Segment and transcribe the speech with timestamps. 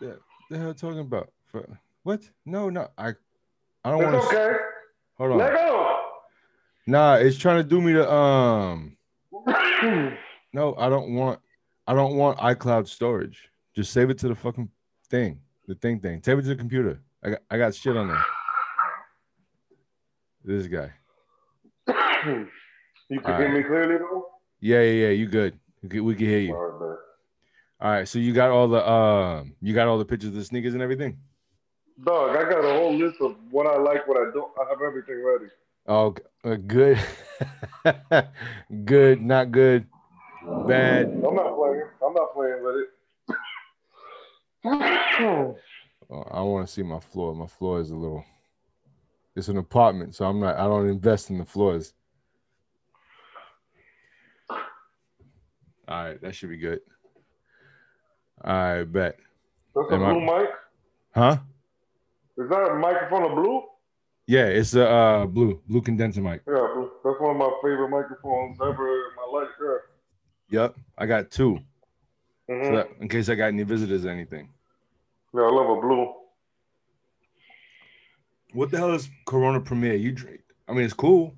[0.00, 0.18] the,
[0.50, 1.30] the hell talking about?
[1.46, 2.28] For, what?
[2.46, 2.88] No, no.
[2.98, 3.12] I
[3.84, 4.28] I don't want to.
[4.28, 4.56] okay.
[5.18, 5.38] Hold on.
[5.38, 6.00] Let go.
[6.86, 8.96] Nah, it's trying to do me to um.
[10.52, 11.40] No, I don't want.
[11.86, 13.48] I don't want iCloud storage.
[13.74, 14.68] Just save it to the fucking
[15.08, 16.20] thing, the thing thing.
[16.24, 17.00] Save it to the computer.
[17.22, 18.24] I got I got shit on there.
[20.44, 20.92] This guy.
[21.86, 22.46] you can
[23.24, 23.54] All hear right.
[23.54, 24.26] me clearly though.
[24.60, 25.08] Yeah, yeah, yeah.
[25.10, 25.58] You good?
[25.82, 26.98] We can, we can hear you.
[27.80, 27.96] All right, man.
[27.96, 28.08] All right.
[28.08, 30.82] So you got all the um, you got all the pictures of the sneakers and
[30.82, 31.18] everything.
[32.04, 34.50] Dog, I got a whole list of what I like, what I don't.
[34.58, 35.46] I have everything ready.
[35.86, 36.98] Oh, uh, good,
[38.84, 39.86] good, not good,
[40.66, 41.06] bad.
[41.08, 41.84] I'm not playing.
[42.06, 42.88] I'm not playing with it.
[46.12, 47.34] Oh, I want to see my floor.
[47.34, 48.24] My floor is a little.
[49.36, 50.56] It's an apartment, so I'm not.
[50.58, 51.92] I don't invest in the floors.
[54.50, 56.80] All right, that should be good.
[58.44, 59.16] Right, bet.
[59.74, 60.48] That's a Am I- blue mic.
[61.14, 61.36] Huh?
[62.38, 63.62] Is that a microphone of blue?
[64.26, 66.42] Yeah, it's a uh, blue blue condenser mic.
[66.46, 66.90] Yeah, blue.
[67.04, 69.48] That's one of my favorite microphones ever in my life.
[69.60, 70.60] Yeah.
[70.62, 71.58] Yep, I got two,
[72.48, 72.64] Mhm.
[72.64, 74.48] so that, in case I got any visitors or anything.
[75.34, 76.14] Yeah, I love a blue.
[78.52, 79.94] What the hell is Corona Premier?
[79.94, 80.40] You drink?
[80.68, 81.34] I mean, it's cool.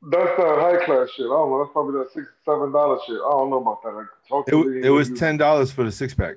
[0.00, 1.26] That's the high class shit.
[1.26, 1.58] I don't know.
[1.58, 3.16] That's probably that six seven dollar shit.
[3.16, 3.94] I don't know about that.
[3.94, 6.36] Like, It, it was ten dollars for the six pack.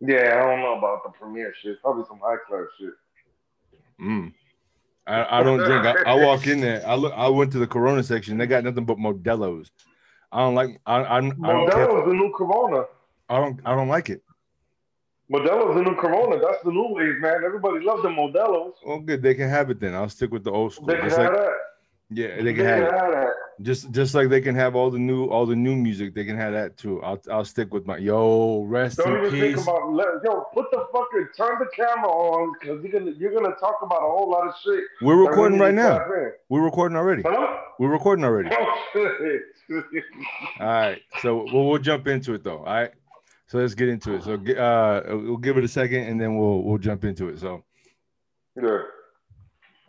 [0.00, 1.80] Yeah, I don't know about the premiere shit.
[1.80, 2.92] Probably some high class shit.
[4.00, 4.32] Mm.
[5.06, 5.86] I, I don't drink.
[5.86, 6.86] I, I walk in there.
[6.86, 7.12] I look.
[7.14, 8.36] I went to the Corona section.
[8.36, 9.70] They got nothing but Modelo's.
[10.30, 10.80] I don't like.
[10.84, 11.38] I, I, I don't.
[11.38, 12.84] Modelo's the new Corona.
[13.30, 13.60] I don't.
[13.64, 14.22] I don't like it.
[15.32, 16.38] Modelo's the new Corona.
[16.38, 17.42] That's the new wave, man.
[17.44, 18.76] Everybody loves the Modelo's.
[18.84, 19.22] Well, good.
[19.22, 19.94] They can have it then.
[19.94, 20.86] I'll stick with the old school.
[20.86, 21.52] They can have like, that.
[22.10, 23.32] Yeah, they can have that.
[23.60, 26.14] Just just like they can have all the new all the new music.
[26.14, 27.02] They can have that too.
[27.02, 28.62] I'll I'll stick with my yo.
[28.62, 29.64] Rest Don't in even think peace.
[29.64, 30.46] about yo.
[30.54, 34.10] Put the fucking turn the camera on because you're gonna you're gonna talk about a
[34.10, 34.84] whole lot of shit.
[35.02, 35.98] We're recording right now.
[36.48, 37.22] We're recording already.
[37.26, 37.58] Huh?
[37.78, 38.50] We're recording already.
[38.52, 39.40] Oh.
[40.60, 41.02] All right.
[41.20, 42.58] So we'll, we'll jump into it though.
[42.58, 42.92] All right.
[43.48, 44.22] So let's get into it.
[44.22, 47.38] So uh, we'll give it a second and then we'll we'll jump into it.
[47.40, 47.64] So.
[48.56, 48.78] yeah.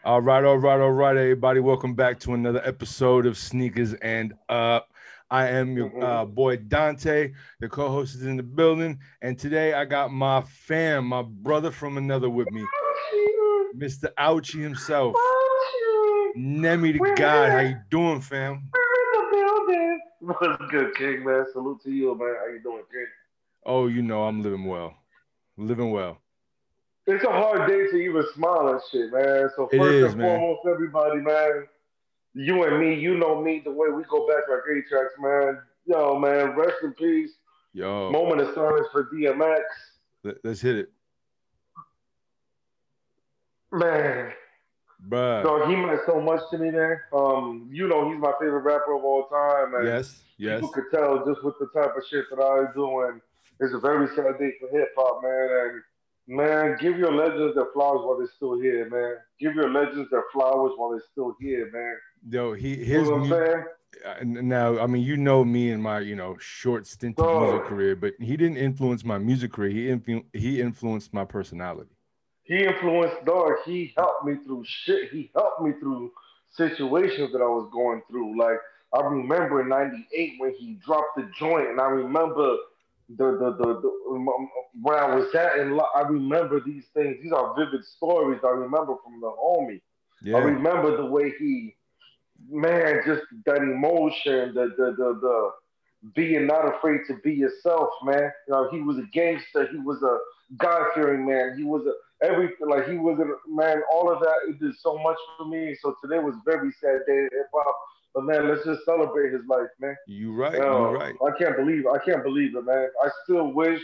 [0.05, 1.59] All right, all right, all right, everybody.
[1.59, 4.91] Welcome back to another episode of Sneakers and Up.
[5.29, 6.03] I am your Mhm.
[6.03, 7.33] uh, boy Dante.
[7.59, 11.97] The co-host is in the building, and today I got my fam, my brother from
[11.97, 12.65] another with me,
[13.75, 14.11] Mr.
[14.17, 15.15] Ouchie himself,
[16.35, 17.51] Nemi the God.
[17.51, 18.69] How you doing, fam?
[20.21, 21.45] What's good, King, man?
[21.51, 22.35] Salute to you, man.
[22.39, 23.05] How you doing, King?
[23.65, 24.95] Oh, you know I'm living well,
[25.57, 26.19] living well.
[27.11, 29.49] It's a hard day to even smile and shit, man.
[29.55, 30.37] So first is, and man.
[30.39, 31.67] foremost, everybody, man,
[32.35, 35.59] you and me, you know me, the way we go back like A-Tracks, man.
[35.85, 37.31] Yo, man, rest in peace.
[37.73, 39.61] Yo, Moment of silence for DMX.
[40.23, 40.91] let, us hit it,
[43.71, 44.31] Man,
[45.07, 45.43] bruh.
[45.43, 46.97] so he meant so much to me, man.
[47.13, 50.55] Um, you know, he's my favorite rapper of all time, and Yes, yes.
[50.59, 53.21] people could tell just with the type of shit that I do, and
[53.59, 55.49] it's a very sad day for hip hop, man.
[55.51, 55.81] And
[56.29, 59.15] man, give your legends their flowers while they're still here, man.
[59.39, 61.97] Give your legends their flowers while they're still here, man.
[62.29, 63.63] Yo, he You his know I'm saying?
[64.05, 67.39] uh, now i mean you know me and my you know short stint of Oh.
[67.39, 71.89] music career but he didn't influence my music career he influ- he influenced my personality
[72.43, 73.53] He influenced dog.
[73.65, 75.09] He helped me through shit.
[75.11, 76.11] He helped me through
[76.51, 78.37] situations that I was going through.
[78.37, 78.59] Like
[78.93, 82.47] I remember in '98 when he dropped the joint, and I remember
[83.17, 84.49] the the the, the um,
[84.81, 87.17] where I was at, and I remember these things.
[87.21, 89.81] These are vivid stories I remember from the homie.
[90.35, 91.75] I remember the way he,
[92.49, 95.51] man, just that emotion, the the the the
[96.15, 98.31] being not afraid to be yourself, man.
[98.47, 99.67] You know, he was a gangster.
[99.71, 100.17] He was a
[100.57, 101.55] God fearing man.
[101.57, 102.67] He was a everything.
[102.67, 103.81] Like he was a man.
[103.91, 105.75] All of that it did so much for me.
[105.81, 107.75] So today was a very sad day in hip hop.
[108.13, 109.95] But man, let's just celebrate his life, man.
[110.07, 112.89] you right Yo, you right I can't believe I can't believe it, man.
[113.03, 113.81] I still wish,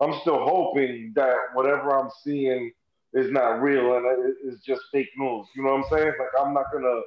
[0.00, 2.70] I'm still hoping that whatever I'm seeing
[3.14, 5.46] is not real and it- it's just fake news.
[5.54, 6.12] You know what I'm saying?
[6.18, 7.00] Like I'm not gonna,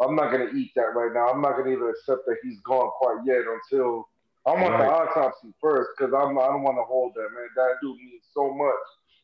[0.00, 1.28] I'm not gonna eat that right now.
[1.28, 4.08] I'm not gonna even accept that he's gone quite yet until
[4.46, 7.48] I want the autopsy first because I'm I don't want to hold that man.
[7.56, 8.74] That dude means so much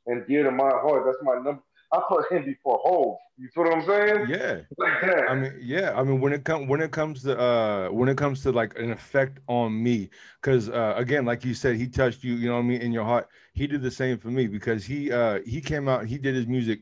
[0.07, 1.05] and dear to my heart.
[1.07, 1.63] That's my number.
[1.93, 3.19] I put him before Hove.
[3.37, 4.27] You feel what I'm saying?
[4.29, 5.25] yeah Like that.
[5.29, 5.93] I mean, yeah.
[5.95, 8.79] I mean, when it comes when it comes to uh when it comes to like
[8.79, 10.11] an effect on me,
[10.41, 12.93] because uh again, like you said, he touched you, you know what I mean, in
[12.93, 13.29] your heart.
[13.53, 16.47] He did the same for me because he uh he came out, he did his
[16.47, 16.81] music,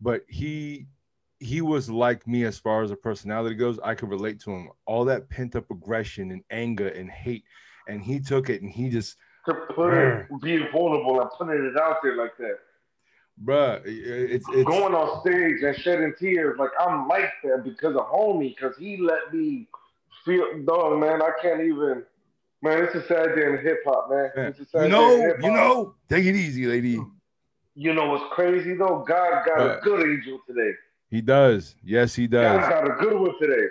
[0.00, 0.86] but he
[1.38, 3.78] he was like me as far as a personality goes.
[3.82, 4.70] I could relate to him.
[4.86, 7.44] All that pent up aggression and anger and hate,
[7.88, 9.16] and he took it and he just
[9.46, 12.58] to put it, being vulnerable and putting it out there like that.
[13.44, 16.58] Bruh, it's, it's going on stage and shedding tears.
[16.58, 19.68] Like I'm like that because of homie, because he let me
[20.24, 21.20] feel dog, man.
[21.20, 22.04] I can't even
[22.62, 24.30] man, it's a sad day in hip hop, man.
[24.36, 26.98] It's a sad you know, you know, take it easy, lady.
[27.74, 29.04] You know what's crazy though?
[29.06, 30.72] God got uh, a good angel today.
[31.10, 31.76] He does.
[31.84, 32.60] Yes, he does.
[32.60, 33.66] God got a good one today.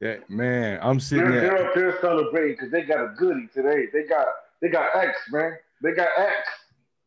[0.00, 1.50] Yeah, man, I'm sitting they're, there.
[1.50, 3.86] They're up there celebrating because they got a goodie today.
[3.92, 4.26] They got
[4.60, 5.56] they got X, man.
[5.82, 6.48] They got X.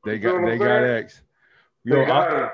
[0.07, 1.21] They got they got X.
[1.83, 2.50] Yo, I,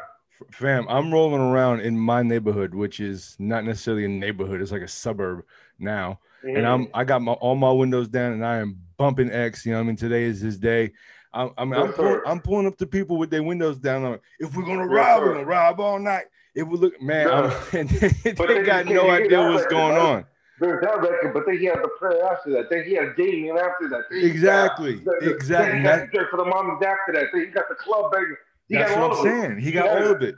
[0.52, 4.60] fam, I'm rolling around in my neighborhood, which is not necessarily a neighborhood.
[4.60, 5.44] It's like a suburb
[5.78, 6.58] now, mm-hmm.
[6.58, 9.66] and I'm I got my all my windows down, and I am bumping X.
[9.66, 10.94] You know, what I mean, today is his day.
[11.32, 14.04] I, I mean, I'm pulling, I'm pulling up to people with their windows down.
[14.04, 16.26] Like, if we're gonna rob, we're gonna rob all night.
[16.56, 17.90] If we look, man, and
[18.24, 20.26] they, they got no idea what's going on.
[20.64, 22.70] There's that record, but then he had the prayer after that.
[22.70, 24.04] Then he had Damien after that.
[24.10, 25.72] Then exactly, got, exactly.
[25.72, 27.26] Then he got that, for the mommies after that.
[27.34, 28.36] Then he got the club banging.
[28.70, 29.60] He That's what I'm saying.
[29.60, 30.36] He got all of it,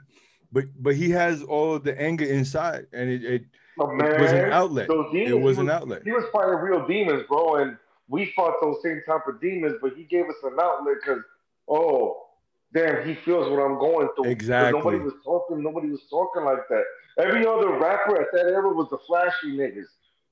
[0.52, 3.44] but but he has all of the anger inside, and it, it,
[3.80, 4.90] oh, it was an outlet.
[4.90, 6.02] it was an outlet.
[6.04, 9.94] He was fighting real demons, bro, and we fought those same type of demons, but
[9.96, 11.22] he gave us an outlet because
[11.70, 12.26] oh
[12.74, 14.32] damn, he feels what I'm going through.
[14.32, 14.80] Exactly.
[14.80, 15.62] Nobody was talking.
[15.62, 16.84] Nobody was talking like that.
[17.20, 19.86] Every other rapper at that era was the flashy niggas.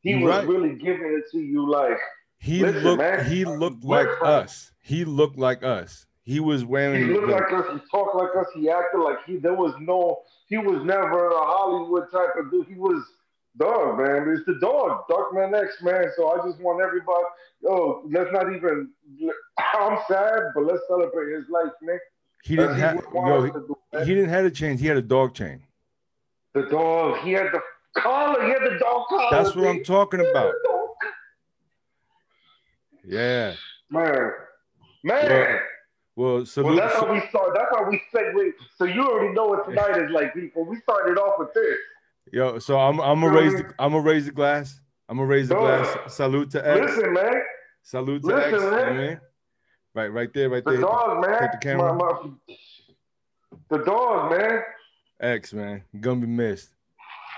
[0.03, 0.47] He was right.
[0.47, 1.97] really giving it to you like
[2.43, 2.99] he looked.
[2.99, 4.71] Man, he looked like us.
[4.81, 6.05] He looked like us.
[6.23, 7.07] He was wearing.
[7.07, 7.65] He looked the, like us.
[7.71, 8.47] He talked like us.
[8.53, 9.37] He acted like he.
[9.37, 10.19] There was no.
[10.47, 12.67] He was never a Hollywood type of dude.
[12.67, 13.01] He was
[13.57, 14.27] dog, man.
[14.29, 16.05] It's the dog, Darkman X, man.
[16.17, 17.23] So I just want everybody.
[17.61, 18.89] Yo, let's not even.
[19.75, 21.99] I'm sad, but let's celebrate his life, man.
[22.43, 23.01] He didn't have.
[23.13, 23.51] Yo, he,
[23.99, 24.77] he didn't have a chain.
[24.77, 25.63] He had a dog chain.
[26.53, 27.19] The dog.
[27.19, 27.61] He had the
[27.95, 28.39] collar.
[28.41, 29.27] The dog collar.
[29.31, 30.53] That's what I'm talking about.
[33.05, 33.53] Yeah.
[33.89, 34.31] Man.
[35.03, 35.59] Man.
[36.15, 37.51] Well, well, salute, well that's how we start.
[37.55, 38.51] That's how we segue.
[38.77, 40.65] So you already know what tonight is like, people.
[40.65, 41.77] We started off with this.
[42.31, 44.79] Yo, so I'm I'm gonna raise the I'm gonna raise the glass.
[45.09, 45.97] I'm gonna raise the glass.
[46.07, 46.79] Salute to X.
[46.79, 47.41] Listen, man.
[47.81, 48.73] Salute to Listen, X.
[48.73, 49.21] Man.
[49.95, 50.79] Right, right there, right the there.
[50.79, 51.39] The dog, man.
[51.39, 51.93] Take the camera.
[51.93, 52.57] My, my,
[53.69, 54.61] the dog, man.
[55.19, 56.72] X, man, gonna be missed.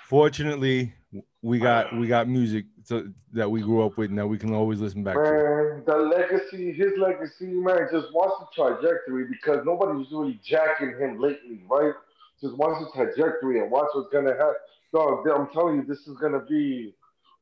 [0.08, 0.94] Fortunately,
[1.42, 4.54] we got we got music to, that we grew up with and that we can
[4.54, 5.84] always listen back man, to.
[5.84, 7.88] The legacy, his legacy, man.
[7.92, 11.94] Just watch the trajectory because nobody's really jacking him lately, right?
[12.40, 14.54] Just watch the trajectory and watch what's gonna happen.
[14.94, 16.94] Dog, I'm telling you, this is gonna be.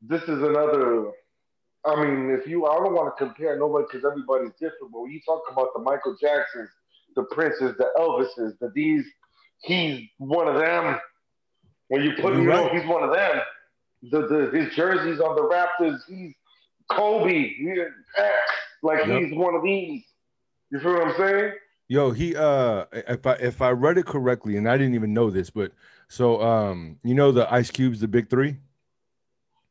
[0.01, 1.11] This is another.
[1.85, 4.93] I mean, if you, I don't want to compare nobody because everybody's different.
[4.93, 6.69] But when you talk about the Michael Jacksons,
[7.17, 9.03] the Princes, the Elvises, the these,
[9.59, 10.97] he's one of them.
[11.93, 12.71] When you put him right.
[12.71, 13.39] he's one of them.
[14.09, 16.33] The, the his jerseys on the Raptors, he's
[16.89, 17.49] Kobe.
[17.49, 17.71] He,
[18.81, 19.21] like yep.
[19.21, 20.01] he's one of these.
[20.71, 21.53] You feel what I'm saying?
[21.89, 25.29] Yo, he uh if I if I read it correctly, and I didn't even know
[25.29, 25.71] this, but
[26.07, 28.57] so um you know the Ice Cubes, the big three?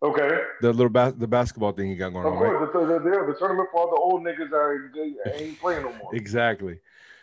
[0.01, 0.43] Okay.
[0.61, 2.39] The little bas- the basketball thing he got going of on.
[2.39, 2.87] Course, right?
[2.87, 6.15] the, the, the, tournament for all the old niggas that ain't playing no more.
[6.15, 6.79] exactly.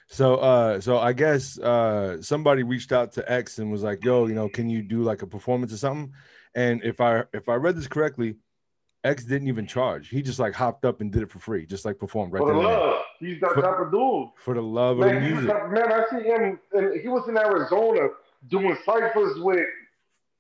[0.10, 4.26] So uh so I guess uh somebody reached out to X and was like, yo,
[4.26, 6.14] you know, can you do like a performance or something?
[6.56, 8.36] And if I if I read this correctly,
[9.04, 10.10] X didn't even charge.
[10.10, 12.54] He just like hopped up and did it for free, just like performed right for
[12.54, 13.04] the love.
[13.20, 14.30] He's that for, type of dude.
[14.44, 15.48] For the love man, of the music.
[15.72, 18.10] man, I see him and he was in Arizona
[18.50, 19.66] doing ciphers with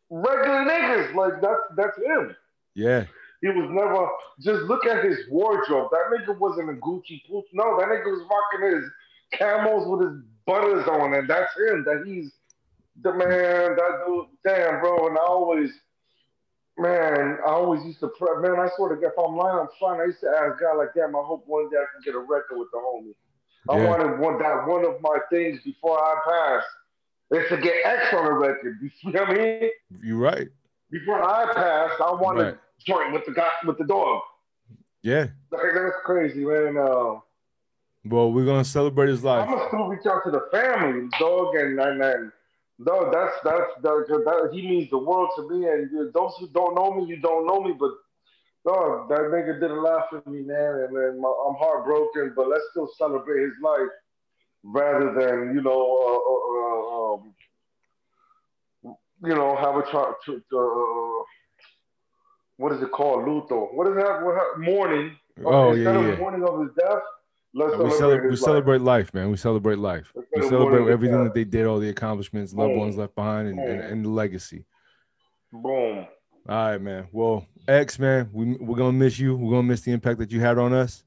[0.09, 1.13] regular niggas.
[1.13, 2.35] Like that's that's him.
[2.73, 3.05] Yeah.
[3.41, 4.07] He was never
[4.41, 5.91] just look at his wardrobe.
[5.91, 7.45] That nigga wasn't a Gucci pooch.
[7.53, 8.89] No, that nigga was rocking his
[9.31, 11.83] camels with his butters on, and that's him.
[11.85, 12.31] That he's
[13.01, 13.75] the man.
[13.75, 15.07] That dude, damn, bro.
[15.07, 15.71] And I always,
[16.77, 18.41] man, I always used to pray.
[18.41, 20.01] Man, I swear to God, if I'm lying, I'm fine.
[20.01, 22.19] I used to ask God like, damn, I hope one day I can get a
[22.19, 23.13] record with the homie.
[23.69, 23.89] I yeah.
[23.89, 26.63] wanted one that one of my things before I pass
[27.31, 28.77] is to get X on a record.
[28.81, 29.69] You see what I mean?
[30.01, 30.47] You're right.
[30.89, 32.53] Before I pass, I want right.
[32.53, 34.21] to join with the guy with the dog.
[35.03, 35.27] Yeah.
[35.51, 36.77] Like, that's crazy, man.
[36.77, 37.19] Uh,
[38.09, 39.47] well, we're gonna celebrate his life.
[39.47, 42.31] I'm gonna still reach out to the family, dog, and and, and
[42.83, 43.13] dog.
[43.13, 45.67] That's that's that, that, he means the world to me.
[45.67, 47.91] And those who don't know me, you don't know me, but
[48.65, 50.87] dog, that nigga did a lot for me, man.
[50.87, 53.89] And, and my, I'm heartbroken, but let's still celebrate his life
[54.63, 55.71] rather than you know,
[56.09, 57.29] uh,
[58.85, 60.43] uh, um, you know, have a try to.
[60.57, 61.23] Uh,
[62.57, 63.23] what is it called?
[63.23, 63.73] Luto.
[63.73, 64.21] What is that?
[64.21, 65.15] What, mourning.
[65.45, 66.17] Oh Instead yeah, yeah.
[66.17, 67.01] mourning of his death
[67.53, 69.13] Let's we celebrate, we celebrate life.
[69.13, 69.31] man.
[69.31, 70.11] We celebrate life.
[70.35, 73.81] we celebrate everything that they did, all the accomplishments, loved ones left behind, and, and,
[73.81, 74.65] and, the legacy.
[75.51, 76.05] Boom.
[76.47, 77.07] All right, man.
[77.11, 79.35] Well, X, man, we, we're going to miss you.
[79.35, 81.03] We're going to miss the impact that you had on us.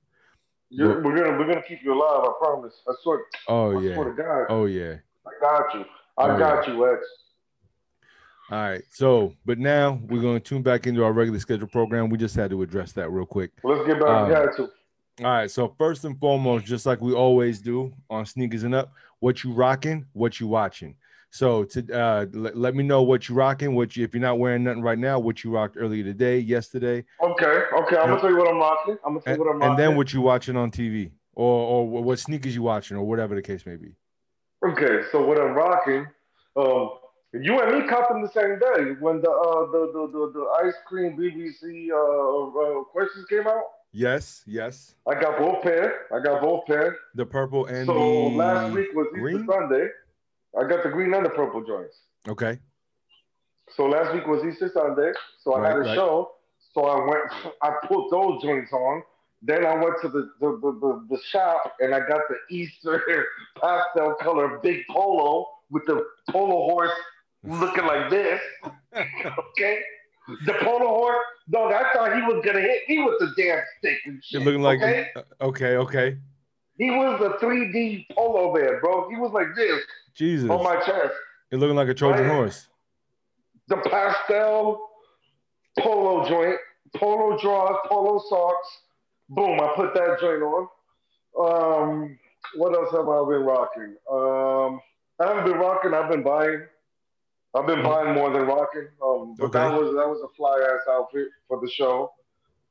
[0.75, 2.25] You're, we're gonna we're gonna keep you alive.
[2.25, 2.81] I promise.
[2.89, 3.19] I swear.
[3.47, 3.95] Oh I yeah.
[3.95, 4.47] swear to God.
[4.49, 4.95] Oh yeah.
[5.27, 5.85] I got you.
[6.17, 7.07] I Oh, got you, X.
[8.51, 8.83] All right.
[8.91, 12.09] So, but now we're going to tune back into our regular schedule program.
[12.09, 13.51] We just had to address that real quick.
[13.63, 14.71] Let's get back Um, to.
[15.21, 15.51] All right.
[15.51, 19.53] So first and foremost, just like we always do on Sneakers and Up, what you
[19.53, 20.97] rocking, what you watching.
[21.31, 24.39] So to uh, let, let me know what you rocking, what you if you're not
[24.39, 27.97] wearing nothing right now, what you rocked earlier today, yesterday, Okay, okay.
[27.97, 28.99] I'm gonna tell you what I'm rocking.
[29.05, 29.71] I'm gonna tell you what I'm rocking.
[29.71, 33.35] and then what you watching on TV or or what sneakers you watching or whatever
[33.35, 33.95] the case may be.
[34.67, 36.07] Okay, so what I'm rocking,
[36.57, 36.91] um,
[37.33, 40.67] you and me caught them the same day when the uh the the the, the
[40.67, 43.65] ice cream BBC uh, uh questions came out.
[43.93, 44.95] Yes, yes.
[45.07, 46.07] I got both pair.
[46.13, 46.97] I got both pair.
[47.15, 48.01] The purple and so the
[48.37, 49.47] last week was Easter green?
[49.47, 49.89] Sunday.
[50.59, 51.97] I got the green and the purple joints.
[52.27, 52.59] Okay.
[53.77, 55.13] So last week was Easter Sunday.
[55.43, 55.95] So I had a Right, right.
[55.95, 56.33] show.
[56.75, 57.55] So I went.
[57.63, 59.03] I put those joints on.
[59.43, 63.27] Then I went to the the, the, the, the shop and I got the Easter
[63.61, 66.93] pastel color big polo with the polo horse
[67.45, 68.41] looking like this.
[68.97, 69.81] okay.
[70.47, 71.73] The polo horse, dog.
[71.73, 74.41] I thought he was gonna hit me with the damn stick and shit.
[74.41, 75.09] It looking like okay?
[75.41, 76.17] okay, okay.
[76.79, 79.09] he was a 3D polo bear, bro.
[79.11, 79.83] He was like this
[80.15, 80.49] Jesus.
[80.49, 81.13] on my chest.
[81.51, 82.35] it looking like a Trojan Right.
[82.35, 82.69] horse.
[83.69, 84.89] the pastel
[85.79, 86.59] polo joint,
[86.97, 88.69] polo drawers, polo socks.
[89.29, 90.69] Boom, I put that joint on.
[91.41, 92.19] Um,
[92.57, 93.97] what else have I been rocking?
[94.11, 94.81] Um,
[95.21, 95.95] I haven't been rocking.
[95.95, 96.63] I've been buying.
[97.55, 98.89] I've been buying more than rocking.
[99.05, 102.13] Um, but that was that was a fly ass outfit for the show.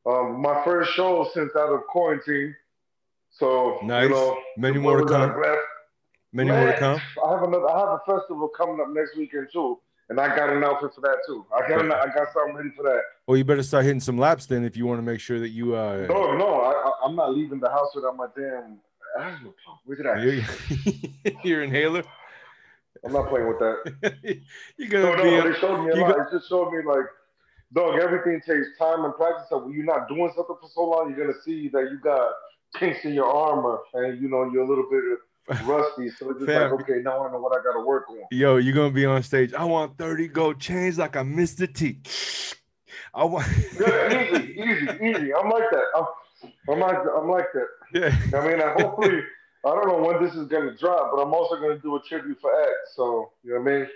[0.05, 2.55] Um, my first show since out of quarantine.
[3.29, 4.03] So Nice.
[4.05, 5.33] you know, Many more to come.
[6.33, 6.99] Many more to come.
[7.25, 7.69] I have another.
[7.69, 11.01] I have a festival coming up next weekend too, and I got an outfit for
[11.01, 11.45] that too.
[11.55, 11.81] I got.
[11.85, 13.01] an- I got something ready for that.
[13.27, 15.49] Well, you better start hitting some laps then if you want to make sure that
[15.49, 18.79] you uh No, no, I, I, I'm not leaving the house without my damn
[19.19, 19.79] asthma pump.
[19.85, 20.23] Where did I?
[20.23, 20.43] your,
[21.43, 22.03] your inhaler.
[23.05, 24.41] I'm not playing with that.
[24.77, 26.19] You're gonna oh, be no, they showed me a lot.
[26.19, 27.05] it just showed me like,
[27.73, 29.47] dog, everything takes time and practice.
[29.49, 32.31] So when you're not doing something for so long, you're gonna see that you got
[32.77, 35.03] kinks in your armor, and you know you're a little bit
[35.65, 36.09] rusty.
[36.09, 36.71] So it's just Fam.
[36.71, 38.17] like, okay, now I know what I got to work on.
[38.31, 39.53] Yo, you're gonna be on stage.
[39.53, 41.99] I want 30 gold chains like I missed the T.
[43.13, 43.47] I want
[43.79, 45.33] Yeah, easy, easy, easy.
[45.33, 45.83] I'm like that.
[45.95, 46.05] I'm,
[46.69, 47.67] I'm like, I'm like that.
[47.93, 48.39] yeah.
[48.39, 49.21] I mean, I hopefully,
[49.65, 52.39] I don't know when this is gonna drop, but I'm also gonna do a tribute
[52.41, 52.71] for X.
[52.95, 53.87] So you know what I mean?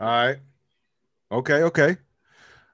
[0.00, 0.38] All right.
[1.32, 1.96] Okay, okay.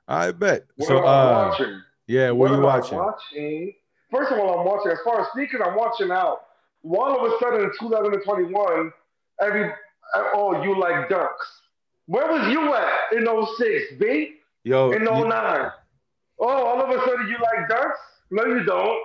[0.08, 0.64] I bet.
[0.76, 1.82] What so uh watching?
[2.06, 2.98] yeah, what, are you watching?
[2.98, 3.72] watching?
[4.10, 4.92] First of all, I'm watching.
[4.92, 6.46] As far as sneakers, I'm watching out.
[6.84, 8.92] All of a sudden, in 2021,
[9.40, 9.70] every
[10.34, 11.28] oh, you like dunks.
[12.06, 14.34] Where was you at in 06, B?
[14.64, 15.70] Yo, In you- 09?
[16.40, 17.92] Oh, all of a sudden you like dunks?
[18.30, 18.98] No, you don't.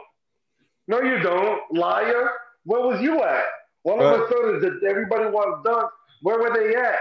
[0.88, 1.62] No, you don't.
[1.72, 2.32] Liar.
[2.68, 3.44] Where was you at?
[3.86, 5.90] All of Uh, a sudden, did everybody want dunks?
[6.22, 7.00] Where were they at?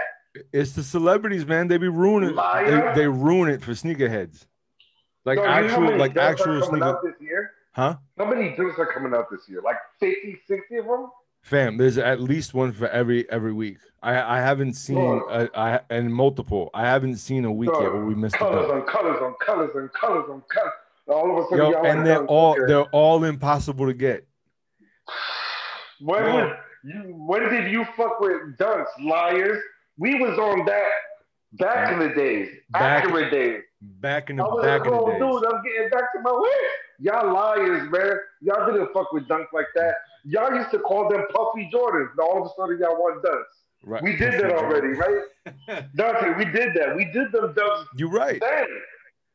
[0.53, 1.67] it's the celebrities, man.
[1.67, 2.93] They be ruining Liar.
[2.95, 4.45] they, they ruin it for sneakerheads.
[5.25, 7.51] Like So you know how actual like actual sneaker this year?
[7.73, 7.95] huh?
[8.17, 9.61] How many dunks are coming out this year?
[9.63, 11.07] Like 50, 60 of them?
[11.41, 13.77] Fam, there's at least one for every every week.
[14.01, 16.69] I I haven't seen uh, I and multiple.
[16.73, 19.71] I haven't seen a week yet where we missed a colors on colors on colors
[19.75, 20.73] on colors on colors.
[21.07, 24.27] All of a sudden, Yo, and they're all they're all impossible to get.
[26.01, 26.45] When Yeah.
[26.45, 26.99] was you?
[27.27, 29.61] When did you fuck with dunks, liars?
[29.97, 30.91] We was on that
[31.53, 33.63] back in the days, Back- accurate days.
[33.81, 35.41] Back in I the was back a in the grown oh, days.
[35.41, 35.53] dude.
[35.53, 36.49] I'm getting back to my way.
[36.99, 38.19] Y'all liars, man.
[38.41, 39.95] Y'all didn't fuck with dunks like that.
[40.25, 42.09] Y'all used to call them puffy Jordans.
[42.17, 43.43] Now all of a sudden y'all want dunks.
[43.83, 44.01] Right.
[44.01, 44.87] We did that already,
[45.67, 45.85] right?
[45.95, 46.95] Dante, we did that.
[46.95, 48.39] We did them dunks You're right.
[48.41, 48.67] then.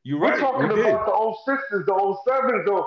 [0.05, 0.41] You're We're right.
[0.41, 0.87] talking We did.
[0.87, 2.85] about the old sixes, the old sevens, the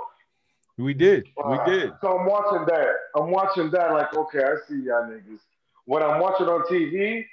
[0.78, 1.28] We did.
[1.38, 1.94] We Uh, did.
[2.02, 2.90] So I'm watching that.
[3.16, 3.92] I'm watching that.
[3.94, 5.40] Like, okay, I see y'all niggas.
[5.86, 7.26] When I'm watching on TV,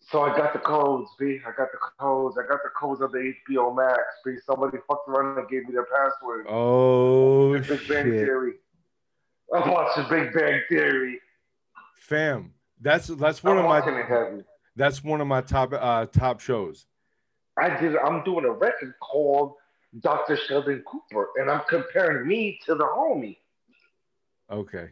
[0.00, 1.38] so I got the codes, B.
[1.46, 2.36] I got the codes.
[2.36, 4.36] I got the codes of the HBO Max, B.
[4.44, 6.46] Somebody fucked around and gave me their password.
[6.48, 8.54] Oh Big Bang Theory.
[9.54, 11.18] I'm watching Big Bang Theory.
[11.94, 12.52] fam.
[12.80, 14.42] That's that's one I'm of my
[14.74, 16.86] that's one of my top uh top shows.
[17.56, 17.96] I did.
[17.96, 19.54] I'm doing a record called
[20.00, 20.36] Dr.
[20.36, 23.36] Sheldon Cooper, and I'm comparing me to the homie.
[24.50, 24.90] Okay.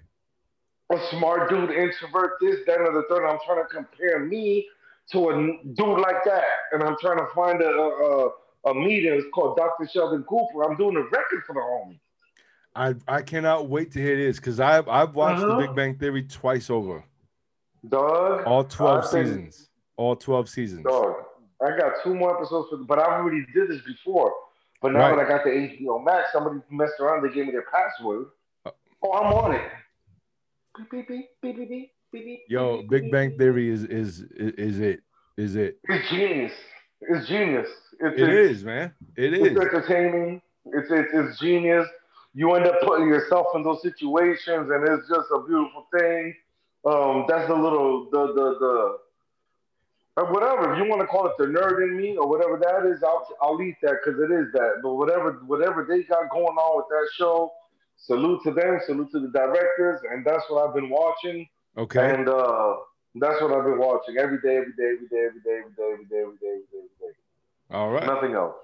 [0.93, 3.27] a smart dude, introvert, this, that, and the third.
[3.27, 4.67] I'm trying to compare me
[5.13, 5.35] to a
[5.75, 8.31] dude like that, and I'm trying to find a a,
[8.71, 9.13] a meeting.
[9.15, 9.89] It's called Dr.
[9.93, 10.65] Sheldon Cooper.
[10.71, 11.99] I'm doing a record for the homie.
[12.75, 15.61] I I cannot wait to hear this because I've I've watched Uh-huh.
[15.61, 17.03] the Big Bang Theory twice over.
[17.89, 19.69] Dog, All 12 I've been- seasons.
[19.97, 20.85] All 12 seasons.
[20.85, 21.15] dog.
[21.63, 24.33] I got two more episodes, for, but I already did this before.
[24.81, 25.17] But now Right.
[25.17, 27.23] that I got the HBO Max, somebody messed around.
[27.23, 28.27] They gave me their password.
[29.03, 29.63] Oh, I'm on it.
[30.77, 33.39] Beep, beep, beep, beep, beep, beep, beep, beep, Yo, beep, Big beep, Bang.
[33.39, 35.01] Theory is is is, is it
[35.37, 35.79] is it?
[35.89, 36.53] It's genius.
[37.03, 37.69] It's genius.
[38.01, 38.93] It's, It it's, is, man.
[39.17, 39.59] It It's is.
[39.59, 40.41] entertaining.
[40.67, 41.87] It's, it's it's genius.
[42.35, 46.35] You end up putting yourself in those situations, and it's just a beautiful thing.
[46.85, 48.99] Um, that's the little the the the
[50.17, 50.73] or whatever.
[50.73, 53.27] If you want to call it the nerd in me or whatever that is, I'll
[53.41, 54.81] I'll eat that because it is that.
[54.83, 57.53] But whatever whatever they got going on with that show,
[57.97, 61.47] salute to them, salute to the directors, and that's what I've been watching.
[61.77, 62.15] Okay.
[62.15, 62.77] And uh,
[63.15, 65.93] that's what I've been watching every day, every day, every day, every day, every day,
[65.93, 66.79] every day, every day, every day.
[67.03, 67.17] Every day.
[67.71, 68.07] All right.
[68.07, 68.57] Nothing else.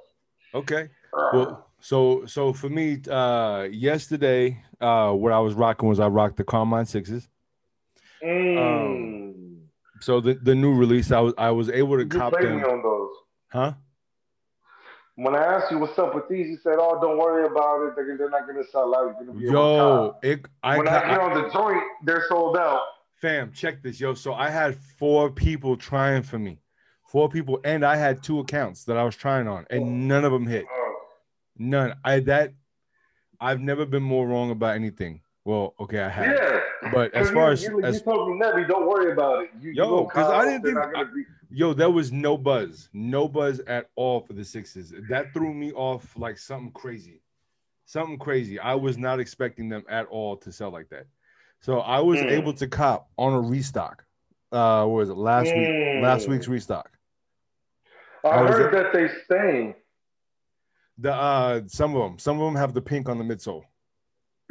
[0.54, 0.88] Okay.
[1.12, 6.36] Well, so so for me, uh, yesterday, uh, what I was rocking was I rocked
[6.36, 7.28] the Carmine Sixes.
[8.22, 8.58] Mm.
[8.58, 9.25] Um,
[10.00, 12.62] so the, the new release, I was I was able to you cop played me
[12.62, 13.10] on those.
[13.52, 13.72] huh?
[15.16, 17.96] When I asked you what's up with these, you said, "Oh, don't worry about it.
[17.96, 19.16] They're, they're not to sell out.
[19.18, 22.56] You're to be Yo, it I, When ca- I get on the joint, they're sold
[22.58, 22.82] out.
[23.14, 24.12] fam, check this, yo.
[24.12, 26.60] So I had four people trying for me,
[27.08, 29.86] four people, and I had two accounts that I was trying on, and oh.
[29.86, 30.66] none of them hit.
[30.70, 30.96] Oh,
[31.58, 31.94] None.
[32.04, 32.52] I that
[33.40, 35.22] I've never been more wrong about anything.
[35.46, 36.26] Well, okay, I have.
[36.26, 36.55] yeah.
[36.92, 39.50] But as far you, as, you, as you told me, Nebby, don't worry about it.
[39.60, 43.60] You, Yo, gonna 'cause I didn't think- be- Yo, there was no buzz, no buzz
[43.60, 44.92] at all for the Sixes.
[45.08, 47.22] That threw me off like something crazy,
[47.84, 48.58] something crazy.
[48.58, 51.06] I was not expecting them at all to sell like that.
[51.60, 52.30] So I was Mm.
[52.32, 54.04] able to cop on a restock.
[54.52, 56.02] Uh, what was it last week?
[56.02, 56.30] Last Mm.
[56.30, 56.90] week's restock.
[58.24, 59.74] I was heard that they stain.
[60.98, 63.62] The uh, some of them, some of them have the pink on the midsole.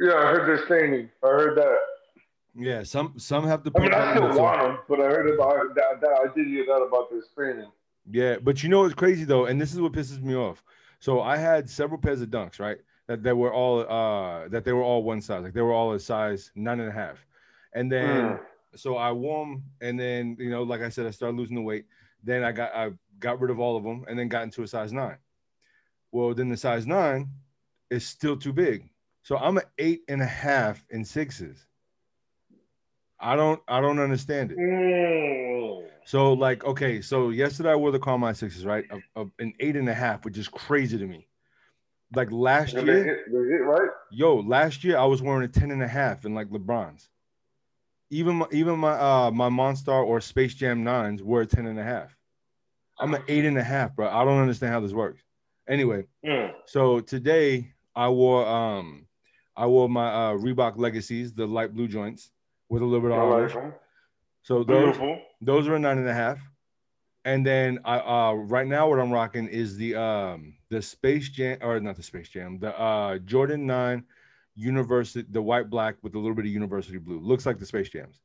[0.00, 1.10] Yeah, I heard they're staining.
[1.22, 1.78] I heard that.
[2.58, 5.74] Yeah, some some have the I mean, I still want them, but I heard about
[5.74, 6.00] that.
[6.00, 7.70] that I did hear that about their staining.
[8.10, 10.62] Yeah, but you know what's crazy though, and this is what pisses me off.
[10.98, 12.78] So I had several pairs of dunks, right?
[13.08, 15.92] That they were all uh that they were all one size, like they were all
[15.92, 17.26] a size nine and a half.
[17.74, 18.40] And then Mm.
[18.74, 21.62] so I wore 'em, and then you know, like I said, I started losing the
[21.62, 21.86] weight.
[22.22, 24.66] Then I got I got rid of all of them and then got into a
[24.66, 25.18] size nine.
[26.10, 27.28] Well, then the size nine
[27.90, 28.88] is still too big.
[29.22, 31.66] So I'm an eight and a half in sixes.
[33.18, 34.58] I don't I don't understand it.
[34.58, 35.86] Mm.
[36.04, 38.84] So like, okay, so yesterday I wore the Carmine sixes, right?
[39.16, 41.26] An eight and a half, which is crazy to me.
[42.14, 43.90] Like last they year, hit, they hit right?
[44.12, 47.08] yo, last year I was wearing a 10 and a half in like LeBron's.
[48.10, 51.78] Even my, even my uh my Monstar or Space Jam nines were a 10 and
[51.78, 52.16] a half.
[53.00, 54.08] I'm an eight and a half, bro.
[54.08, 55.22] I don't understand how this works.
[55.68, 56.52] Anyway, Mm.
[56.66, 59.06] so today I wore um
[59.56, 62.30] I wore my uh Reebok Legacies, the light blue joints
[62.68, 63.74] with a little bit of orange.
[64.42, 65.20] So those Beautiful.
[65.40, 66.38] those are a nine and a half.
[67.24, 71.58] And then I uh right now what I'm rocking is the um the Space Jam
[71.62, 74.04] or not the Space Jam, the uh Jordan 9
[74.54, 77.18] University, the white black with a little bit of university blue.
[77.18, 78.20] Looks like the Space Jams.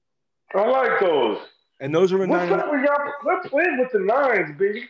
[0.54, 1.39] I like those.
[1.80, 2.49] And those are a nine.
[2.49, 3.12] What's and up with y'all?
[3.21, 4.88] Quit playing with the nines, baby.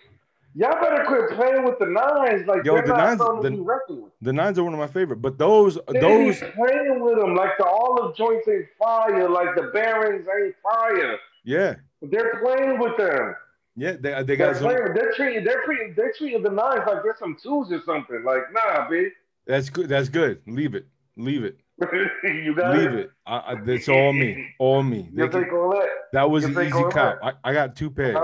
[0.54, 2.46] Y'all better quit playing with the nines.
[2.46, 4.12] Like Yo, they're the not nines- the- be with.
[4.22, 7.58] The nines are one of my favorite, but those They those playing with them like
[7.58, 11.18] the olive joints ain't fire, like the Barons ain't fire.
[11.46, 13.36] yeah They're playing with them.
[13.78, 14.68] yeah they they They're got some.
[14.68, 15.44] They're treating.
[15.46, 15.94] They're treating.
[15.96, 18.24] They're treating the nines like they're some twos or something.
[18.26, 19.12] Like nah, bitch.
[19.48, 19.88] That's good.
[19.90, 20.42] That's good.
[20.48, 20.86] Leave it.
[21.18, 21.58] Leave it.
[22.24, 23.12] you got Leave it.
[23.26, 24.50] I, I, it's all me.
[24.60, 25.10] All me.
[25.14, 25.90] They You can- that?
[26.14, 27.20] that was you an easy cop.
[27.24, 28.18] I, I got two pairs.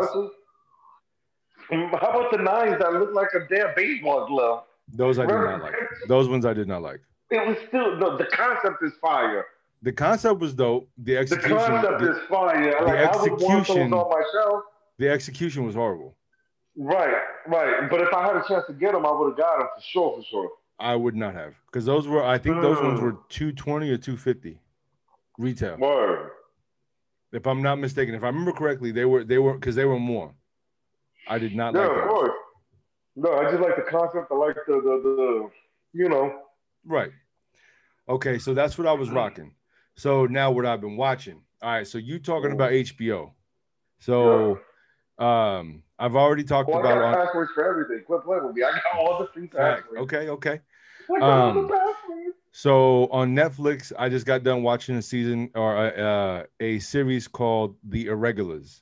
[1.72, 4.64] Mm, How about the nines that look like a damn baseball glove?
[4.94, 5.74] Those I did not like.
[6.08, 7.02] Those ones I did not like.
[7.30, 9.46] It was still the, the concept is fire.
[9.84, 10.90] The concept was dope.
[10.98, 11.52] The execution.
[11.58, 12.72] The concept the, is fire.
[12.86, 14.64] Like I would want those execution- on my shelf.
[14.98, 16.16] the execution was horrible.
[16.78, 17.14] Right,
[17.48, 17.90] right.
[17.90, 19.82] But if I had a chance to get them, I would have got them for
[19.82, 20.50] sure, for sure.
[20.80, 22.24] I would not have because those were.
[22.24, 23.04] I think those ones Mm.
[23.04, 24.60] were two twenty or two fifty
[25.38, 25.76] retail.
[25.78, 26.30] Word.
[27.34, 30.00] If I'm not mistaken, if I remember correctly, they were they were because they were
[30.00, 30.34] more.
[31.30, 32.34] I did not Yeah, like of course.
[33.16, 34.32] No, I just like the concept.
[34.32, 35.50] I like the the, the
[35.94, 36.42] you know.
[36.86, 37.12] Right.
[38.10, 39.54] Okay, so that's what I was rocking.
[39.96, 41.42] So now what I've been watching.
[41.62, 43.32] All right, so you talking about HBO.
[44.00, 44.60] So
[45.18, 48.04] um I've already talked Well, I about got on passwords for everything.
[48.06, 48.64] Quit playing with me.
[48.64, 50.02] I got all the free passwords.
[50.02, 50.62] Okay, okay.
[51.16, 51.72] I got Um.
[52.52, 57.28] So on Netflix, I just got done watching a season or a, uh, a series
[57.28, 58.82] called The Irregulars,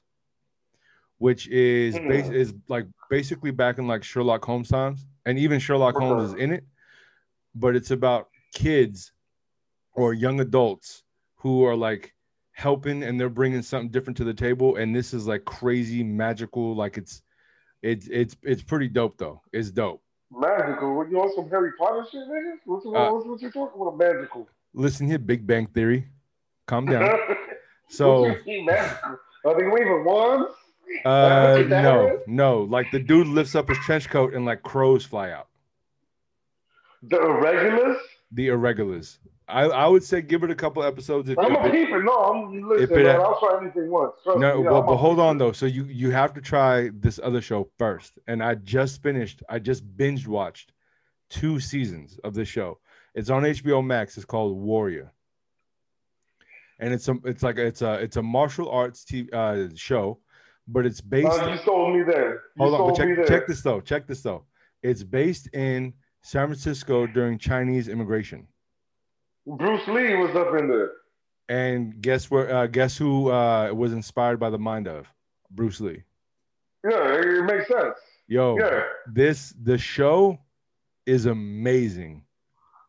[1.17, 2.07] which is Hmm.
[2.09, 6.33] bas- is like basically back in like Sherlock Holmes times, and even Sherlock Holmes is
[6.39, 6.63] in it,
[7.55, 9.11] but it's about kids
[9.93, 11.03] or young adults
[11.35, 12.13] who are like
[12.51, 16.75] helping and they're bringing something different to the table, and this is like crazy magical,
[16.75, 17.21] like it's
[17.81, 19.41] it's it's it's pretty dope though.
[19.53, 20.01] It's dope.
[20.31, 20.95] Magical.
[20.97, 22.55] What, you want some Harry Potter shit, nigga?
[22.65, 23.97] What's, Uh, what's what you talking about?
[23.97, 24.49] Magical.
[24.73, 26.07] listen here, Big Bang Theory.
[26.67, 27.17] Calm down.
[27.87, 30.51] So Are they waving wands?
[31.05, 35.31] uh no, no, like the dude lifts up his trench coat and like crows fly
[35.31, 35.47] out.
[37.03, 37.97] The irregulars?
[38.31, 39.19] The irregulars.
[39.47, 41.29] I, I would say give it a couple episodes.
[41.29, 42.03] If, I'm if a it-.
[42.03, 43.03] No, I'm listen.
[43.03, 44.13] Man, I'll try anything once.
[44.23, 45.51] Trust no, me, but, hold on though.
[45.51, 48.17] So you you have to try this other show first.
[48.27, 49.43] And I just finished.
[49.47, 50.73] I just binge watched
[51.29, 52.79] two seasons of this show.
[53.13, 54.17] It's on HBO Max.
[54.17, 55.11] It's called Warrior.
[56.79, 60.19] And it's a it's like it's a it's a martial arts TV, uh, show,
[60.67, 61.27] but it's based.
[61.27, 62.33] Uh, you sold me there.
[62.57, 63.81] You hold on, but check check this though.
[63.81, 64.43] Check this though.
[64.83, 68.47] It's based in San Francisco during Chinese immigration.
[69.45, 70.91] Bruce Lee was up in there.
[71.49, 72.53] And guess where?
[72.53, 75.05] Uh, guess who uh, was inspired by the mind of
[75.51, 76.01] Bruce Lee?
[76.89, 77.95] Yeah, it, makes sense.
[78.27, 78.83] Yo, Yeah.
[79.11, 80.39] this the show
[81.05, 82.23] is amazing.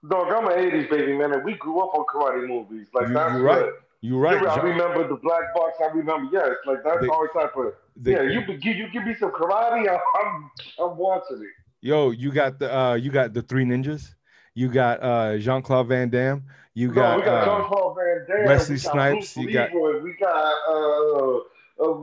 [0.09, 2.87] Dog, I'm an 80s baby, man, and we grew up on karate movies.
[2.95, 3.71] Like, You- that's right.
[4.01, 4.37] You're right.
[4.47, 5.79] I remember the black box.
[5.81, 7.73] I remember, yes, like that's our type of.
[7.97, 9.89] the- yeah, you give you give me some karate.
[9.89, 11.49] I'm I'm, I'm watching it.
[11.81, 14.15] yo, you got the uh, you got the three ninjas.
[14.55, 16.45] You got uh, Jean Claude Van Damme.
[16.75, 18.47] You no, got, uh, Jean Claude Van Damme.
[18.47, 21.37] Wesley Snipes, Bruce you got- we got uh,
[21.81, 21.97] uh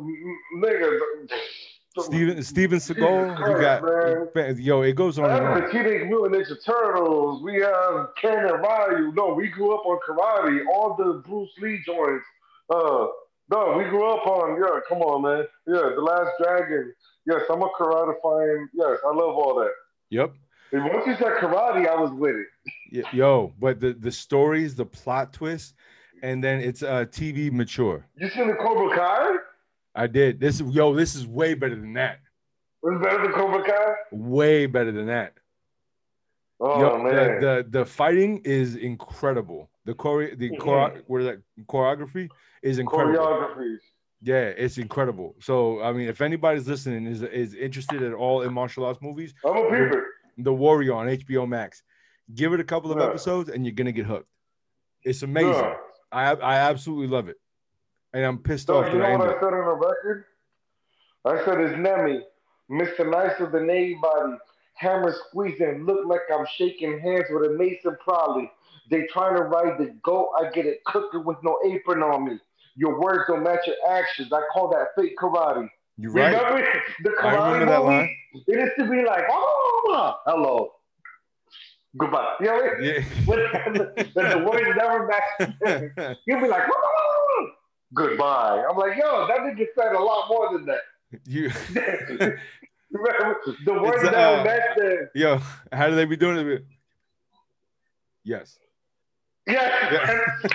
[0.58, 1.00] nigga.
[2.00, 3.38] Steven Steven Seagal.
[3.40, 5.62] You got yo, it goes on and on.
[5.62, 7.44] the Teenage Mutant Ninja Turtles.
[7.44, 9.12] We have Ken and Ryu.
[9.14, 10.66] No, we grew up on karate.
[10.74, 12.26] All the Bruce Lee joints.
[12.70, 13.08] Uh,
[13.52, 14.60] no, we grew up on.
[14.60, 15.46] Yeah, come on, man.
[15.68, 16.94] Yeah, the Last Dragon.
[17.28, 18.70] Yes, I'm a karate fan.
[18.74, 19.72] Yes, I love all that.
[20.10, 20.34] Yep.
[20.72, 23.06] And once you said karate, I was with it.
[23.14, 25.76] Yo, but the the stories, the plot twist,
[26.24, 28.04] and then it's uh TV mature.
[28.18, 29.33] You seen the Cobra Kai?
[29.96, 30.60] I did this.
[30.60, 32.20] is Yo, this is way better than that.
[32.82, 33.94] Was better than Cobra Kai?
[34.12, 35.34] Way better than that.
[36.60, 37.14] Oh Yo, man.
[37.42, 39.70] the, the the fighting is incredible.
[39.86, 41.04] The chore the chore Mhm.
[41.08, 42.30] what is that choreography
[42.62, 43.18] is incredible.
[43.20, 43.78] Choreographies.
[44.22, 45.36] Yeah, it's incredible.
[45.42, 49.34] So I mean, if anybody's listening is is interested at all in martial arts movies,
[49.46, 50.06] I'm a peeper.
[50.38, 51.84] The Warrior on HBO Max,
[52.34, 53.06] give it a couple of Yeah.
[53.08, 54.30] episodes and you're gonna get hooked.
[55.04, 55.54] It's amazing.
[55.54, 55.76] Yeah.
[56.12, 57.38] I I absolutely love it,
[58.13, 59.30] and I'm pissed So off you that I know what.
[59.30, 60.26] I said on the record?
[61.26, 62.21] I said it's Nemi,
[62.69, 63.10] Mr.
[63.10, 64.38] Nicer than anybody,
[64.76, 68.52] hammer squeezing, look like I'm shaking hands with a Mason Probably.
[68.91, 72.39] They trying to ride the goat, I get it cooking with no apron on me.
[72.76, 74.34] Your words don't match your actions.
[74.34, 75.69] I call that fake karate.
[75.97, 76.36] You're right.
[76.36, 76.67] Remember
[77.04, 77.95] the karate I remember that movie?
[77.95, 78.15] line.
[78.47, 80.71] It used to be like, oh, hello,
[81.97, 82.34] goodbye.
[82.41, 82.95] You know what I mean?
[82.95, 83.04] Yeah.
[84.15, 86.17] The, words never match.
[86.28, 87.12] You'll be like, "Oh,
[87.94, 88.64] goodbye.
[88.70, 90.82] I'm like, yo, that nigga said a lot more than that.
[91.26, 91.52] you.
[93.66, 95.10] The words It's, never uh, match the.
[95.16, 95.40] Yo,
[95.72, 96.64] how do they be doing it?
[98.24, 98.60] Yes.
[99.48, 100.20] Yeah.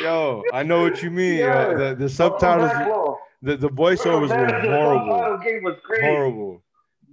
[0.00, 1.42] Yo, I know what you mean.
[1.44, 3.16] Uh, the the subtitles, low.
[3.42, 5.08] the, the voiceovers were the horrible.
[5.16, 6.02] subtitle game was crazy.
[6.06, 6.62] Horrible.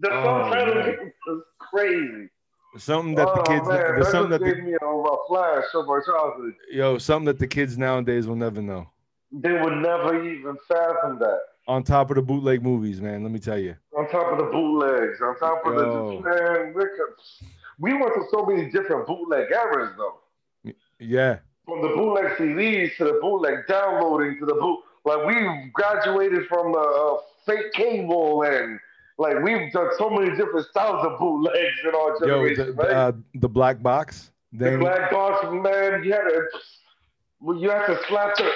[0.01, 2.29] The Oh, subtitle game was crazy.
[2.77, 4.77] Something that the oh, kids, man, that something that the, me
[5.27, 6.53] flash of my childhood.
[6.71, 8.87] yo, something that the kids nowadays will never know.
[9.31, 11.39] They would never even fathom that.
[11.67, 13.23] On top of the bootleg movies, man.
[13.23, 13.75] Let me tell you.
[13.97, 16.21] On top of the bootlegs, on top of Yo.
[16.21, 16.73] the man,
[17.79, 20.73] we went to so many different bootleg eras though.
[20.99, 21.39] Yeah.
[21.65, 24.79] from the bootleg CDs to the bootleg downloading to the boot.
[25.05, 28.79] Like we graduated from the uh, fake cable and
[29.21, 32.89] like we've done so many different styles of bootlegs in our Yo, the, right?
[32.91, 34.31] uh, the black box.
[34.51, 36.41] the black box, man, you had to
[37.61, 38.49] you had to slap the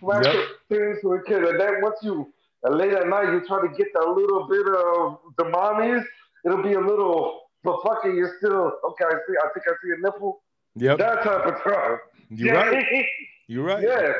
[0.00, 0.34] slap Yep.
[0.68, 2.32] the things to a kid, and then once you
[2.80, 6.04] late at night you try to get that little bit of the mommies,
[6.44, 7.42] it'll be a little.
[7.62, 9.04] But fucking, you're still okay.
[9.04, 9.34] I see.
[9.44, 10.42] I think I see a nipple.
[10.76, 10.96] yep.
[10.98, 11.98] That type of time.
[12.30, 13.06] You're right.
[13.48, 13.82] You're right.
[13.82, 14.12] yeah.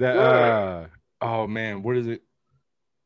[0.00, 0.22] That Yeah.
[0.22, 0.86] uh
[1.20, 2.22] oh man, what is it?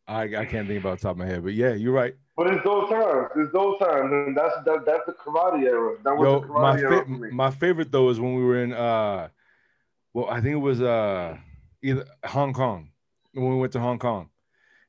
[0.08, 2.14] I I can't think about the top of my head, but yeah, you're right.
[2.36, 3.28] But it's those times.
[3.36, 5.96] It's those times, and that's that, that's the karate era.
[6.04, 7.30] That was Yo, the my karate era fa- for me.
[7.30, 9.28] my favorite though is when we were in uh
[10.14, 11.36] well, I think it was uh
[11.82, 12.90] either Hong Kong.
[13.32, 14.30] When we went to Hong Kong.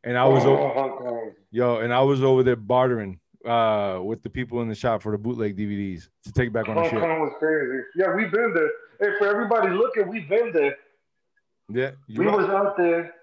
[0.04, 1.32] And I was oh, o- Hong Kong.
[1.52, 5.12] yo, and I was over there bartering uh with the people in the shop for
[5.12, 6.94] the bootleg DVDs to take back on the ship.
[6.94, 7.02] Hong.
[7.02, 7.84] Kong was crazy.
[7.96, 8.70] Yeah, we've been there.
[9.00, 10.76] Hey, for everybody looking, we've been there.
[11.70, 12.38] Yeah, we right.
[12.38, 13.14] was out there.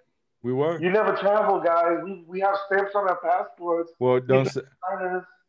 [0.45, 0.79] We were.
[0.81, 1.99] You never travel, guys.
[2.05, 3.93] We we have stamps on our passports.
[3.99, 4.61] Well, don't say,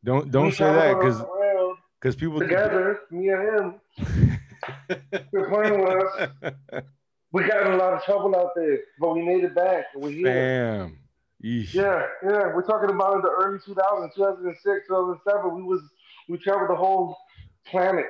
[0.03, 1.21] don't don't say that because
[2.01, 4.39] because people together, me and him,
[5.09, 6.83] they're playing with us.
[7.33, 9.87] We got in a lot of trouble out there, but we made it back.
[9.93, 10.23] We're here.
[10.23, 10.99] Bam.
[11.43, 11.73] Yeesh.
[11.73, 12.55] Yeah, yeah.
[12.55, 15.55] We're talking about in the early 2000s, 2006, 2007.
[15.55, 15.81] We was
[16.29, 17.17] we traveled the whole
[17.67, 18.05] planet.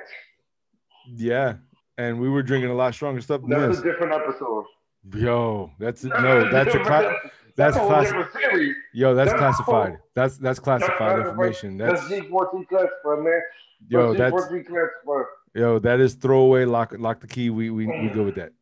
[1.12, 1.54] Yeah,
[1.98, 3.78] and we were drinking a lot stronger stuff than That's this.
[3.80, 4.66] a different episode.
[5.14, 7.14] Yo, that's no, that's a cla-
[7.56, 8.12] that's a whole class-
[8.92, 9.98] yo, that's That's classified.
[10.14, 11.26] That's that's classified classified.
[11.26, 11.76] information.
[11.76, 13.40] That's That's G14 classified, man.
[13.88, 15.24] yo, That's that's G14 classified.
[15.54, 16.64] yo, that is throwaway.
[16.64, 17.50] Lock lock the key.
[17.50, 18.52] We we we go with that.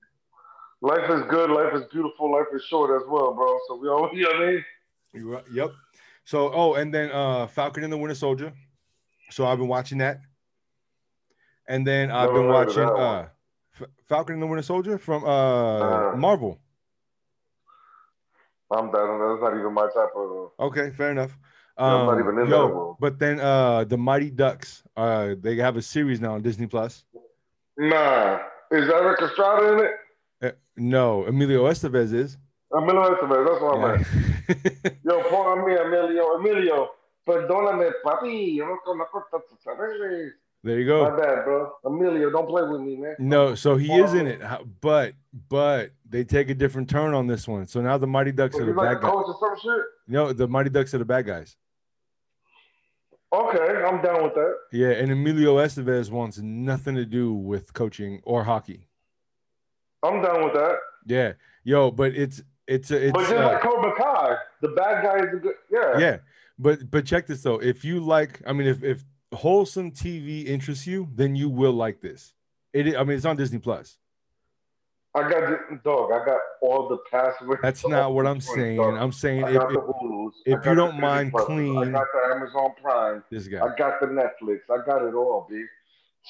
[0.81, 1.51] Life is good.
[1.51, 2.31] Life is beautiful.
[2.33, 3.59] Life is short as well, bro.
[3.69, 4.65] So we all, you know what I mean?
[5.15, 5.71] You Yep.
[6.25, 8.53] So oh, and then uh Falcon and the Winter Soldier.
[9.31, 10.21] So I've been watching that.
[11.69, 13.29] And then I've Never been watching uh
[13.81, 16.17] F- Falcon and the Winter Soldier from uh Uh.
[16.17, 16.59] Marvel.
[18.71, 19.19] I'm done.
[19.21, 20.51] That's not even my type of.
[20.59, 21.37] Okay, fair enough.
[21.77, 22.97] I'm not Um, even in yo, that world.
[23.01, 27.05] but then uh the Mighty Ducks, uh they have a series now on Disney Plus.
[27.77, 28.39] Nah.
[28.71, 29.91] Is Erik Estrada in it?
[30.43, 32.39] Uh, no, Emilio Estevez is.
[32.73, 33.45] Emilio Estevez.
[33.47, 34.85] That's what I'm Yeah.
[34.87, 34.97] at.
[35.05, 36.39] Yo, póngame Emilio.
[36.39, 36.91] Emilio.
[37.27, 38.55] Perdóname, papi.
[38.57, 40.33] Yo no conozco tus sabores.
[40.65, 41.11] There you go.
[41.11, 41.73] My bad, bro.
[41.85, 43.15] Emilio, don't play with me, man.
[43.19, 44.41] No, so he is in it,
[44.81, 45.13] but
[45.49, 47.67] but they take a different turn on this one.
[47.67, 49.13] So now the Mighty Ducks So are the like bad a guys.
[49.13, 49.85] coach or some shit?
[50.09, 51.57] No, the Mighty Ducks are the bad guys.
[53.33, 54.55] Okay, I'm down with that.
[54.73, 58.87] Yeah, and Emilio Estevez wants nothing to do with coaching or hockey.
[60.03, 60.77] I'm down with that.
[61.07, 61.33] Yeah,
[61.65, 65.35] yo, but it's it's it's but just uh, like Cobra Kai, the bad guy is
[65.35, 65.55] a good.
[65.71, 65.99] Yeah.
[65.99, 66.17] yeah,
[66.59, 67.61] but but check this though.
[67.61, 72.01] If you like, I mean, if if wholesome TV interests you, then you will like
[72.01, 72.33] this.
[72.73, 73.99] It, I mean, it's on Disney Plus.
[75.17, 76.11] I got the dog.
[76.11, 77.61] I got all the passwords.
[77.63, 78.81] That's not what I'm saying.
[78.81, 80.35] I'm saying if, Hulu's.
[80.45, 83.23] if you don't mind Plus, clean- I got the Amazon Prime.
[83.31, 83.59] this guy.
[83.65, 84.59] I got the Netflix.
[84.69, 85.65] I got it all, B.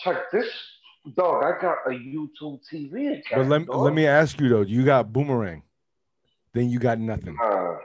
[0.02, 0.48] Check this,
[1.16, 1.44] dog.
[1.44, 3.24] I got a YouTube TV account.
[3.34, 3.76] But let, dog.
[3.84, 5.62] let me ask you though, you got Boomerang,
[6.52, 7.36] then you got nothing.
[7.36, 7.76] Nah,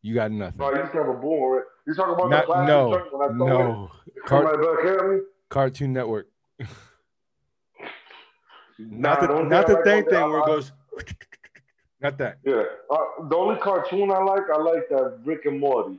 [0.00, 0.58] You got nothing.
[0.58, 1.64] no, you used to have a boomerang.
[1.86, 3.90] You talking about Not, the no, when I no.
[4.06, 4.24] it?
[4.26, 5.20] Car- back at me.
[5.48, 6.28] Cartoon Network.
[8.78, 10.70] Nah, Not the not the I thing thing where it goes.
[12.02, 12.36] Not that.
[12.44, 15.98] Yeah, uh, the only cartoon I like, I like that Rick and Morty.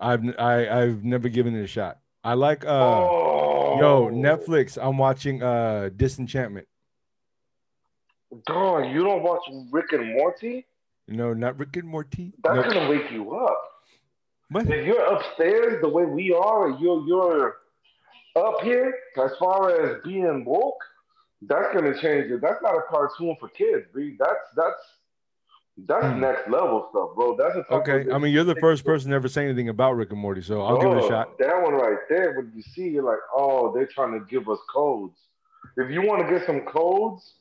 [0.00, 1.98] I've I, I've never given it a shot.
[2.24, 4.78] I like uh oh, yo Netflix.
[4.82, 6.66] I'm watching uh Disenchantment.
[8.46, 10.64] Dog, you don't watch Rick and Morty?
[11.08, 12.32] No, not Rick and Morty.
[12.42, 12.72] That's No.
[12.72, 13.62] gonna wake you up.
[14.50, 14.68] What?
[14.68, 17.56] If you're upstairs the way we are, you're you're
[18.36, 20.82] up here, as far as being woke,
[21.42, 22.40] that's gonna change it.
[22.40, 24.16] That's not a cartoon for kids, B.
[24.18, 24.80] That's that's
[25.86, 26.20] that's Hmm.
[26.20, 27.36] next level stuff, bro.
[27.36, 30.10] That's a Okay, I mean you're the first person to ever say anything about Rick
[30.12, 31.38] and Morty, so I'll give it a shot.
[31.38, 34.58] That one right there, when you see, you're like, oh, they're trying to give us
[34.72, 35.18] codes.
[35.76, 37.34] If you want to get some codes,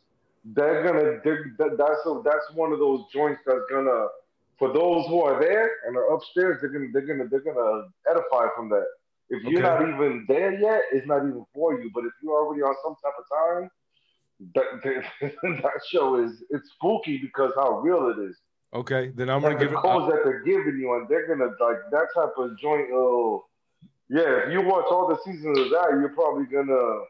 [0.44, 1.20] they're gonna.
[1.24, 4.08] They're, that's a, that's one of those joints that's gonna.
[4.60, 8.48] For those who are there and are upstairs, they're gonna they're gonna they're gonna edify
[8.56, 8.86] from that.
[9.30, 9.86] If you're Okay.
[9.86, 11.92] not even there yet, it's not even for you.
[11.94, 13.26] But if you're already on some type of
[13.60, 13.70] time,
[14.56, 18.38] that that, show is it's spooky because how real it is.
[18.74, 21.52] Okay, then I'm gonna Like give the codes that they're giving you, and they're gonna
[21.60, 22.88] like that type of joint.
[22.92, 23.46] Oh,
[24.10, 24.46] yeah.
[24.48, 27.02] If you watch all the seasons of that, you're probably gonna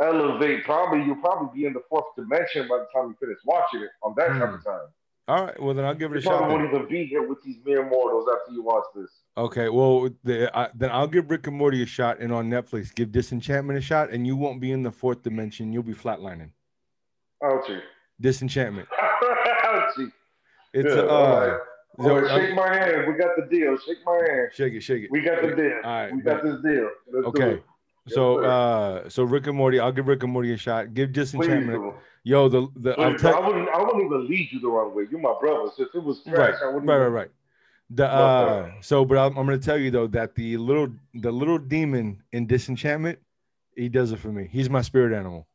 [0.00, 0.64] elevate.
[0.64, 3.90] Probably you'll probably be in the fourth dimension by the time you finish watching it
[4.02, 4.54] on that type Hmm.
[4.54, 4.88] of time.
[5.28, 6.38] All right, well then I'll give it You a shot.
[6.38, 9.08] probably won't even be here with these mere mortals after you watch this.
[9.36, 12.92] Okay, well the, I, then I'll give Rick and Morty a shot, and on Netflix,
[12.94, 15.72] give Disenchantment a shot, and you won't be in the fourth dimension.
[15.72, 16.50] You'll be flatlining.
[17.42, 17.80] Ouchie.
[18.20, 18.88] Disenchantment.
[19.64, 20.12] Ouchie.
[20.74, 21.58] It's Yeah, uh,
[21.98, 22.04] right.
[22.04, 23.06] so, right, um, shake my hand.
[23.06, 23.76] We got the deal.
[23.78, 24.48] Shake my hand.
[24.52, 25.10] shake it, shake it.
[25.10, 25.80] We got the deal.
[25.84, 26.90] All right, we got this deal.
[27.12, 27.62] Let's Okay.
[28.06, 28.46] Yes, So sir.
[28.46, 30.92] uh, so Rick and Morty, I'll give Rick and Morty a shot.
[30.94, 31.78] Give Disenchantment.
[31.80, 31.94] do.
[32.24, 33.68] Yo, the the I'll Please, tell I wouldn't.
[33.68, 35.04] I wouldn't even lead you the wrong way.
[35.10, 35.70] You're my brother.
[35.76, 36.86] So if it was trash, right, I wouldn't.
[36.86, 37.30] right, right, even- right.
[37.94, 41.58] The uh, so but I'm, I'm gonna tell you though that the little the little
[41.58, 43.18] demon in Disenchantment,
[43.76, 44.48] he does it for me.
[44.50, 45.46] He's my spirit animal.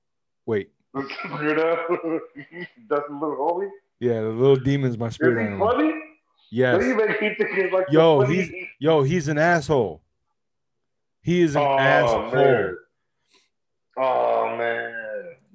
[0.45, 1.07] Wait, that's
[1.39, 3.69] a little homie.
[3.99, 5.67] yeah, the little demon's my Is spirit he animal.
[5.71, 5.93] funny?
[6.51, 6.83] Yes.
[6.83, 8.49] He make me think like Yo, the he's-
[8.79, 10.01] Yo, he's an asshole.
[11.21, 12.31] He is an Oh, asshole.
[12.31, 12.77] man.
[13.97, 14.93] Oh man.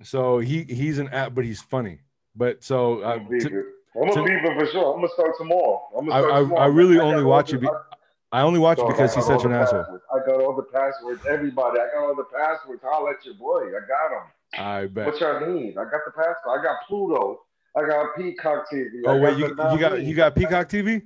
[0.05, 2.01] So he he's an app, but he's funny.
[2.35, 4.95] But so uh, I'm gonna to- I'm gonna to- for sure.
[4.95, 5.83] I'm gonna start tomorrow.
[5.97, 6.61] I'm gonna start I- tomorrow.
[6.63, 9.45] I really got only watch it be- I- I only watch it because he's such
[9.45, 9.81] an asshole.
[9.83, 10.05] passwords.
[10.11, 11.21] I got all the passwords.
[11.27, 12.81] Everybody, I got all the passwords.
[12.83, 13.69] Holla at your boy.
[13.69, 14.27] I got them.
[14.67, 15.07] I bet.
[15.07, 15.77] What y'all need?
[15.77, 16.59] I got the password.
[16.59, 17.41] I got Pluto.
[17.77, 19.03] I got Peacock TV.
[19.07, 21.03] Oh I wait, you, you got you got Peacock TV?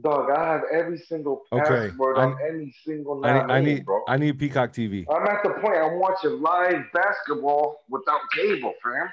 [0.00, 4.02] Dog, I have every single password I- on any single I need I need bro.
[4.08, 5.04] I need Peacock TV.
[5.12, 9.10] I'm at the point I'm watching live basketball without cable, fam.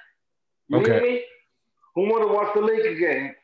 [0.69, 0.99] You Okay.
[1.01, 1.25] me?
[1.95, 3.35] Who want to watch the Laker game?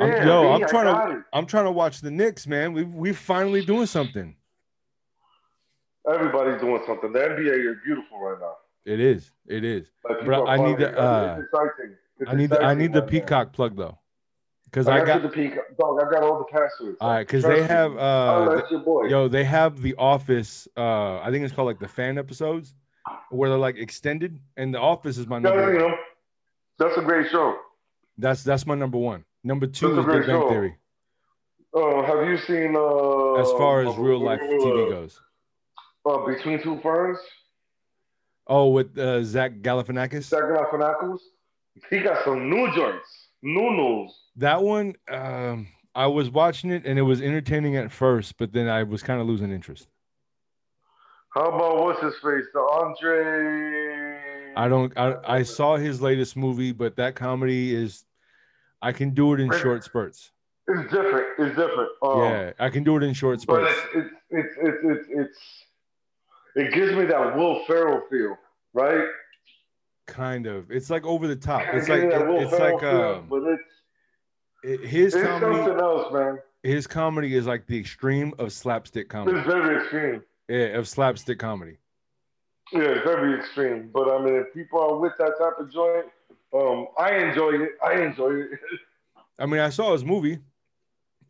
[0.00, 1.24] I'm- Yeah, yo, I'm trying to- it.
[1.32, 2.72] I'm trying to watch the Knicks, man.
[2.72, 4.34] We we finally doing something.
[6.08, 7.12] Everybody's doing something.
[7.12, 8.56] The NBA is beautiful right now.
[8.84, 9.30] It is.
[9.46, 9.90] It is.
[10.08, 11.96] Like, But I need the, uh, it's exciting.
[12.18, 13.06] It's I need the I need the now.
[13.06, 13.98] Peacock plug though,
[14.70, 15.64] because I got the peacock.
[15.78, 16.96] Dog, I got all the passwords.
[17.00, 19.06] all right because they have oh, uh that's your boy.
[19.08, 22.74] yo they have the Office uh I think it's called like the fan episodes
[23.30, 25.84] where they're like extended and the Office is my number.
[25.84, 25.94] one.
[26.78, 27.56] that's a great show.
[28.18, 29.24] That's that's my number one.
[29.44, 30.48] Number two That's is Big Bang show.
[30.48, 30.76] Theory
[31.74, 35.20] Uh, have you seen uh, as far as real life TV goes.
[36.04, 37.18] Uh, Between Two Ferns,
[38.46, 40.22] Oh, with uh, Zach Galifianakis.
[40.24, 41.18] Zach Galifianakis,
[41.90, 44.10] he got some new joints, new news.
[44.38, 48.68] That one, um, I was watching it and it was entertaining at first, but then
[48.68, 49.88] I was kind of losing interest.
[51.34, 54.52] How about what's his face, the Andre?
[54.56, 54.96] I don't.
[54.96, 58.04] I, I saw his latest movie, but that comedy is.
[58.80, 60.30] I can do it in short spurts.
[60.68, 61.26] It's different.
[61.38, 61.90] It's different.
[62.02, 63.72] Um, yeah, I can do it in short spurts.
[63.94, 65.38] it's it's it's it's it's, it's
[66.54, 68.36] it gives me that Will Ferrell feel,
[68.72, 69.08] right?
[70.06, 70.70] Kind of.
[70.70, 71.62] It's like over the top.
[71.72, 73.62] It's like Will it's Ferrell like feel, um, but it's
[74.62, 75.56] it- his it's comedy.
[75.56, 76.38] something else, man.
[76.62, 79.38] His comedy is like the extreme of slapstick comedy.
[79.38, 80.22] It's very extreme.
[80.48, 81.78] Yeah, of slapstick comedy.
[82.72, 83.90] Yeah, it's very extreme.
[83.92, 86.06] But I mean, if people are with that type of joint,
[86.52, 87.70] um, I enjoy it.
[87.84, 88.50] I enjoy it.
[89.38, 90.38] I mean, I saw his movie.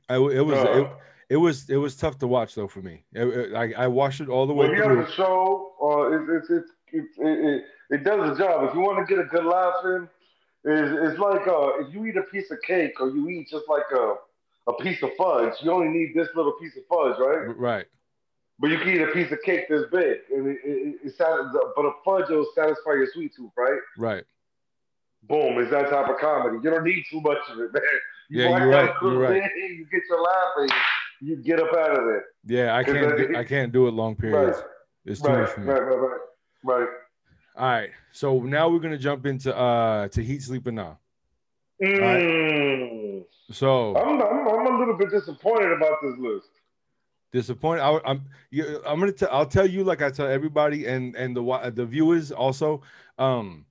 [0.08, 0.90] I it was Uh, it,
[1.34, 3.04] it was it was tough to watch though for me.
[3.12, 5.00] It- it- I I watched it all the way when you through.
[5.00, 8.66] have a show, uh, it, it, it, it does the job.
[8.68, 10.08] If you want to get a good laugh in,
[10.64, 13.68] it's, it's like uh, if you eat a piece of cake or you eat just
[13.68, 14.14] like a
[14.68, 17.56] a piece of fudge, you only need this little piece of fudge, right?
[17.56, 17.86] Right.
[18.58, 21.38] But you can eat a piece of cake this big, and it, it, it, sat-
[21.74, 23.78] but a fudge will satisfy your sweet tooth, right?
[23.96, 24.24] Right.
[25.22, 26.58] Boom, it's that type of comedy.
[26.62, 27.82] You don't need too much of it, man.
[28.28, 29.50] You Yeah, you're right, you're right.
[29.56, 30.72] You get your laugh and
[31.20, 32.24] you get up out of there.
[32.44, 34.58] Yeah, I can't do, I can't do it long periods.
[35.04, 35.66] It's too Right, much for me.
[35.72, 36.20] right, right, right,
[36.64, 36.88] right.
[37.58, 37.90] All right.
[38.12, 40.98] So now we're gonna jump into uh to Heat Sleeping Now.
[41.82, 43.24] Mm.
[43.50, 46.48] So I'm, I'm, I'm a little bit disappointed about this list.
[47.32, 47.82] disappointed.
[47.82, 51.34] I, I'm you, I'm gonna tell I'll tell you like I tell everybody and and
[51.36, 52.82] the wa- the viewers also.
[53.18, 53.64] Um,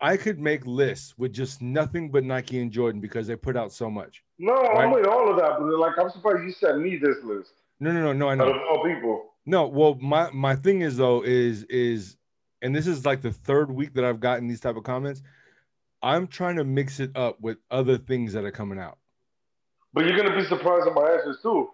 [0.00, 3.72] I could make lists with just nothing but Nike and Jordan because they put out
[3.72, 4.22] so much.
[4.38, 4.84] No, Right.
[4.84, 7.92] I'm with all of that, but like I'm surprised you sent me this list No,
[7.92, 8.28] no, no, no.
[8.28, 8.50] I out know.
[8.52, 9.24] of all people.
[9.46, 12.16] No, well, my my thing is though is is,
[12.62, 15.22] and this is like the third week that I've gotten these type of comments.
[16.02, 18.98] I'm trying to mix it up with other things that are coming out.
[19.92, 21.70] But you're gonna be surprised at my answers too.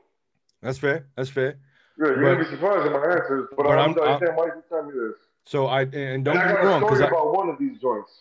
[0.60, 1.06] That's fair.
[1.16, 1.58] That's fair.
[1.98, 3.48] Yeah, you're But- gonna be surprised at my answers.
[3.56, 5.14] But, but I'm, I'm- I'm, saying, why you tell me this?
[5.44, 7.48] So I and don't And I get got me wrong because story I about one
[7.48, 8.12] of these joints.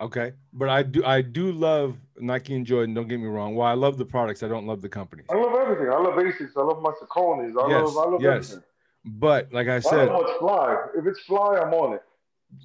[0.00, 2.94] okay, but I do I do love Nike and Jordan.
[2.94, 3.54] Don't get me wrong.
[3.54, 4.42] Well, I love the products.
[4.42, 5.26] I don't love the companies.
[5.30, 5.92] I love everything.
[5.92, 6.56] I love Asics.
[6.56, 7.56] I love my Saucony's.
[7.56, 8.34] I Yes, love I love yes.
[8.50, 8.62] everything.
[9.04, 10.76] But like I I said, love what's fly.
[10.96, 12.02] If it's fly, I'm on it.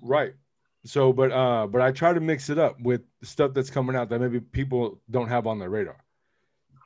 [0.02, 0.34] right.
[0.86, 4.10] So, but uh, but I try to mix it up with stuff that's coming out
[4.10, 5.98] that maybe people don't have on their radar.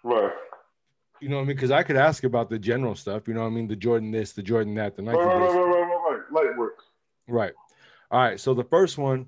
[0.03, 0.31] Right.
[1.21, 1.55] You know what I mean?
[1.55, 3.27] Because I could ask about the general stuff.
[3.27, 3.67] You know what I mean?
[3.67, 5.55] The Jordan this, the Jordan that, the Nike Right, right, this.
[5.55, 6.31] right, right, right, right.
[6.47, 6.79] Light work.
[7.27, 7.53] Right.
[8.11, 8.39] All right.
[8.39, 9.27] So the first one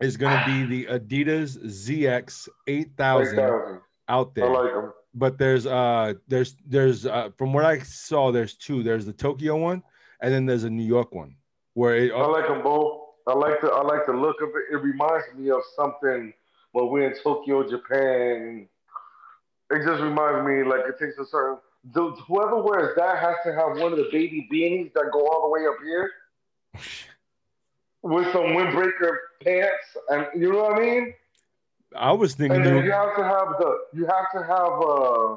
[0.00, 3.80] is going to be the Adidas ZX 8000 8,000.
[4.08, 4.48] out I there.
[4.50, 4.92] like them.
[5.14, 8.82] But there's uh there's there's uh from what I saw there's two.
[8.82, 9.82] There's the Tokyo one
[10.22, 11.34] and then there's a New York one
[11.74, 13.00] where it I like them both.
[13.26, 14.74] I like the I like the look of it.
[14.74, 16.32] It reminds me of something
[16.72, 18.68] when we're in Tokyo, Japan.
[19.70, 21.58] It just reminds me like it takes a certain.
[21.92, 25.42] The, whoever wears that has to have one of the baby beanies that go all
[25.42, 26.10] the way up here
[28.02, 31.14] with some windbreaker pants, and you know what I mean.
[31.96, 35.36] I was thinking And you, have to have the you have to have uh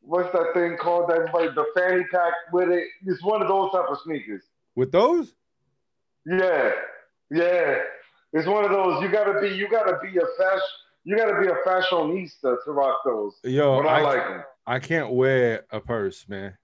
[0.00, 2.84] what's that thing called that everybody the fanny pack with it.
[3.06, 4.42] It's one of those type of sneakers.
[4.74, 5.34] with those.
[6.26, 6.72] Yeah,
[7.30, 7.78] yeah.
[8.32, 9.02] It's one of those.
[9.02, 9.48] You gotta be.
[9.48, 10.60] You gotta be a fashion.
[11.04, 13.34] You gotta be a fashionista to rock those.
[13.42, 14.42] Yo, but I, I, like them.
[14.66, 16.56] I can't wear a purse, man.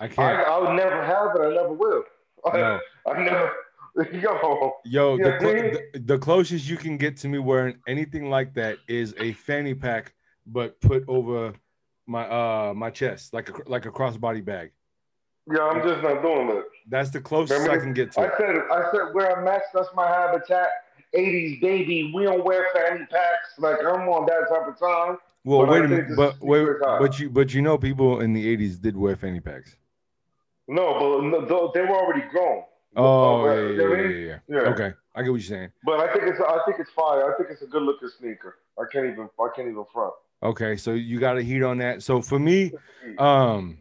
[0.00, 0.48] I I, can't.
[0.48, 1.40] I would never have it.
[1.40, 2.04] I never will.
[2.54, 2.80] no.
[3.06, 3.52] I never.
[4.12, 5.78] Yo, Yo, the, dude.
[5.92, 9.74] the, the closest you can get to me wearing anything like that is a fanny
[9.74, 10.14] pack,
[10.46, 11.52] but put over
[12.06, 14.72] my uh my chest, like a like a crossbody bag.
[15.52, 15.62] yeah.
[15.62, 16.64] I'm just not doing it.
[16.88, 18.20] That's the closest I can get to.
[18.20, 18.32] I it.
[18.38, 18.56] said.
[18.72, 19.62] I said wear a match.
[19.74, 20.68] That's my habitat.
[21.14, 22.10] 80s baby.
[22.14, 23.58] We don't wear fanny packs.
[23.58, 25.18] Like I'm on that type of time.
[25.44, 28.56] Well, but wait a minute, but wait, but you but you know people in the
[28.56, 29.76] '80s did wear fanny packs.
[30.68, 32.62] No, but no, they were already grown.
[32.96, 34.26] Oh, Uh, yeah, you yeah, know what I yeah, mean?
[34.26, 34.62] yeah, yeah.
[34.62, 34.70] Yeah.
[34.70, 35.70] Okay, I get what you're saying.
[35.84, 36.40] But I think it's.
[36.40, 37.32] I think it's fire.
[37.32, 38.58] I think it's a good looking sneaker.
[38.78, 39.28] I can't even.
[39.40, 40.12] I can't even front.
[40.42, 42.02] Okay, so you got a heat on that.
[42.02, 42.72] So for me,
[43.18, 43.78] um,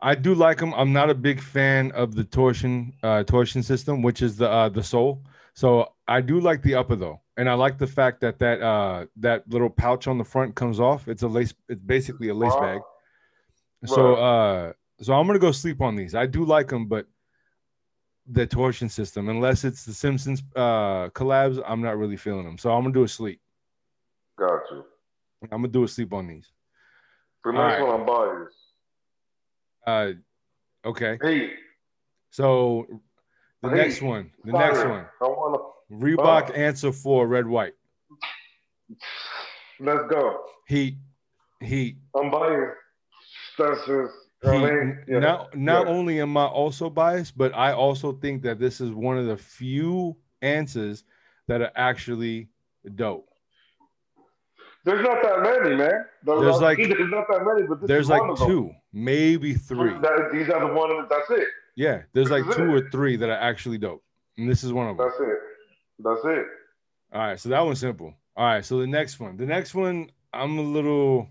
[0.00, 0.74] I do like them.
[0.74, 4.68] I'm not a big fan of the torsion uh, torsion system, which is the uh,
[4.68, 5.22] the sole.
[5.54, 9.06] So I do like the upper though, and I like the fact that that uh,
[9.16, 11.08] that little pouch on the front comes off.
[11.08, 11.54] It's a lace.
[11.68, 12.60] It's basically a lace Wow.
[12.60, 12.80] bag.
[13.86, 16.14] So uh, so I'm gonna go sleep on these.
[16.14, 17.06] I do like them, but
[18.26, 22.58] the torsion system, unless it's the Simpsons uh, collabs, I'm not really feeling them.
[22.58, 23.40] So I'm gonna do a sleep.
[24.38, 24.84] Got you.
[25.52, 26.50] I'm gonna do a sleep on these.
[27.44, 28.54] The next All one I'm is
[29.86, 31.18] Uh, okay.
[31.22, 31.52] hey.
[32.30, 32.86] So
[33.62, 35.58] the Hey, next one, the next one, I wanna
[35.92, 36.54] Reebok Oh.
[36.54, 37.74] Answer for Red White
[39.80, 40.44] let's go.
[40.68, 40.96] Heat
[41.60, 42.70] Heat I'm buying.
[43.58, 44.14] That's just.
[44.46, 45.18] I mean, yeah.
[45.18, 45.92] Not not yeah.
[45.92, 49.36] only am I also biased, but I also think that this is one of the
[49.36, 51.04] few answers
[51.48, 52.48] that are actually
[52.94, 53.28] dope.
[54.84, 56.04] There's not that many, man.
[56.24, 59.94] There's like- there's not that many, but There's like one two, maybe three.
[59.98, 61.06] That, these are the ones.
[61.08, 61.48] That's it.
[61.76, 62.84] Yeah, there's like This is two it.
[62.84, 64.04] or three that are actually dope,
[64.36, 65.08] and this is one of them.
[65.08, 65.38] That's it.
[66.00, 66.46] That's it.
[67.12, 68.14] All right, so that one's simple.
[68.36, 71.28] All right, so the next one, the next one, I'm a little,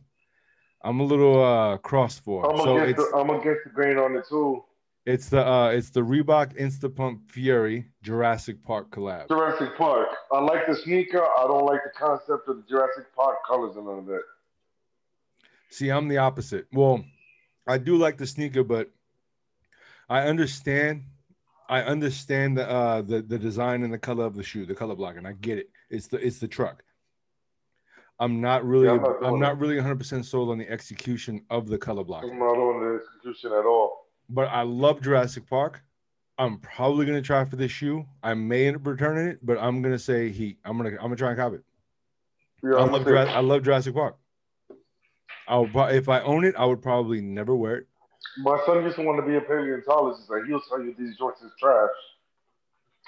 [0.84, 2.50] I'm a little uh crossed for.
[2.50, 4.64] I'm so against the, I'm against the grain on it too.
[5.06, 9.28] it's the uh it's the Reebok Instapump Fury Jurassic Park collab.
[9.30, 10.10] Jurassic Park.
[10.32, 11.24] I like the sneaker.
[11.24, 14.24] I don't like the concept of the Jurassic Park colors and none of that.
[15.70, 16.68] See, I'm the opposite.
[16.72, 17.04] Well,
[17.68, 18.92] I do like the sneaker, but
[20.10, 21.04] I understand.
[21.70, 24.96] I understand the uh the the design and the color of the shoe, the color
[24.96, 25.26] blocking.
[25.26, 25.70] I get it.
[25.90, 26.84] It's the it's the truck.
[28.24, 31.68] I'm not really Yeah, I'm not I'm not really 100% sold on the execution of
[31.68, 32.24] the color block.
[32.24, 34.08] I'm not on the execution at all.
[34.30, 35.82] But I love Jurassic Park.
[36.38, 38.06] I'm probably gonna try for this shoe.
[38.24, 40.58] I may end up returning it, but I'm gonna say Heat.
[40.64, 41.64] I'm gonna I'm gonna try and cop it.
[42.64, 44.16] Yeah, I love gonna Jura- say- I love Jurassic Park.
[45.46, 47.88] I would if I own it, I would probably never wear it.
[48.38, 51.42] My son used to want to be a paleontologist, and he'll tell you these joints
[51.42, 51.90] is trash.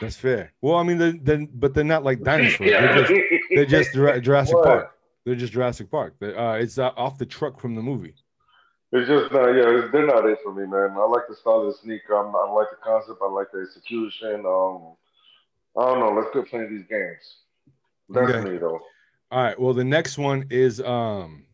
[0.01, 0.51] That's fair.
[0.59, 2.69] Well, I mean, they're, but they're not like dinosaurs.
[2.69, 3.13] They're just,
[3.49, 3.93] they're just
[4.23, 4.94] Jurassic Park.
[5.25, 6.15] They're just Jurassic Park.
[6.21, 8.13] Uh, it's uh, off the truck from the movie.
[8.91, 10.91] It's just not, yeah, it's, they're not it for me, man.
[10.97, 12.13] I like the style of the sneaker.
[12.13, 13.17] I'm, I like the concept.
[13.21, 14.45] I like the execution.
[14.45, 14.93] Um,
[15.77, 16.13] I don't know.
[16.15, 17.37] Let's quit playing these games.
[18.09, 18.49] That's Okay.
[18.51, 18.79] me though.
[19.31, 19.59] All right.
[19.59, 21.45] Well, the next one is um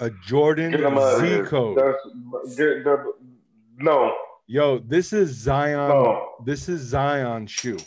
[0.00, 1.76] a Jordan Get them out of Z code.
[1.76, 3.12] That's get, the,
[3.76, 4.14] no,
[4.46, 5.76] Yo, this is Zion.
[5.90, 6.30] no.
[6.44, 7.78] This is Zion shoe.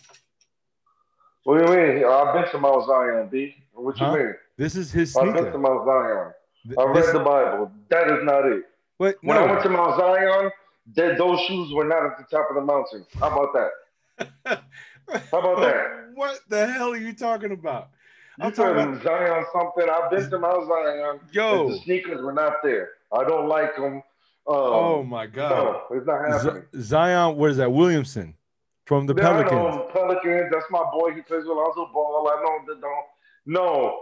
[1.44, 2.06] What do you mean?
[2.06, 3.56] I've been to Mount Zion, B.
[3.74, 4.16] What you Huh?
[4.16, 4.36] mean?
[4.58, 5.58] This is his I've been to.
[5.58, 6.34] Mount Zion.
[6.78, 7.72] I read this- the Bible.
[7.90, 8.64] That is not it.
[9.00, 10.52] But When I went to Mount Zion,
[10.96, 13.06] that those shoes were not at the top of the mountain.
[13.20, 14.64] How about that?
[15.32, 16.10] How about that?
[16.16, 17.90] what the hell are you talking about?
[18.38, 19.88] You I'm talking said Zion something.
[19.90, 21.20] I've been to Mount Zion.
[21.32, 22.90] Yo, the sneakers were not there.
[23.12, 23.96] I don't like them.
[24.46, 25.50] Um, oh my god,
[25.92, 26.64] no, it's not happening.
[26.76, 27.36] Z- Zion.
[27.38, 27.72] What is that?
[27.72, 28.36] Williamson
[28.86, 29.52] from the I Pelicans.
[29.52, 30.50] know Pelicans.
[30.52, 31.14] That's my boy.
[31.16, 32.28] He plays with Lonzo Ball.
[32.30, 33.06] I know that don't.
[33.46, 34.00] No,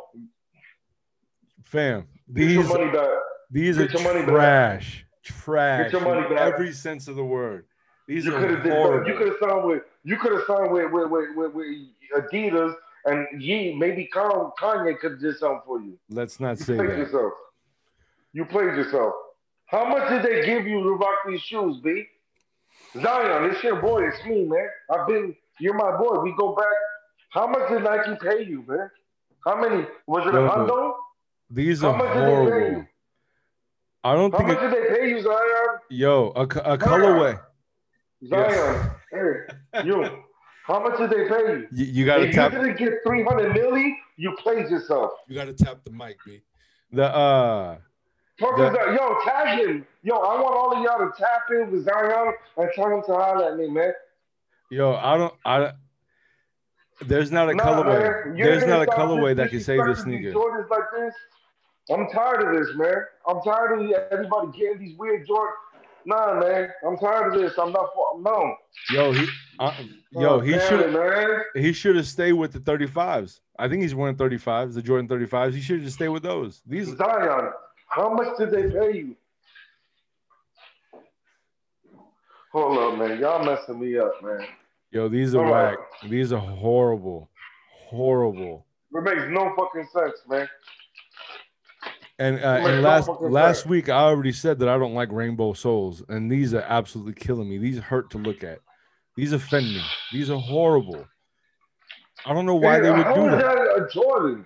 [1.64, 3.10] Fam, these your money back.
[3.50, 4.26] these are get back.
[4.26, 5.92] trash, trash.
[5.92, 6.54] Get your money back.
[6.54, 7.66] Every sense of the word.
[8.08, 8.74] These You are could have did.
[8.74, 9.08] horrible.
[9.10, 9.84] You could have signed with.
[10.04, 11.68] You could have signed with with, with, with, with
[12.32, 12.74] Adidas
[13.06, 13.76] and Ye.
[13.78, 15.98] Maybe Kanye could have did something for you.
[16.10, 16.98] Let's not You say played that.
[16.98, 17.34] yourself.
[18.34, 19.14] You played yourself.
[19.68, 22.06] How much did they give you to rock these shoes, B?
[23.02, 24.08] Zion, it's your boy.
[24.08, 24.68] It's me, man.
[24.90, 25.36] I've been.
[25.60, 26.20] You're my boy.
[26.22, 26.66] We go back.
[27.30, 28.90] How much did Nike pay you, man?
[29.46, 29.86] How many?
[30.08, 30.94] Was it a Yo, hundo?
[31.52, 32.86] These How are much did horrible.
[34.04, 34.50] I don't How think.
[34.50, 35.78] much It, did they pay you, Zion?
[35.90, 37.40] yo, a, co- a colorway.
[38.28, 40.24] Zion, hey, you.
[40.66, 41.68] How much did they pay you?
[41.72, 42.54] You, you gotta if tap.
[42.54, 45.12] you didn't get 300 milli, you played yourself.
[45.28, 46.42] You gotta tap the mic, B.
[46.94, 47.78] The uh,
[48.40, 49.86] Talk The- Yo, tag him.
[50.04, 53.14] Yo, I want all of y'all to tap in with Zion and tell him to
[53.14, 53.92] holler at me, man.
[54.70, 55.34] yo, I don't.
[55.46, 55.74] I.
[57.06, 58.26] There's not a Nah, colorway.
[58.28, 58.36] man.
[58.38, 60.32] There's not a colorway that can save this disrespecting these sneaker.
[60.34, 61.14] Jordans like this.
[61.92, 62.96] I'm tired of this, man.
[63.28, 65.52] I'm tired of everybody getting these weird Jordans.
[66.06, 66.70] Nah, man.
[66.86, 67.54] I'm tired of this.
[67.58, 67.90] I'm not.
[68.20, 68.56] No.
[68.90, 69.28] Yo, he,
[69.60, 69.74] uh,
[70.12, 71.46] yo, Oh, he should.
[71.54, 73.40] He should have stayed with the 35s.
[73.60, 75.54] I think he's wearing 35s, the Jordan 35s.
[75.54, 76.62] He should have just stayed with those.
[76.66, 77.52] These, Zion,
[77.88, 79.16] how much did they pay you?
[82.54, 83.20] Hold up, man.
[83.20, 84.46] Y'all messing me up, man.
[84.92, 85.78] yo, these are All right.
[85.78, 86.10] whack.
[86.10, 87.30] These are horrible,
[87.70, 88.66] horrible.
[88.94, 90.50] It makes no fucking sense, man.
[92.22, 96.04] And uh, and last last week I already said that I don't like rainbow souls,
[96.08, 97.58] and these are absolutely killing me.
[97.58, 98.60] These hurt to look at.
[99.16, 99.82] These offend me.
[100.12, 101.08] These are horrible.
[102.24, 103.40] I don't know why Hey, they would do that.
[103.40, 104.46] that a Jordan?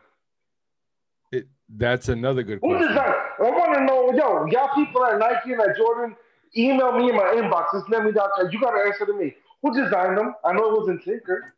[1.33, 2.95] It, that's another good Who question.
[2.95, 3.15] that?
[3.39, 6.15] I want to know, yo, y'all people at Nike and at Jordan,
[6.55, 7.73] email me in my inbox.
[7.73, 8.29] Just let me know.
[8.49, 9.35] You got to answer to me.
[9.61, 10.33] Who designed them?
[10.45, 11.53] I know it wasn't Tinker.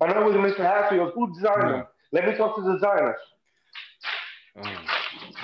[0.00, 0.60] I know it was Mr.
[0.60, 1.12] Hatfield.
[1.14, 1.72] Who designed yeah.
[1.72, 1.86] them?
[2.12, 3.16] Let me talk to the designer.
[4.56, 4.72] Um,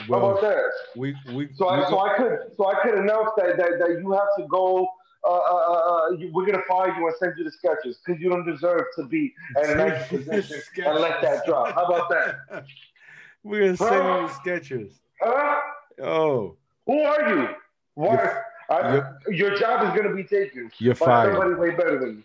[0.09, 0.71] well, How about that?
[0.97, 4.01] We we so we I so I could so I could announce that that, that
[4.01, 4.89] you have to go.
[5.27, 8.21] Uh, uh, uh, uh you, we're gonna fire you and send you the sketches because
[8.21, 11.75] you don't deserve to be at a nice position and let that drop.
[11.75, 12.67] How about that?
[13.43, 14.19] We're gonna send huh?
[14.21, 15.01] you the sketches.
[15.23, 15.61] Huh?
[16.03, 16.57] Oh.
[16.87, 17.49] Who are you?
[17.95, 18.45] What?
[18.69, 20.71] I, your job is gonna be taken.
[20.79, 21.35] You're fired.
[21.35, 22.25] Somebody way better than you.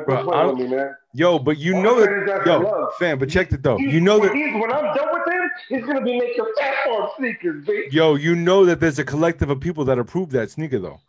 [0.00, 0.94] Bro, me, man.
[1.12, 3.18] Yo, but you know that, yo, fam.
[3.18, 3.78] But check it though.
[3.78, 7.64] you know that when I'm done with him, he's gonna be making Phat Farm sneakers,
[7.64, 7.92] bitch.
[7.92, 11.00] Yo, you know that there's a collective of people that approve that sneaker though.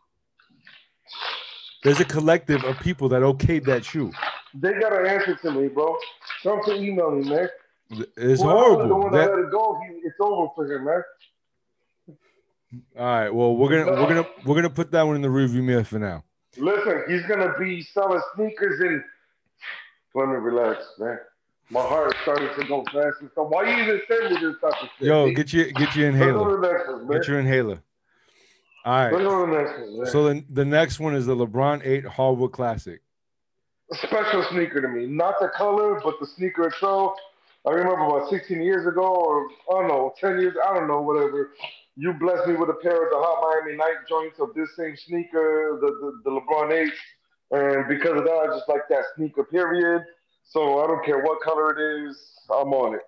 [1.83, 4.11] There's a collective of people that okayed that shoe.
[4.53, 5.97] They gotta answer to me, bro.
[6.41, 7.49] Something email me, man.
[8.17, 8.87] It's well, horrible.
[8.87, 11.03] The one that, let it go, he, it's over for him, man.
[12.97, 13.29] All right.
[13.29, 15.99] Well, we're gonna we're gonna we're gonna put that one in the review mirror for
[15.99, 16.23] now.
[16.57, 19.03] Listen, he's gonna be selling sneakers and
[20.15, 21.19] let me relax, man.
[21.69, 23.47] My heart started to go fast and stuff.
[23.49, 25.07] Why you even send me this type of shit?
[25.07, 26.59] Yo, get your get your inhaler.
[26.59, 27.81] One, get your inhaler.
[28.85, 29.13] All right.
[29.13, 33.01] One, so the, the next one is the LeBron 8 Hardwood Classic.
[33.91, 35.05] A special sneaker to me.
[35.05, 37.13] Not the color, but the sneaker itself.
[37.65, 41.01] I remember about 16 years ago, or I don't know, 10 years, I don't know,
[41.01, 41.51] whatever
[41.95, 44.95] you blessed me with a pair of the Hot Miami Night joints of this same
[44.97, 46.93] sneaker, the, the, the LeBron 8.
[47.51, 50.03] And because of that, I just like that sneaker, period.
[50.43, 52.17] So I don't care what color it is,
[52.49, 53.01] I'm on it.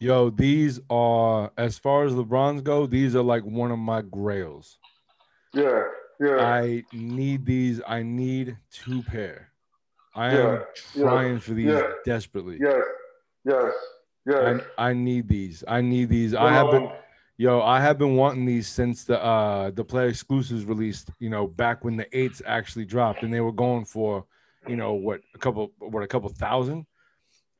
[0.00, 4.78] Yo, these are, as far as LeBrons go, these are like one of my grails.
[5.52, 5.84] Yeah,
[6.20, 6.36] yeah.
[6.36, 7.80] I need these.
[7.86, 9.52] I need two pair.
[10.14, 11.92] I yeah, am trying yeah, for these yeah.
[12.04, 12.58] desperately.
[12.60, 12.82] Yes,
[13.44, 13.72] yes,
[14.26, 14.60] yes.
[14.78, 15.64] I, I need these.
[15.66, 16.34] I need these.
[16.34, 16.90] I have been
[17.40, 21.46] Yo, I have been wanting these since the uh the player exclusives released, you know,
[21.46, 24.24] back when the eights actually dropped and they were going for,
[24.68, 26.86] you know, what a couple what a couple thousand.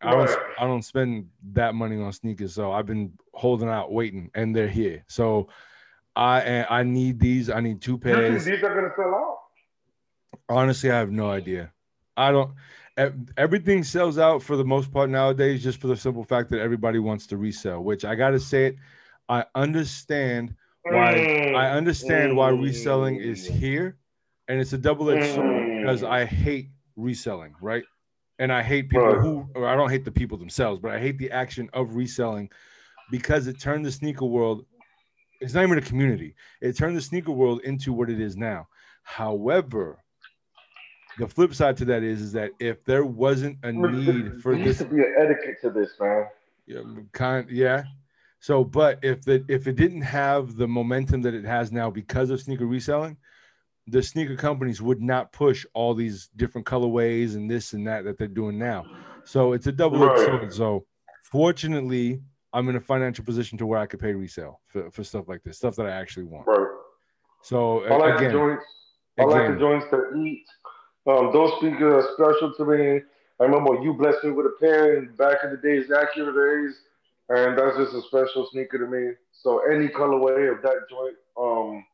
[0.00, 4.30] I don't I don't spend that money on sneakers, so I've been holding out waiting
[4.34, 5.04] and they're here.
[5.08, 5.48] So
[6.14, 7.50] I I need these.
[7.50, 8.44] I need two pairs.
[8.44, 9.38] These are gonna sell out.
[10.48, 11.72] Honestly, I have no idea.
[12.16, 12.52] I don't
[13.36, 16.98] everything sells out for the most part nowadays just for the simple fact that everybody
[16.98, 18.76] wants to resell, which I gotta say it
[19.28, 21.54] I understand why mm.
[21.54, 23.50] I understand why reselling is mm.
[23.52, 23.98] here,
[24.48, 27.84] and it's a double-edged sword because I hate reselling, right?
[28.38, 29.20] And I hate people right.
[29.20, 32.50] who, or I don't hate the people themselves, but I hate the action of reselling
[33.10, 34.64] because it turned the sneaker world.
[35.40, 36.34] It's not even a community.
[36.60, 38.68] It turned the sneaker world into what it is now.
[39.02, 39.98] However,
[41.18, 44.64] the flip side to that is, is that if there wasn't a need for there
[44.66, 46.26] this, to be an etiquette to this, man.
[46.66, 46.82] Yeah,
[47.12, 47.84] kind, yeah,
[48.40, 52.30] so, but if the if it didn't have the momentum that it has now because
[52.30, 53.16] of sneaker reselling,
[53.90, 58.18] the sneaker companies would not push all these different colorways and this and that that
[58.18, 58.86] they're doing now.
[59.24, 60.52] So it's a double edged sword.
[60.52, 60.86] So
[61.24, 62.20] fortunately,
[62.52, 65.42] I'm in a financial position to where I could pay resale for, for stuff like
[65.42, 66.46] this, stuff that I actually want.
[66.46, 66.66] Right.
[67.42, 68.64] So I like again, the joints.
[69.18, 70.46] I again, like the joints to eat.
[71.06, 73.00] Um, those sneakers are special to me.
[73.40, 76.76] I remember you blessed me with a pair back in the days, accurate days
[77.28, 79.12] and that's just a special sneaker to me.
[79.32, 81.84] So any colorway of that joint, um,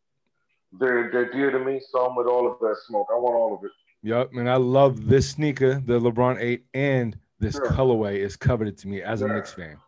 [0.79, 1.81] they're they're dear to me.
[1.91, 3.09] So I'm with all of that smoke.
[3.11, 3.71] I want all of it.
[4.03, 7.71] Yep, and I love this sneaker, the LeBron Eight, and this sure.
[7.71, 9.79] colorway is coveted to me as a Knicks fan.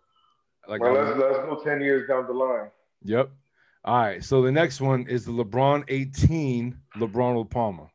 [0.69, 2.71] Like, well, let's, let's go ten years down the line.
[3.05, 3.31] Yep.
[3.85, 4.25] All right.
[4.25, 7.87] So the next one is the LeBron 18, LeBron Palmer.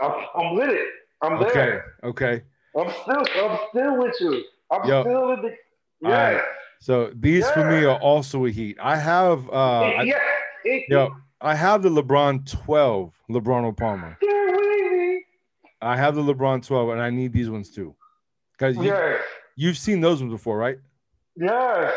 [0.00, 0.88] I'm, I'm with it.
[1.20, 1.96] I'm there.
[2.04, 2.32] Okay.
[2.32, 2.42] Okay.
[2.76, 4.44] I'm still I'm still with you.
[4.70, 5.56] I'm Yo, still with the.
[6.00, 6.32] Yeah.
[6.32, 6.42] Right.
[6.82, 7.52] So these yeah.
[7.52, 8.76] for me are also a heat.
[8.82, 9.48] I have.
[9.50, 10.18] uh Yeah.
[10.64, 14.18] I, yo, I have the LeBron 12, LeBron Palmer.
[15.80, 17.94] I have the LeBron 12, and I need these ones too.
[18.52, 19.20] Because you, yes.
[19.54, 20.78] you've seen those ones before, right?
[21.36, 21.92] Yes.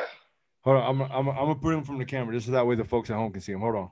[0.61, 2.75] Hold on, I'm, I'm, I'm gonna put them from the camera just so that way
[2.75, 3.61] the folks at home can see them.
[3.61, 3.91] Hold on.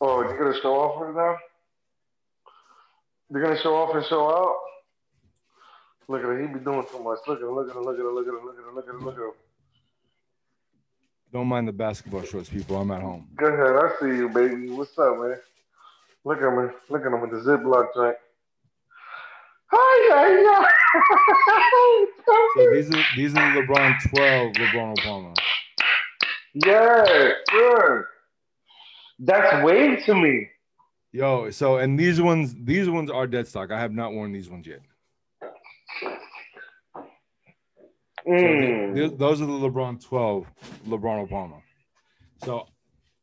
[0.00, 1.36] Oh, you're gonna show off right now?
[3.30, 4.56] You're gonna show off and show out?
[6.08, 6.48] Look at him.
[6.48, 7.18] He be doing too much.
[7.26, 7.54] Look at him.
[7.54, 7.82] Look at him.
[7.82, 8.14] Look at him.
[8.14, 8.44] Look at him.
[8.44, 8.74] Look at him.
[8.74, 9.04] Look at him.
[9.04, 9.32] Look at him.
[11.32, 12.76] Don't mind the basketball shorts, people.
[12.76, 13.26] I'm at home.
[13.36, 13.76] Go ahead.
[13.76, 14.68] I see you, baby.
[14.68, 15.36] What's up, man?
[16.24, 16.68] Look at me.
[16.90, 18.16] Look at him with the Ziploc joint.
[19.74, 20.66] Hi,
[21.46, 25.32] hi, So these are these are LeBron 12, LeBron Palmer.
[26.54, 28.04] Yeah, good.
[29.18, 30.48] That's wave to me.
[31.12, 33.70] Yo, so and these ones, these ones are dead stock.
[33.70, 34.80] I have not worn these ones yet.
[38.26, 38.96] Mm.
[38.96, 40.46] So those are the LeBron 12,
[40.86, 41.62] LeBron Palmer.
[42.44, 42.66] So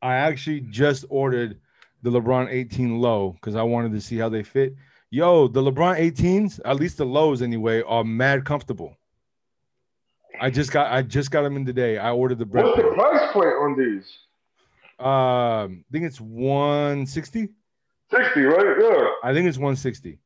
[0.01, 1.59] I actually just ordered
[2.03, 4.75] the LeBron 18 low because I wanted to see how they fit.
[5.11, 8.95] Yo, the LeBron 18s, at least the lows anyway, are mad comfortable.
[10.39, 11.97] I just got I just got them in today.
[11.97, 12.65] I ordered the bread.
[12.65, 14.05] What's the price point on these?
[14.99, 17.49] Um, I think it's 160.
[18.11, 18.77] 60, right?
[18.79, 19.07] Yeah.
[19.23, 20.19] I think it's 160.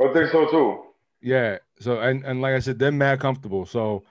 [0.00, 0.82] I think so too.
[1.22, 1.58] Yeah.
[1.80, 3.64] So and and like I said, they're mad comfortable.
[3.66, 4.04] So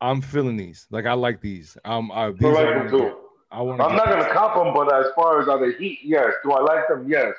[0.00, 0.86] I'm feeling these.
[0.90, 1.76] Like I like these.
[1.84, 3.16] Um, I, these I like them too.
[3.50, 3.80] I want.
[3.80, 6.32] I'm not gonna cop them, but as far as are they heat, yes.
[6.44, 7.06] Do I like them?
[7.08, 7.34] Yes,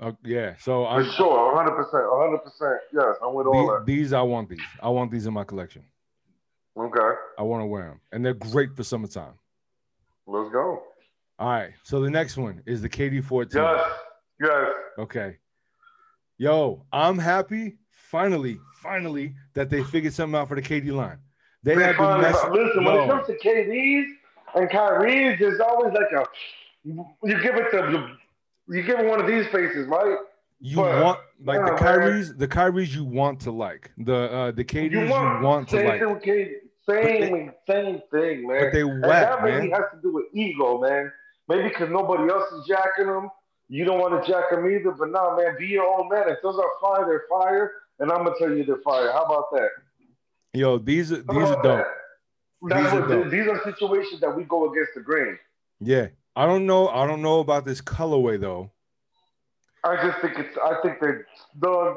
[0.00, 0.54] Uh, yeah.
[0.58, 2.38] So for I sure, 100, percent 100.
[2.38, 4.60] percent Yes, I'm with all these, these I want these.
[4.82, 5.82] I want these in my collection.
[6.78, 9.34] Okay, I want to wear them, and they're great for summertime.
[10.26, 10.82] let's go.
[11.38, 11.72] All right.
[11.84, 13.62] So the next one is the KD 14.
[13.62, 13.90] Yes,
[14.40, 14.72] yes.
[14.98, 15.36] Okay.
[16.38, 17.76] Yo, I'm happy
[18.10, 21.18] finally, finally that they figured something out for the KD line.
[21.62, 22.52] They They have been finally- messing.
[22.52, 24.08] listen, when it comes to KD's
[24.54, 26.24] and Kyrie's, there's always like a
[26.84, 28.16] you give it to
[28.68, 30.18] you give it one of these faces, right?
[30.60, 32.00] you but- want like the yeah, man.
[32.00, 33.90] Kyries, the Kyries you want to like.
[33.98, 36.00] The uh the KDs you want, want, to same like.
[36.00, 36.52] thing with KD.
[36.88, 38.60] Same, same thing, man.
[38.60, 39.70] But they And that maybe man.
[39.72, 41.10] has to do with ego, man.
[41.48, 43.28] Maybe because nobody else is jacking them.
[43.68, 44.92] You don't want to jack them either.
[44.92, 46.28] But nah, man, be your own man.
[46.28, 47.72] If those are fire, they're fire.
[47.98, 49.10] And I'm gonna tell you they're fire.
[49.12, 49.68] How about that?
[50.52, 51.86] Yo, these are these are dope.
[52.62, 52.82] that?
[52.82, 53.30] These are dope.
[53.30, 55.38] these are situations that we go against the grain.
[55.80, 56.08] Yeah.
[56.34, 56.88] I don't know.
[56.88, 58.70] I don't know about this colorway though.
[59.84, 60.56] I just think it's.
[60.58, 61.26] I think they're
[61.60, 61.96] dog.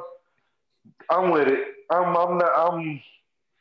[1.10, 1.68] I'm with it.
[1.90, 2.16] I'm.
[2.16, 2.52] I'm not.
[2.56, 3.02] I'm.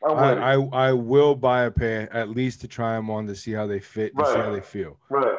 [0.05, 0.43] I'm I, with it.
[0.43, 3.67] I I will buy a pair at least to try them on to see how
[3.67, 4.99] they fit and see how they feel.
[5.09, 5.39] right.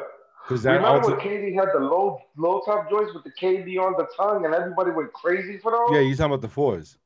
[0.50, 3.78] Because that Remember also, when KD had the low low top joints with the KD
[3.78, 5.90] on the tongue, and everybody went crazy for those?
[5.92, 6.98] yeah, you talking about the fours.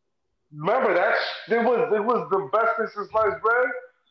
[0.51, 1.13] Remember that?
[1.49, 3.67] It was it was the best thing since sliced bread.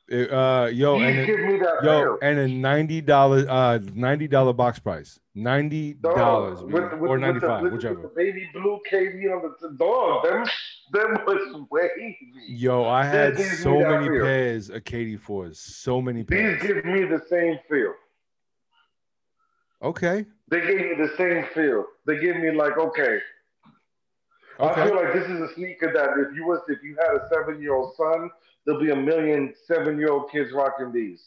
[0.10, 4.28] It, uh, yo, and it- give me that yo, and a ninety dollar uh ninety
[4.28, 7.96] dollar box price, ninety dollars or ninety the- whichever.
[7.96, 10.26] with the baby blue KD on the, dog.
[10.26, 10.46] Them
[10.92, 12.20] them was wavy.
[12.50, 16.62] Yo, I had so many pairs of KD fours, so many pairs.
[16.62, 16.84] These pairs.
[16.84, 17.96] give me the same feel.
[19.84, 21.86] Okay, They gave me the same feel.
[22.06, 23.20] They give me like, okay,
[24.60, 27.28] I feel like this is a sneaker that if you was if you had a
[27.34, 28.30] seven year old son,
[28.66, 31.22] there'll be a million seven year old kids rocking these.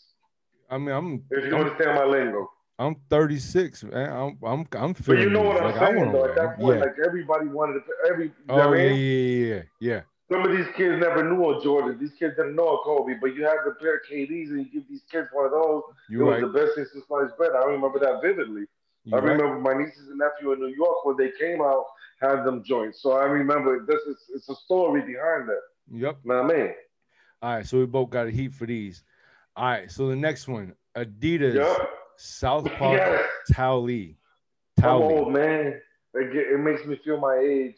[0.71, 2.51] I mean, I'm If you I'm, understand my lingo.
[2.79, 4.13] I'm 36, man.
[4.13, 6.25] I'm I'm I'm But you know what I'm like, saying though.
[6.27, 6.85] At that point, yeah.
[6.85, 10.01] like everybody wanted to every Oh yeah, yeah, yeah, yeah.
[10.31, 11.99] Some of these kids never knew a Jordan.
[12.01, 14.72] These kids didn't know a Kobe, but you had the pair of KDs and you
[14.72, 15.83] give these kids one of those.
[16.09, 16.43] You it right.
[16.43, 17.53] was the best thing since sliced bread.
[17.53, 18.64] I remember that vividly.
[19.05, 19.33] You I right.
[19.39, 21.85] remember my nieces and nephew in New York when they came out
[22.20, 23.03] had them joints.
[23.03, 25.61] So I remember this is it's a story behind that.
[25.93, 26.18] Yep.
[26.24, 26.74] You know what I mean?
[27.43, 29.05] All right, so we both got a heat for these.
[29.55, 31.89] All right, so the next one, Adidas Yep.
[32.16, 33.29] South Park Yes.
[33.53, 34.16] Towelie.
[34.83, 35.81] I'm old man.
[36.14, 37.77] It, it makes me feel my age.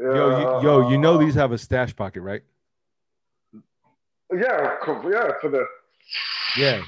[0.00, 2.42] Yo, you, yo, you know these have a stash pocket, right?
[4.32, 5.66] Yeah, yeah, for the
[6.56, 6.82] Yeah.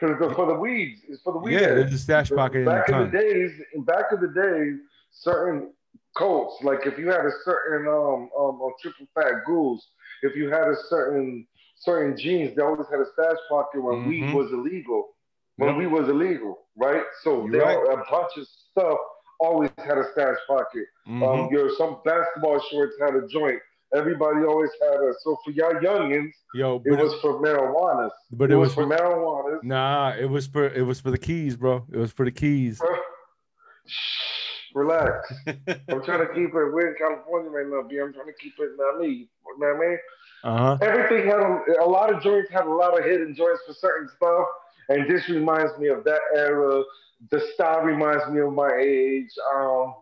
[0.00, 1.02] for the, weeds.
[1.08, 1.60] It's for the weeds.
[1.60, 3.52] Yeah, there's a stash pocket in the back in the days,
[3.86, 4.80] back in the days,
[5.12, 5.72] certain
[6.16, 9.86] coats, like if you had a certain um um uh, triple fat Goose,
[10.22, 11.46] if you had a certain
[11.76, 14.34] certain jeans, they always had a stash pocket when weed Mhm.
[14.34, 15.11] was illegal.
[15.56, 15.78] When Yep.
[15.78, 17.02] weed was illegal, right?
[17.22, 17.76] So You're they right.
[17.76, 18.98] all, a bunch of stuff
[19.40, 20.86] always had a stash pocket.
[21.06, 21.22] Mhm.
[21.46, 23.60] Um, your some basketball shorts had a joint.
[23.94, 25.12] Everybody always had a.
[25.20, 28.10] So for y'all youngins, Yo, it was for marijuana.
[28.30, 29.62] but it it was was for marijuana.
[29.62, 31.84] nah, it was for it was for the keys, bro.
[31.92, 32.80] It was for the keys.
[34.74, 35.30] Relax.
[35.46, 36.54] I'm trying to keep it.
[36.54, 37.98] We're in California right now, B.
[38.00, 38.70] I'm trying to keep it.
[38.78, 39.08] Not me.
[39.46, 39.98] You know what I mean?
[40.44, 40.78] Uh-huh.
[40.80, 44.08] Everything had a, a lot of joints had a lot of hidden joints for certain
[44.16, 44.46] stuff,
[44.88, 46.82] and this reminds me of that era.
[47.30, 49.30] The style reminds me of my age.
[49.54, 49.94] Um,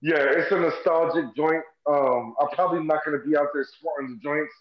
[0.00, 1.62] yeah, it's a nostalgic joint.
[1.88, 4.52] Um, I'm probably not gonna be out there sporting the joints.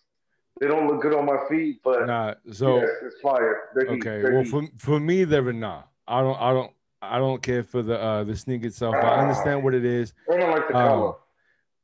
[0.60, 3.70] They don't look good on my feet, but Nah, so yes, it's fire.
[3.76, 4.22] They're okay.
[4.22, 4.50] They're Well, heat.
[4.52, 5.84] for for me, they're a nah.
[6.08, 8.96] I don't I don't I don't care for the uh the sneak itself.
[8.96, 10.14] I understand what it is.
[10.32, 11.14] I don't like the um, color.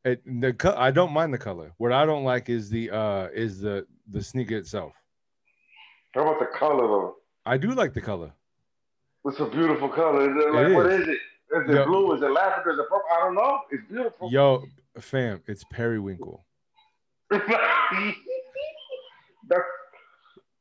[0.04, 1.74] It, the co- I don't mind the color.
[1.78, 4.94] What I don't like is the uh is the the sneaker itself.
[6.14, 7.16] How about the color though?
[7.46, 8.32] I do like the color.
[9.26, 10.30] It's a beautiful color.
[10.30, 11.02] Is it, like, It what is.
[11.02, 11.18] is it?
[11.54, 12.14] Is it Yo- blue?
[12.16, 12.72] Is it lavender?
[12.72, 13.02] Is it purple?
[13.12, 13.60] I don't know.
[13.72, 14.32] It's beautiful.
[14.32, 14.64] Yo,
[15.00, 16.46] fam, it's periwinkle.
[17.32, 17.44] That's,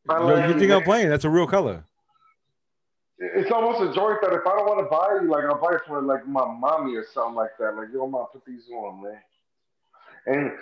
[0.08, 1.08] Yo, you think I'm playing?
[1.08, 1.84] That's a real color.
[3.18, 5.74] It's almost a joint that if I don't want to buy you, like I'll buy
[5.76, 7.76] it for like my mommy or something like that.
[7.76, 9.18] Like, yo, mom, put these on, man.
[10.26, 10.52] And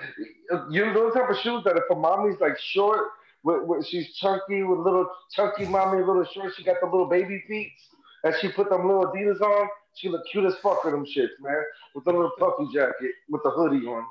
[0.73, 3.11] you know those type of shoes that if a mommy's like short
[3.43, 6.53] with, with, she's chunky with little chunky mommy, little short.
[6.57, 7.73] She got the little baby feet,
[8.25, 9.69] and she put them little Adidas on.
[9.95, 11.63] She look cute as fuck with them shits, man.
[11.95, 14.05] With the little puffy jacket, with the hoodie on,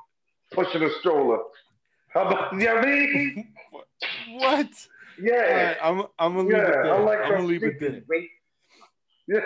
[0.52, 1.38] pushing a stroller.
[2.08, 3.48] How about you know what I mean?
[4.30, 4.68] What?
[5.20, 5.34] Yeah.
[5.34, 6.94] Right, I'm I'm gonna leave yeah, it there.
[6.94, 8.02] I like I'm gonna leave it there.
[9.28, 9.40] Yeah.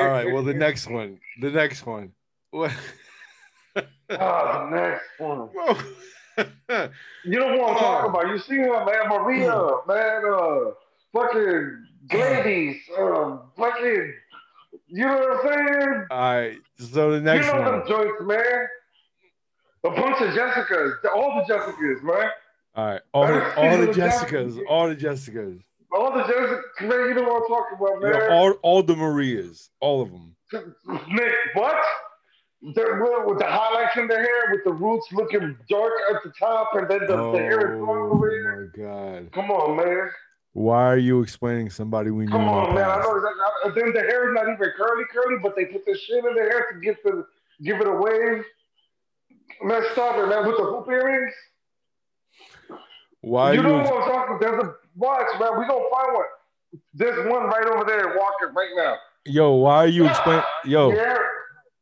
[0.00, 0.32] All right.
[0.32, 1.18] Well, the next one.
[1.40, 2.12] The next one.
[2.50, 2.72] What?
[4.08, 5.48] Oh, the next one.
[5.52, 5.74] Whoa.
[6.38, 7.78] You know what I'm Oh.
[7.78, 8.28] talking about.
[8.28, 10.70] You see her, man, Maria, man, uh,
[11.12, 14.14] fucking Gladys, um, fucking,
[14.88, 16.06] you know what I'm saying?
[16.10, 16.58] All right.
[16.78, 17.78] So the next you know one.
[17.80, 18.68] them joints, man.
[19.84, 22.30] A bunch of Jessicas, all the Jessicas, man.
[22.74, 23.00] All right.
[23.14, 24.58] All the, all the Jessicas.
[24.68, 25.62] All the Jessicas.
[25.92, 28.32] All the Jessicas, man, you know what I'm talking about, You know, man.
[28.32, 29.70] all all the Marias.
[29.80, 30.34] All of them.
[31.08, 31.76] Nick, what?
[32.74, 36.32] They're with with the highlights in their hair, with the roots looking dark at the
[36.38, 38.72] top, and then the, the hair is long Oh over here.
[38.76, 39.32] my God.
[39.32, 40.10] Come on, man.
[40.54, 42.84] Why are you explaining somebody we Come on, man.
[42.90, 43.82] I know exactly.
[43.82, 46.48] Then the hair is not even curly, curly, but they put the shit in their
[46.48, 47.26] hair to give the
[47.62, 48.42] give it a wave.
[49.62, 50.46] Man, stop it, man.
[50.46, 51.34] With the hoop earrings.
[53.20, 54.38] Why you know what I'm talking?
[54.40, 55.58] There's a watch, man.
[55.58, 56.24] We gonna find one.
[56.94, 58.96] There's one right over there walking right now.
[59.26, 60.42] Yo, why are you explaining?
[60.64, 61.18] Yo, Yeah.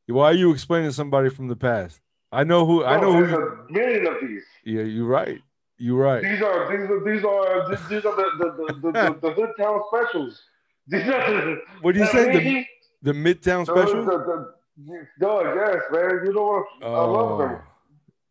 [0.06, 2.00] Why are you explaining somebody from the past?
[2.32, 2.84] I know who.
[2.84, 3.36] I know there's who.
[3.36, 4.42] a million of these.
[4.64, 5.40] Yeah, you're right.
[5.78, 6.22] You're right.
[6.22, 9.50] These are these are these are these, are the the, the, the, the, the hood
[9.58, 10.42] town specials.
[10.86, 12.32] These are the What do you say?
[12.32, 12.66] The
[13.02, 14.04] the, the Midtown the, special?
[14.04, 14.54] the,
[14.86, 16.26] the, dog, yes, man.
[16.26, 16.86] You know what?
[16.86, 17.50] I love oh, them.
[17.52, 17.62] Oh,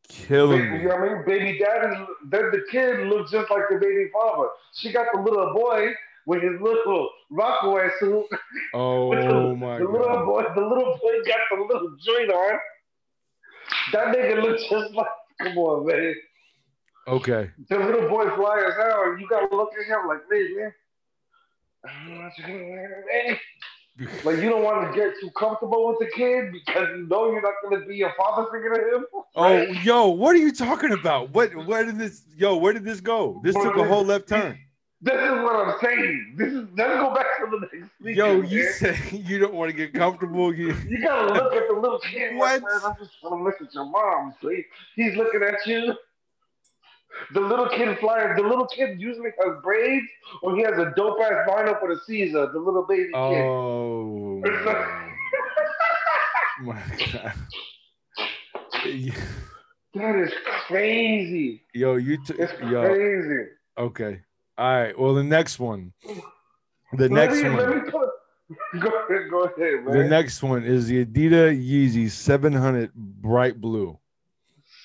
[0.09, 0.81] killing Baby, me.
[0.81, 1.25] you know what I mean?
[1.25, 4.49] Baby daddy, then the kid looks just like the baby father.
[4.73, 5.93] She got the little boy
[6.25, 8.25] with his little Rocawear suit.
[8.73, 9.13] Oh
[9.55, 12.59] my the little boy, the little boy got the little joint on.
[13.91, 15.07] That nigga looks just like,
[15.41, 16.15] come on, man.
[17.07, 17.49] Okay.
[17.69, 19.17] The little boy fly as hell.
[19.19, 20.73] You gotta look at him like, man.
[21.85, 23.37] I don't know what you're doing, man.
[24.23, 27.41] Like you don't want to get too comfortable with the kid because you know you're
[27.41, 29.05] not gonna be a father figure to him.
[29.35, 29.51] Oh,
[29.83, 31.31] yo, what are you talking about?
[31.31, 31.55] What?
[31.65, 32.21] Where did this?
[32.37, 33.41] Yo, where did this go?
[33.43, 34.59] This took a whole left turn.
[35.03, 36.35] This is what I'm saying.
[36.37, 38.49] This is let's go back to the next speaker, Yo, man.
[38.49, 40.53] you said you don't want to get comfortable.
[40.53, 42.37] You, You gotta look at the little kid.
[42.37, 42.61] What?
[42.61, 44.33] Man, I'm just gonna look at your mom.
[44.41, 44.63] See,
[44.95, 45.93] he's looking at you.
[47.33, 48.33] The little kid flying.
[48.37, 50.07] The little kid usually has braids,
[50.41, 52.49] or he has a dope ass lineup with a Caesar.
[52.53, 53.13] The little baby kid.
[53.13, 54.41] oh
[56.61, 56.81] my
[57.11, 57.33] god.
[59.95, 60.31] That is
[60.67, 61.61] crazy.
[61.73, 62.81] Yo, you t- It's yo.
[62.87, 63.49] crazy.
[63.77, 64.21] Okay.
[64.57, 64.97] All right.
[64.97, 65.93] Well, the next one.
[66.93, 67.89] The next me, one.
[68.79, 69.29] Go ahead.
[69.29, 69.97] Go ahead, man.
[69.97, 73.97] The next one is the Adidas Yeezy 700 bright blue.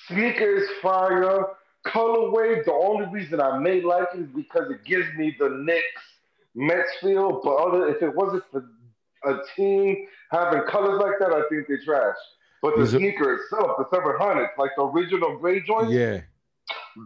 [0.07, 1.45] Sneaker is fire.
[1.85, 6.01] Colorway, the only reason I may like it is because it gives me the Knicks
[6.55, 7.41] Mets feel.
[7.43, 8.65] But other, if it wasn't for
[9.25, 12.15] a team having colors like that, I think they're trash.
[12.61, 16.21] But the it- sneaker itself, the 700, like the original gray joint, Yeah.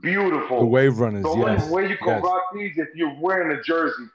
[0.02, 0.60] Beautiful.
[0.60, 1.24] The Wave Runners.
[1.24, 1.70] The Yes.
[1.70, 2.24] way you can yes.
[2.24, 4.06] rock these if you're wearing a jersey.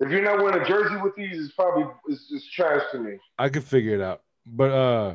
[0.00, 3.18] If you're not wearing a jersey with these, it's probably it's just trash to me.
[3.38, 4.22] I could figure it out.
[4.46, 5.14] But uh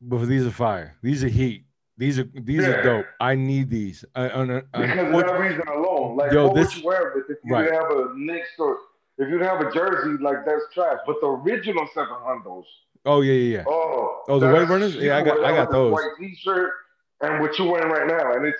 [0.00, 0.96] but these are fire.
[1.02, 1.64] These are heat.
[1.96, 2.68] These are these Yeah.
[2.70, 3.06] are dope.
[3.20, 4.04] I need these.
[4.16, 6.16] I, I, I, Because of what- that reason alone.
[6.16, 7.70] Like, Yo, what this- would you wear with if you right.
[7.72, 8.78] have a Knicks or
[9.18, 10.98] if you have a jersey, like that's trash.
[11.06, 12.66] But the original seven hundreds,
[13.06, 13.64] oh yeah, yeah, yeah.
[13.68, 14.96] oh, Oh, the Wave Runners?
[14.96, 15.92] Yeah, I got- I got those.
[15.92, 16.72] White T-shirt
[17.20, 18.58] and what you're wearing right now, and it's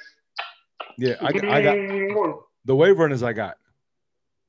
[0.99, 3.57] Yeah, I, got- I got the Wave Runners I got.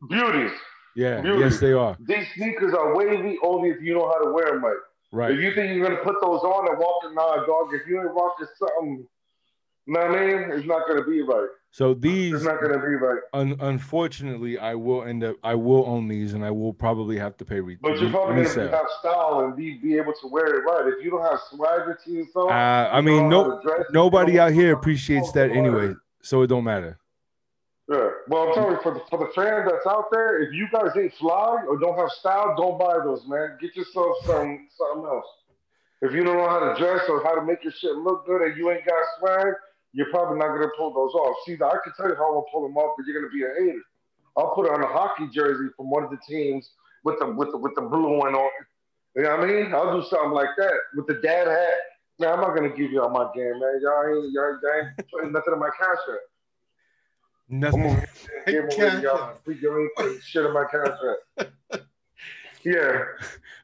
[0.09, 0.51] beauties.
[0.95, 1.39] Yeah, Beauty.
[1.39, 1.97] yes they are.
[1.99, 4.77] These sneakers are wavy only if you know how to wear them right.
[5.11, 5.31] Right.
[5.31, 7.99] If you think you're gonna put those on and walk in nah, dog, if you
[7.99, 9.07] ain't rocking something,
[9.87, 10.51] know what I mean?
[10.51, 11.47] It's not gonna be right.
[11.71, 13.21] So It's these not gonna be right.
[13.33, 17.37] un- unfortunately I will end up I will own these and I will probably have
[17.37, 20.27] to pay re- But you're re- probably gonna have style and be, be able to
[20.27, 20.93] wear it right.
[20.95, 24.73] If you don't have swagger to yourself, Uh, I mean, no, dress, nobody out here
[24.73, 25.93] appreciates that anyway.
[26.23, 26.97] So it don't matter.
[27.89, 28.09] Yeah.
[28.29, 30.91] Well, I'm telling you, for the, for the fans that's out there, if you guys
[30.97, 33.57] ain't fly or don't have style, don't buy those, man.
[33.59, 35.25] Get yourself some something else.
[36.01, 38.41] If you don't know how to dress or how to make your shit look good
[38.41, 39.53] and you ain't got swag,
[39.91, 41.35] you're probably not gonna pull those off.
[41.45, 43.43] See, I can tell you how I'm gonna pull them off, but you're gonna be
[43.43, 43.83] a hater.
[44.37, 46.71] I'll put on a hockey jersey from one of the teams
[47.03, 48.49] with the with the with the blue one on.
[49.15, 49.73] You know what I mean?
[49.73, 51.73] I'll do something like that with the dad hat.
[52.23, 53.81] Man, I'm not gonna give y'all my game, man.
[53.81, 56.19] Y'all ain't y'all, y'all ain't putting nothing in my cash app.
[57.49, 58.01] Nothing.
[58.47, 59.37] give away y'all.
[59.45, 60.97] Ain't putting shit in my cash
[61.39, 61.49] app.
[62.65, 63.03] Yeah.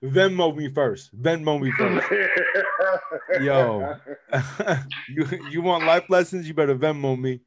[0.03, 1.17] Venmo me first.
[1.17, 2.05] Venmo me first.
[3.41, 3.95] Yo.
[5.07, 6.45] you you want life lessons?
[6.45, 7.39] You better Venmo me.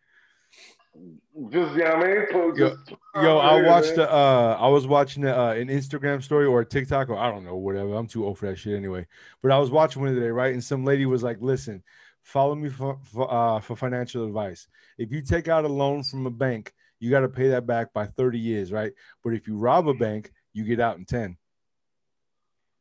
[1.49, 3.97] Just yeah, I mean, put, Yo, just, Yo, I watched man.
[3.97, 7.31] the uh I was watching the, uh, an Instagram story or a TikTok or I
[7.31, 7.95] don't know, whatever.
[7.95, 9.07] I'm too old for that shit anyway.
[9.41, 10.53] But I was watching one today, right?
[10.53, 11.83] And some lady was like, listen,
[12.23, 14.69] follow me for for, uh, for financial advice.
[14.99, 17.95] If you take out a loan from a bank, you got to pay that back
[17.95, 18.93] by 30 years, right?
[19.25, 21.39] But if you rob a bank, you get out in 10.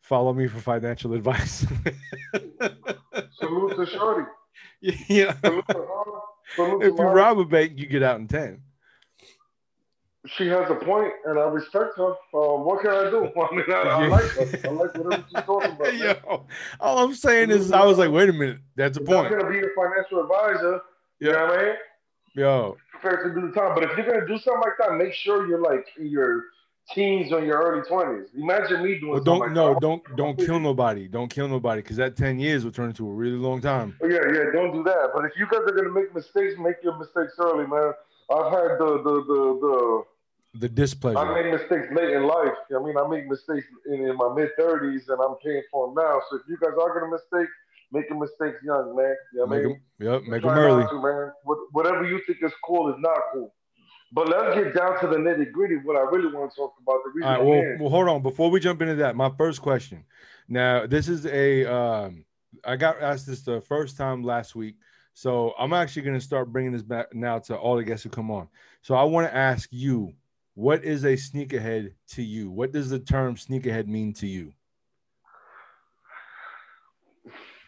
[0.01, 1.65] Follow me for financial advice.
[3.39, 4.29] salute to Shorty.
[5.07, 5.35] yeah.
[6.55, 6.89] Salute to her.
[6.89, 8.61] Salute If you rob a bank, you get out in 10.
[10.27, 12.11] she has a point, and I respect her.
[12.33, 13.25] Um, what can I do?
[13.41, 14.59] I mean, I, I like her.
[14.65, 15.97] I like whatever she's talking about.
[15.97, 16.45] Yo,
[16.79, 19.29] all I'm saying is, I was like, wait a minute, that's a point.
[19.29, 19.41] point.
[19.41, 20.81] gonna be your financial advisor.
[21.19, 21.75] You know what I mean?
[22.35, 25.13] Yo, Prepared to do the time, but if you're gonna do something like that, make
[25.13, 26.45] sure you're like in your
[26.93, 28.27] teens or your early twenties.
[28.35, 29.81] Imagine me doing well, something don't like no, that.
[29.81, 31.07] don't don't kill nobody.
[31.07, 33.95] Don't kill nobody, because that 10 years will turn into a really long time.
[34.03, 35.11] Oh, yeah, yeah, don't do that.
[35.13, 37.93] But if you guys are gonna make mistakes, make your mistakes early, man.
[38.33, 40.03] I've had the the the the
[40.59, 41.17] The displeasure.
[41.19, 42.57] I made mistakes late in life.
[42.75, 45.95] I mean, I made mistakes in, in my mid thirties, and I'm paying for them
[45.95, 46.21] now.
[46.29, 47.49] So if you guys are gonna mistake,
[47.91, 49.15] make your mistakes young, man.
[49.33, 49.81] You know what I make mean?
[49.99, 50.85] them, yep, make Try them early.
[50.87, 51.31] to, man.
[51.43, 53.53] What- Whatever you think is cool is not cool.
[54.11, 55.77] But let's get down to the nitty gritty.
[55.77, 56.99] What I really want to talk about.
[57.05, 58.21] The reason All right, well, well, hold on.
[58.21, 60.03] Before we jump into that, my first question.
[60.49, 62.25] Now, this is a, um,
[62.65, 64.75] I got asked this the first time last week.
[65.13, 68.09] So I'm actually going to start bringing this back now to all the guests who
[68.09, 68.47] come on.
[68.81, 70.13] So I want to ask you,
[70.53, 72.49] what is a sneakerhead to you?
[72.49, 74.53] What does the term sneakerhead mean to you?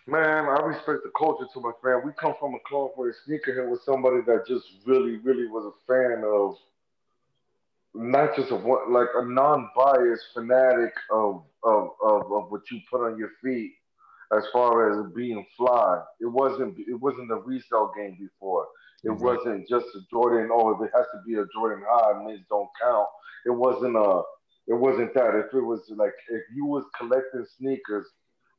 [0.06, 2.02] Man, I respect the culture too much, man.
[2.06, 5.66] We come from a club where a sneakerhead was somebody that just really, really was
[5.66, 6.56] a fan of
[7.94, 13.06] not just a one, like a non-biased fanatic of, of of of what you put
[13.06, 13.72] on your feet
[14.36, 16.02] as far as being fly.
[16.20, 18.68] It wasn't it wasn't a resale game before.
[19.06, 19.38] It Right.
[19.38, 20.50] wasn't just a Jordan.
[20.52, 22.24] Oh, if it has to be a Jordan High.
[22.24, 23.08] Mids don't count.
[23.46, 24.22] It wasn't a.
[24.68, 25.36] It wasn't that.
[25.36, 28.08] If it was like if you was collecting sneakers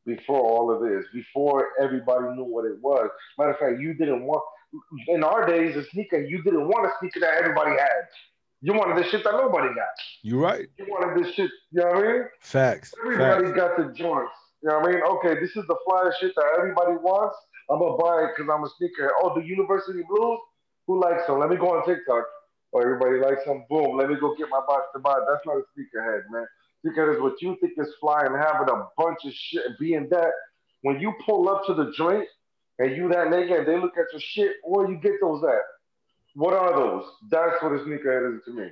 [0.07, 3.09] before all of this, before everybody knew what it was.
[3.39, 4.43] Matter of fact, you didn't want
[5.09, 6.21] in our days a sneaker.
[6.21, 8.05] You didn't want a sneaker that everybody had.
[8.61, 9.95] You wanted the shit that nobody got.
[10.23, 10.69] You right?
[10.79, 11.51] You wanted this shit.
[11.71, 12.23] You know what I mean?
[12.41, 12.95] Facts.
[13.05, 13.57] Everybody Facts.
[13.57, 14.33] got the joints.
[14.63, 15.03] You know what I mean?
[15.03, 17.37] Okay, this is the fly shit that everybody wants.
[17.71, 19.13] I'm gonna buy it because I'm a sneaker.
[19.23, 20.39] Oh, the University Blues?
[20.87, 21.41] Who likes them?
[21.41, 22.25] Let me go on TikTok.
[22.73, 23.65] Oh, everybody likes them.
[23.69, 23.97] Boom.
[23.97, 25.15] Let me go get my box to buy.
[25.29, 26.47] That's not a sneakerhead, man.
[26.85, 30.31] Sneakerhead is what you think is fly and having a bunch of shit being that.
[30.83, 32.27] When you pull up to the joint
[32.79, 35.63] and you that nigga and they look at your shit, where you get those at?
[36.35, 37.05] What are those?
[37.31, 38.69] That's what a sneakerhead is to me.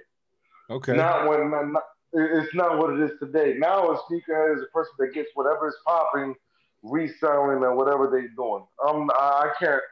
[0.69, 0.95] Okay.
[0.95, 1.83] Not when not,
[2.13, 3.55] it's not what it is today.
[3.57, 6.35] Now a sneakerhead is a person that gets whatever is popping,
[6.83, 8.67] reselling and whatever they doing.
[8.87, 9.83] Um, I I can't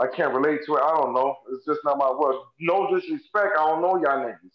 [0.00, 0.82] I can't relate to it.
[0.82, 1.36] I don't know.
[1.52, 2.44] It's just not my world.
[2.58, 3.56] No disrespect.
[3.58, 4.50] I don't know y'all niggas.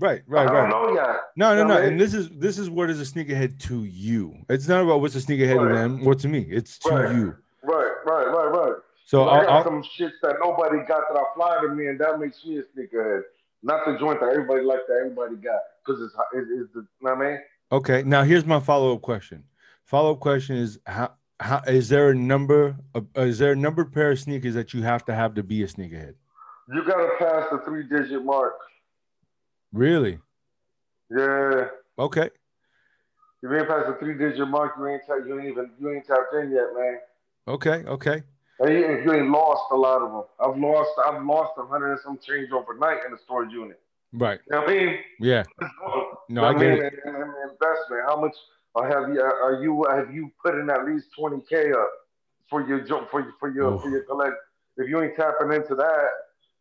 [0.00, 0.22] Right.
[0.26, 0.48] Right.
[0.48, 0.70] I don't Right.
[0.70, 1.16] know y'all.
[1.36, 1.76] No, no, no.
[1.76, 4.34] And this is this is what is a sneakerhead to you.
[4.48, 5.74] It's not about what's a sneakerhead to Right.
[5.74, 6.46] them or to me.
[6.50, 7.14] It's to Right.
[7.14, 7.36] you.
[7.62, 8.74] Right, right, right, right.
[9.04, 11.98] So I got I'll, some shit that nobody got that I fly to me, and
[12.00, 13.22] that makes me a sneakerhead.
[13.62, 16.80] Not the joint that everybody like that everybody got, because it's it, it's the.
[16.80, 17.38] You know what I mean?
[17.70, 19.44] Okay, now here's my follow up question.
[19.84, 23.56] Follow up question is how how is there a number of, uh, is there a
[23.56, 26.14] number pair of sneakers that you have to have to be a sneakerhead?
[26.72, 28.54] You gotta pass the three digit mark.
[29.72, 30.18] Really?
[31.10, 31.68] Yeah.
[31.98, 32.30] Okay.
[33.42, 35.90] If you ain't past the three digit mark, you ain't ta- you ain't even you
[35.90, 36.98] ain't tapped in yet, man.
[37.48, 37.84] Okay.
[37.86, 38.22] Okay.
[38.60, 41.66] And you, if you ain't lost a lot of them, I've lost I've lost a
[41.66, 43.80] hundred and some change overnight in the storage unit.
[44.12, 44.40] Right.
[44.48, 44.98] You know I mean?
[45.18, 45.42] Yeah.
[46.28, 46.94] No, I I get mean, it.
[47.04, 48.02] and, and, and investment.
[48.06, 48.34] How much
[48.76, 51.90] have you are you have you put in at least twenty k up
[52.48, 53.82] for your for your for your Oof.
[53.82, 54.36] for your collect?
[54.76, 56.08] If you ain't tapping into that,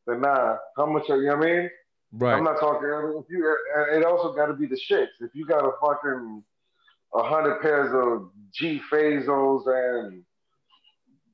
[0.07, 0.57] then nah.
[0.75, 1.27] How much are you?
[1.27, 1.69] know what I mean?
[2.37, 2.89] I'm not talking.
[2.89, 5.07] If you, uh, it also got to be the shits.
[5.21, 6.43] If you got a fucking
[7.13, 10.23] a hundred pairs of G Fazos and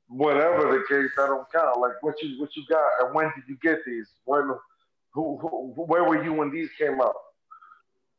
[0.08, 1.80] whatever the case, I don't count.
[1.80, 4.08] Like what you what you got and when did you get these?
[4.24, 4.50] When
[5.12, 7.14] who, who where were you when these came out?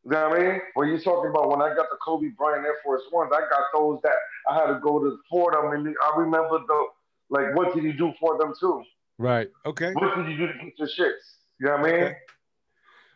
[0.06, 0.62] You know what I mean?
[0.76, 3.64] When you talking about when I got the Kobe Bryant Air Force Ones, I got
[3.74, 4.16] those that
[4.50, 6.86] I had to go to for them, and I remember the
[7.30, 8.84] like what did you do for them too?
[9.18, 9.50] Right.
[9.66, 9.94] Okay.
[9.94, 11.38] What did you do to get your shits?
[11.60, 12.04] You know what I mean?
[12.04, 12.16] Okay.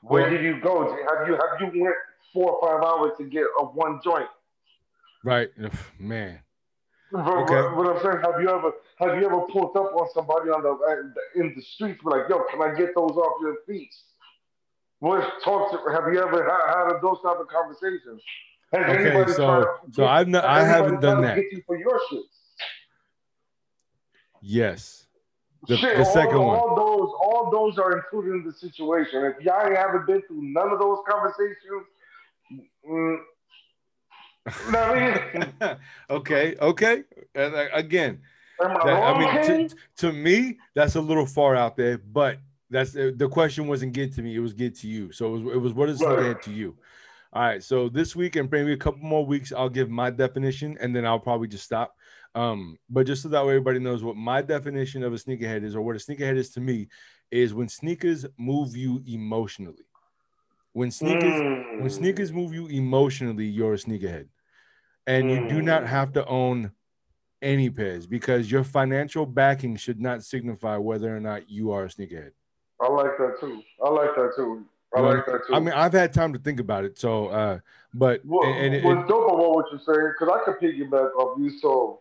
[0.04, 0.84] Where did you go?
[0.92, 1.96] Have you have you went
[2.34, 4.28] four or five hours to get a one joint?
[5.24, 5.50] Right.
[6.00, 6.40] Man.
[7.12, 7.76] But- Okay.
[7.76, 10.72] What I'm saying, have you ever have you ever pulled up on somebody on the
[10.72, 12.02] uh, in the streets?
[12.04, 13.94] Be like, yo, can I get those off your feet?
[15.00, 15.92] What talk to?
[15.92, 18.22] Have you ever had, had those type of conversations?
[18.74, 21.38] Has Okay, so- so I've not- I haven't done that.
[21.38, 22.24] you for your shit.
[24.42, 25.03] Yes.
[25.68, 26.60] The, Shit, the all, second one.
[26.60, 29.24] all those, all those are included in the situation.
[29.24, 31.86] If y'all haven't been through none of those conversations,
[32.90, 33.18] mm,
[34.72, 35.78] know I mean?
[36.10, 37.04] okay, okay.
[37.36, 38.22] And uh, again,
[38.60, 42.40] I that, I mean, to, to me, that's a little far out there, but
[42.70, 45.12] that's uh, the question wasn't get to me; it was get to you.
[45.12, 46.42] So it was, it was what is Right.
[46.42, 46.76] to you?
[47.32, 47.64] All right.
[47.64, 51.06] So this week and maybe a couple more weeks, I'll give my definition, and then
[51.06, 51.96] I'll probably just stop.
[52.36, 55.76] Um, but just so that way everybody knows what my definition of a sneakerhead is,
[55.76, 56.88] or what a sneakerhead is to me,
[57.32, 59.86] is when sneakers move you emotionally.
[60.74, 61.64] When sneakers Mm.
[61.80, 64.28] when sneakers move you emotionally, you're a sneakerhead.
[65.06, 65.88] And you do not Mm.
[65.88, 66.72] have to own
[67.42, 71.88] any pairs because your financial backing should not signify whether or not you are a
[71.90, 72.32] sneakerhead.
[72.80, 73.62] I like that too.
[73.84, 74.66] I like that too.
[74.96, 75.54] I You know, like that too.
[75.54, 76.98] I mean, I've had time to think about it.
[76.98, 77.60] So, uh,
[77.94, 81.16] but What, and, and it- what's dope about what you're saying, because I could piggyback
[81.16, 81.50] off you.
[81.60, 82.00] So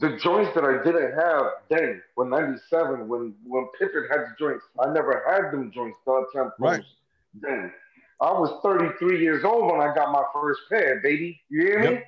[0.00, 4.64] the joints that I didn't have then, when '97, when when Pippen had the joints,
[4.78, 5.98] I never had them joints.
[6.04, 6.84] The tempos Right.
[7.40, 7.72] Then
[8.20, 11.40] I was 33 years old when I got my first pair, baby.
[11.48, 11.84] You hear me?
[11.92, 12.04] Yep.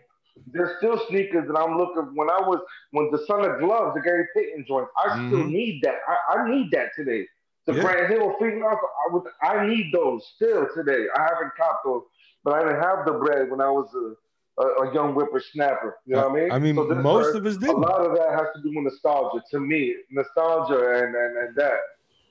[0.53, 2.14] There's still sneakers that I'm looking.
[2.14, 2.61] When I was
[2.93, 5.51] when the son of gloves, the Gary Payton joints, I still Mhm.
[5.51, 6.01] need that.
[6.07, 7.26] I, I need that today.
[7.66, 7.83] The Yeah.
[7.83, 8.74] Grant Hill Freak I,
[9.11, 11.07] would, I need those still today.
[11.14, 12.03] I haven't copped those,
[12.43, 14.14] but I didn't have the bread when I was a,
[14.63, 15.99] a, a young whippersnapper.
[16.07, 16.53] You know what I mean?
[16.53, 17.37] I mean, So most hurt.
[17.37, 17.71] of us did.
[17.71, 19.43] A lot of that has to do with nostalgia.
[19.53, 21.79] To me, nostalgia and, and, and that.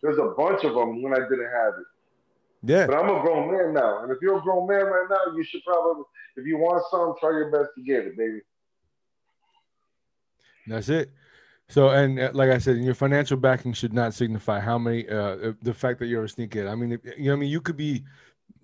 [0.01, 1.85] There's a bunch of them when I didn't have it.
[2.61, 5.33] Yeah, But I'm a grown man now, and if you're a grown man right now,
[5.33, 6.03] you should probably,
[6.35, 8.41] if you want some, try your best to get it, baby.
[10.67, 11.09] that's it.
[11.69, 15.53] So, and uh, like I said, your financial backing should not signify how many, uh,
[15.61, 16.69] the fact that you're a sneakerhead.
[16.69, 18.03] I mean, if, you know, what I mean, you could be,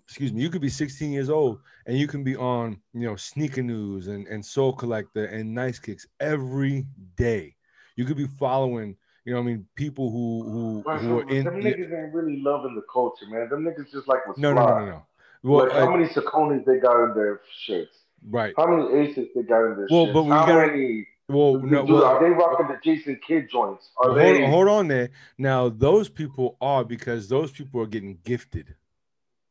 [0.07, 3.15] excuse me, you could be 16 years old and you can be on, you know,
[3.15, 6.85] sneaker news and, and Sole Collector and nice kicks every
[7.15, 7.55] day.
[7.95, 8.95] You could be following,
[9.25, 11.45] you know, I mean, people who who But who are some- in.
[11.45, 13.49] them niggas ain't really loving the culture, man.
[13.49, 15.05] Them niggas just like what's No, no, no, no, no.
[15.43, 17.99] Well, like how uh, many Sauconys they got in their shirts?
[18.29, 18.53] right.
[18.57, 20.13] How many aces they got in their Well, shirts?
[20.13, 21.07] but we how gotta- many?
[21.27, 23.89] Well, no, well, are they rocking the Jason Kidd joints?
[23.97, 24.47] Are hold, they?
[24.47, 25.09] hold on there.
[25.39, 28.75] Now, those people are because those people are getting gifted.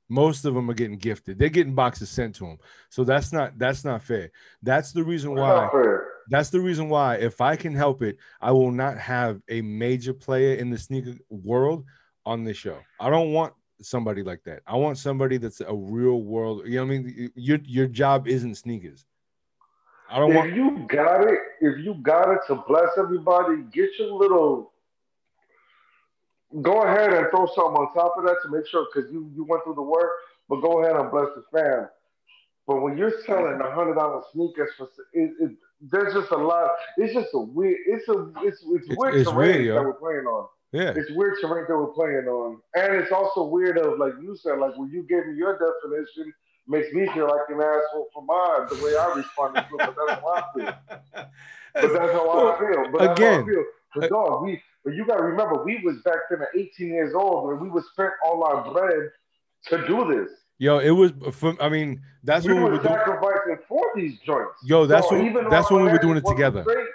[0.08, 1.38] Most of them are getting gifted.
[1.38, 2.58] They're getting boxes sent to them.
[2.90, 4.30] So that's not that's not fair.
[4.62, 5.70] That's the reason why.
[6.30, 10.14] That's the reason why, if I can help it, I will not have a major
[10.14, 11.84] player in the sneaker world
[12.24, 12.78] on this show.
[12.98, 13.52] I don't want
[13.82, 14.62] somebody like that.
[14.66, 16.62] I want somebody that's a real world.
[16.66, 17.30] You know what I mean?
[17.34, 19.04] Your your job isn't sneakers.
[20.10, 20.54] I don't If want.
[20.54, 24.72] you got it, if you got it to bless everybody, get your little.
[26.62, 29.44] Go ahead and throw something on top of that to make sure, because you you
[29.44, 30.10] went through the work.
[30.48, 31.88] But go ahead and bless the fam.
[32.66, 35.50] But when you're selling a hundred dollar sneakers for, it, it,
[35.80, 36.70] there's just a lot.
[36.96, 37.78] It's just a weird.
[37.86, 40.48] It's a it's it's, It's- weird it's terrain weird, that we're playing on.
[40.72, 44.36] Yeah, It's weird terrain that we're playing on, and it's also weird of like you
[44.36, 46.32] said, like when you gave me your definition,
[46.66, 48.66] makes me feel like an asshole for mine.
[48.68, 50.74] The way I responded to it, but that's how I feel.
[51.74, 52.90] But that's how I feel.
[52.92, 53.64] But again, how I feel.
[53.94, 57.14] But uh, dog, we but you gotta remember we was back then at 18 years
[57.14, 59.10] old and we would spend all our bread
[59.68, 60.30] to do this.
[60.58, 61.12] Yo, it was.
[61.32, 64.52] For, I mean, that's we when we were sacrificing for these joints.
[64.64, 66.62] Yo, that's So when even that's though when we were doing it together.
[66.62, 66.86] Straight,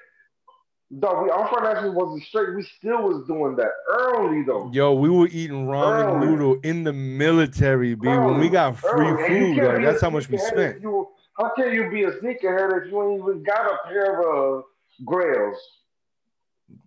[1.00, 2.56] dog, we, our financials wasn't straight.
[2.56, 4.70] We still was doing that early though.
[4.72, 6.28] Yo, we were eating ramen Early.
[6.28, 8.08] noodle in the military, B.
[8.08, 9.56] When we got free early.
[9.56, 10.82] Food, like, that's how much we spent.
[10.82, 14.60] You, how can you be a sneakerhead if you ain't even got a pair of
[14.60, 14.62] uh,
[15.06, 15.58] grails?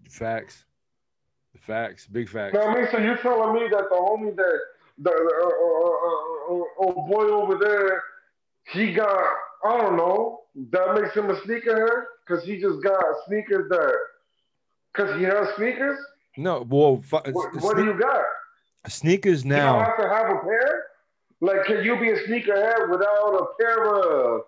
[0.09, 0.65] Facts,
[1.61, 2.55] facts, big facts.
[2.55, 2.89] You know I mean?
[2.91, 4.59] So you're telling me that the homie that
[4.99, 8.03] the uh, uh, uh, uh, oh boy over there,
[8.73, 9.23] he got
[9.65, 10.41] I don't know.
[10.71, 13.95] That makes him a sneakerhead because he just got sneakers that
[14.93, 15.99] because he has sneakers.
[16.37, 18.23] No, well, fu- What, what do you got?
[18.89, 19.79] sneakers You don't now.
[19.81, 20.85] have to have a pair.
[21.41, 24.43] Like, can you be a sneakerhead without a pair of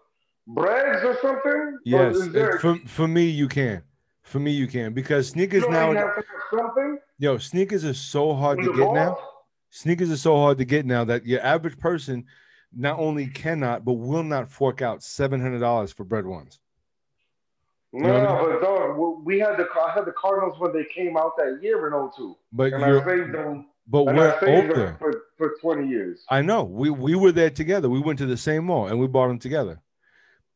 [0.46, 1.78] breads or something?
[1.84, 3.82] Yes, is there- for for me, you can.
[4.24, 5.90] For me, you can because sneakers now.
[5.90, 6.98] even have to have something.
[7.18, 8.94] Yo, sneakers are so hard to get ball?
[8.94, 9.18] now.
[9.70, 12.24] Sneakers are so hard to get now that your average person
[12.74, 16.58] not only cannot but will not fork out seven hundred dollars for bread ones.
[17.92, 20.84] No, know what I but dog, we had the I had the Cardinals when they
[20.92, 22.36] came out that year in 02.
[22.52, 23.66] But and you're saved them.
[23.86, 24.96] but we're I older.
[24.98, 26.24] for, for 20 years.
[26.28, 26.64] I know.
[26.64, 27.88] We we were there together.
[27.88, 29.80] We went to the same mall and we bought them together.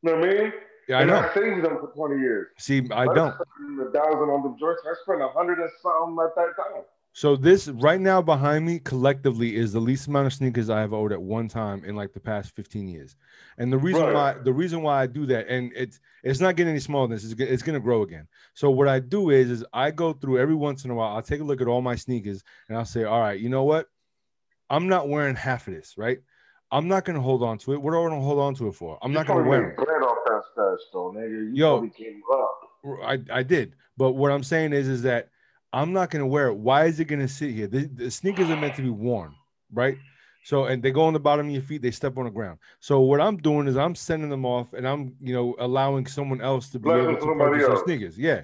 [0.02, 0.52] You know what I mean?
[0.88, 1.16] Yeah, I and know.
[1.18, 2.48] I saved them for 20 years.
[2.58, 3.34] See, I spent don't.
[3.34, 4.82] A thousand on the joints.
[4.86, 6.82] I spent a hundred and something at that time.
[7.12, 10.92] So this right now behind me collectively is the least amount of sneakers I have
[10.92, 13.16] owed at one time in like the past 15 years.
[13.58, 14.14] And the reason Right.
[14.14, 17.24] why the reason why I do that and it's it's not getting any smaller this,
[17.24, 18.28] it's, it's gonna grow again.
[18.54, 21.22] So what I do is is I go through every once in a while, I'll
[21.22, 23.86] take a look at all my sneakers and I'll say, all right, you know what?
[24.70, 26.18] I'm not wearing half of this, right?
[26.70, 27.80] I'm not gonna hold on to it.
[27.80, 28.98] What do I want to hold on to it for?
[29.02, 29.76] I'm You not gonna wear it.
[29.76, 31.30] bread off that stash, though, nigga.
[31.30, 31.88] You Yo.
[31.88, 32.60] came up.
[33.04, 35.30] I, I did, but what I'm saying is is that
[35.72, 36.54] I'm not gonna wear it.
[36.54, 37.66] Why is it gonna sit here?
[37.66, 39.34] The, the sneakers are meant to be worn,
[39.72, 39.98] right?
[40.44, 42.58] So and they go on the bottom of your feet, they step on the ground.
[42.80, 46.40] So what I'm doing is I'm sending them off and I'm you know allowing someone
[46.40, 48.18] else to be Blessing able to purchase those sneakers.
[48.18, 48.42] Yeah.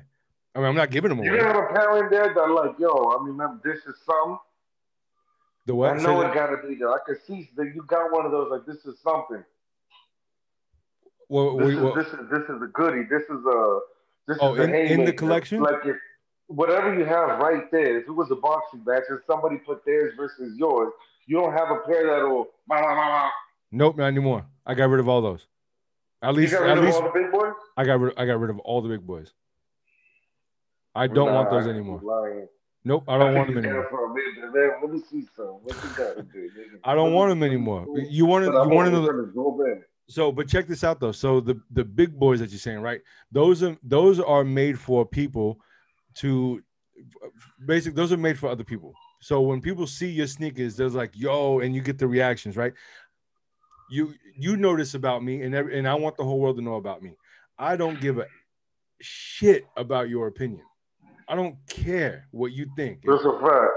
[0.55, 1.29] I mean I'm not giving them away.
[1.29, 4.39] You have a parent there that like, yo, I mean, this is something.
[5.66, 5.90] The what?
[5.98, 6.90] I know it gotta be there.
[6.90, 8.50] I can see that you got one of those.
[8.50, 9.42] Like, this is something.
[11.28, 13.04] Well, This we- is well, this is this is a goodie.
[13.04, 13.80] This is a
[14.26, 15.62] this Oh, is a in- in the collection?
[15.62, 15.96] Like if
[16.48, 20.12] whatever you have right there, if it was a boxing match and somebody put theirs
[20.16, 20.92] versus yours,
[21.26, 22.44] you don't have a pair that'll.
[22.66, 22.94] Bah, bah, bah,
[23.24, 23.30] bah.
[23.72, 24.44] nope, not anymore.
[24.66, 25.46] I got rid of all those.
[26.20, 27.52] At least got at least all the big boys.
[27.76, 29.32] I got rid I got rid of all the big boys.
[30.94, 32.00] I don't want those anymore.
[32.87, 33.85] Nope, I don't think want them anymore.
[33.85, 35.47] it a man, man, Let me see some.
[35.62, 36.51] What you got do.
[36.85, 37.87] I don't want them anymore.
[38.11, 41.12] You want to you want to So, but check this out though.
[41.12, 43.01] So the the big boys that you're saying, right?
[43.32, 45.59] Those are those are made for people
[46.16, 46.62] to
[47.66, 47.95] basic.
[47.95, 48.93] Those are made for other people.
[49.20, 52.74] So when people see your sneakers, there's like yo, and you get the reactions, right?
[53.91, 56.62] You you know this about me, and every, and I want the whole world to
[56.62, 57.16] know about me.
[57.59, 58.26] I don't give a
[59.01, 60.64] shit about your opinion.
[61.29, 63.01] I don't care what you think.
[63.05, 63.70] That's a fact.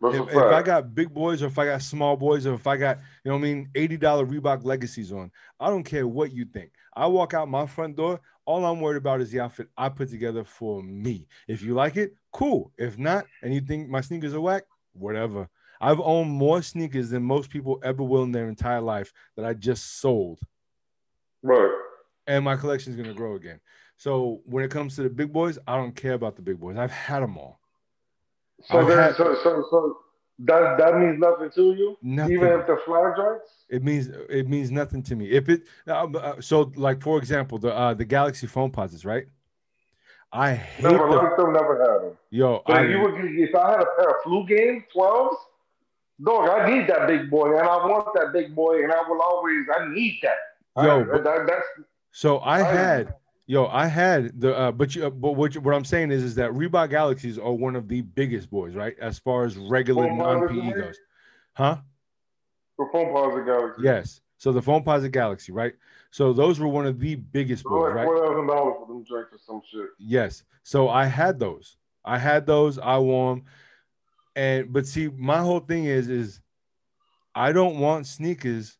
[0.00, 0.36] That's a If, fact.
[0.36, 2.98] if I got big boys or if I got small boys or if I got,
[3.24, 5.30] you know what I mean, $80 Reebok legacies on,
[5.60, 6.72] I don't care what you think.
[6.94, 10.10] I walk out my front door, all I'm worried about is the outfit I put
[10.10, 11.26] together for me.
[11.48, 12.72] If you like it, cool.
[12.76, 15.48] If not, and you think my sneakers are whack, whatever.
[15.80, 19.54] I've owned more sneakers than most people ever will in their entire life that I
[19.54, 20.40] just sold.
[21.42, 21.78] right.
[22.28, 23.58] And my collection is going to grow again.
[24.02, 26.76] So when it comes to the big boys, I don't care about the big boys.
[26.76, 27.60] I've had them all.
[28.64, 29.98] So then, had- so so so
[30.40, 32.32] that that means nothing to you, Nothing.
[32.34, 33.50] even if the flag joints.
[33.68, 35.26] It means it means nothing to me.
[35.30, 39.26] If it uh, uh, so like for example the uh the Galaxy Foamposites, right?
[40.32, 42.16] I hate Never the liked them, never had them.
[42.30, 42.62] yo.
[42.66, 43.14] But I, if you would,
[43.48, 45.36] if I had a pair of flu game twelves,
[46.24, 49.22] dog, I need that big boy, and I want that big boy, and I will
[49.22, 50.38] always, I need that.
[50.84, 51.66] Yo, I, but- that, that's
[52.10, 53.14] so I I- had
[53.52, 56.22] yo I had the uh, but you uh, but what you, what I'm saying is
[56.22, 58.96] is that Reebok Galaxies are one of the biggest boys, right?
[59.00, 60.98] As far as regular non PE goes,
[61.52, 61.76] huh?
[62.76, 63.82] for Foamposite galaxy.
[63.82, 64.20] Yes.
[64.38, 65.74] So the Foamposite Galaxy, right?
[66.10, 68.04] So those were one of the biggest boys, like right?
[68.06, 69.88] four thousand dollars for them drinks or some shit.
[69.98, 70.44] Yes.
[70.62, 71.76] So I had those.
[72.04, 72.78] I had those.
[72.78, 73.44] I wore them.
[74.34, 76.40] And but see, my whole thing is is
[77.34, 78.78] I don't want sneakers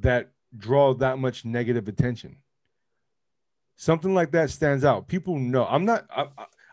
[0.00, 2.36] that draw that much negative attention.
[3.76, 5.06] Something like that stands out.
[5.06, 5.66] People know.
[5.66, 6.06] I'm not.
[6.10, 6.26] I,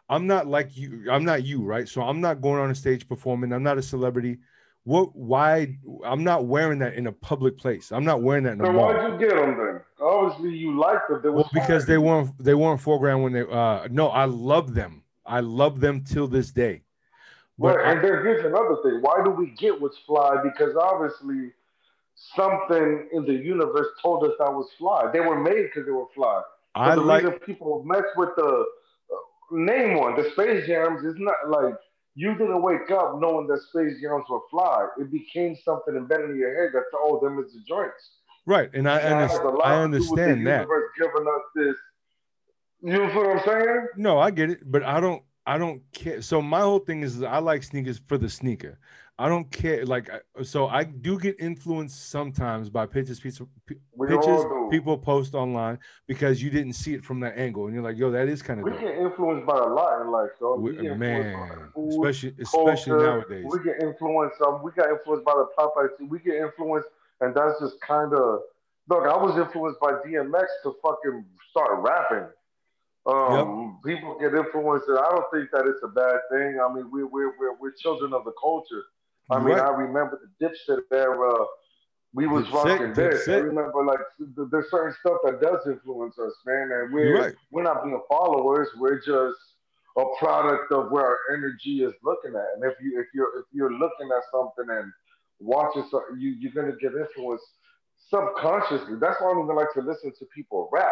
[0.09, 1.05] I'm not like you.
[1.11, 1.87] I'm not you, right?
[1.87, 3.51] So I'm not going on a stage performing.
[3.51, 4.37] I'm not a celebrity.
[4.85, 5.13] What?
[5.15, 5.77] Why?
[6.05, 7.91] I'm not wearing that in a public place.
[7.91, 8.93] I'm not wearing that in a So mall.
[8.93, 9.81] why'd you get them then?
[10.01, 11.33] Obviously, you liked them.
[11.33, 15.03] Well, because they weren't they weren't foreground when they uh no, I love them.
[15.25, 16.83] I love them till this day.
[17.59, 18.99] But Right, I- and here's another thing.
[19.01, 20.37] Why do we get what's fly?
[20.41, 21.51] Because obviously
[22.15, 25.09] something in the universe told us that was fly.
[25.11, 26.41] They were made because they were fly.
[26.75, 29.15] I the like reason people mess with the uh,
[29.51, 31.75] name one, the Space Jams, is not like
[32.15, 34.87] you didn't wake up knowing that Space Jams were fly.
[34.99, 38.17] It became something embedded in your head that oh, them is the joints.
[38.45, 40.59] right, and I That has a understand, I to do with understand the that.
[40.61, 41.75] universe giving us this.
[42.81, 43.87] You know what I'm saying?
[43.97, 46.21] No, I get it, but I don't I don't care.
[46.21, 48.79] So my whole thing is I like sneakers for the sneaker.
[49.19, 49.85] I don't care.
[49.85, 50.09] Like
[50.41, 54.67] so, I do get influenced sometimes by We pictures all do.
[54.71, 55.77] people post online
[56.07, 58.59] because you didn't see it from that angle, and you're like, "Yo, that is kind
[58.59, 60.55] of We dope." get influenced by a lot in life, though.
[60.55, 62.97] We, by man, food, especially especially culture.
[62.97, 63.45] nowadays.
[63.47, 64.41] We get influenced.
[64.41, 66.09] Um, we got influenced by the paparazzi.
[66.09, 66.89] We get influenced,
[67.21, 68.39] and that's just kind of.
[68.89, 72.27] Look, I was influenced by DMX to fucking start rapping.
[73.05, 76.59] Um, people get influenced, and I don't think that it's a bad thing.
[76.59, 78.83] I mean, we we're we're, we're children of the culture.
[79.31, 79.61] I mean, Right.
[79.61, 81.45] I remember the Dipset era.
[82.13, 83.27] We was Dipset, rocking this.
[83.27, 87.35] I remember like there's certain stuff that does influence us, man, and we're right.
[87.51, 88.69] we're not being followers.
[88.77, 89.37] We're just
[89.97, 92.45] a product of where our energy is looking at.
[92.55, 94.91] And if you if you're if you're looking at something and
[95.39, 97.45] watching something, you you're gonna get influenced
[98.09, 98.95] subconsciously.
[98.99, 100.91] That's why I don't even like to listen to people rap.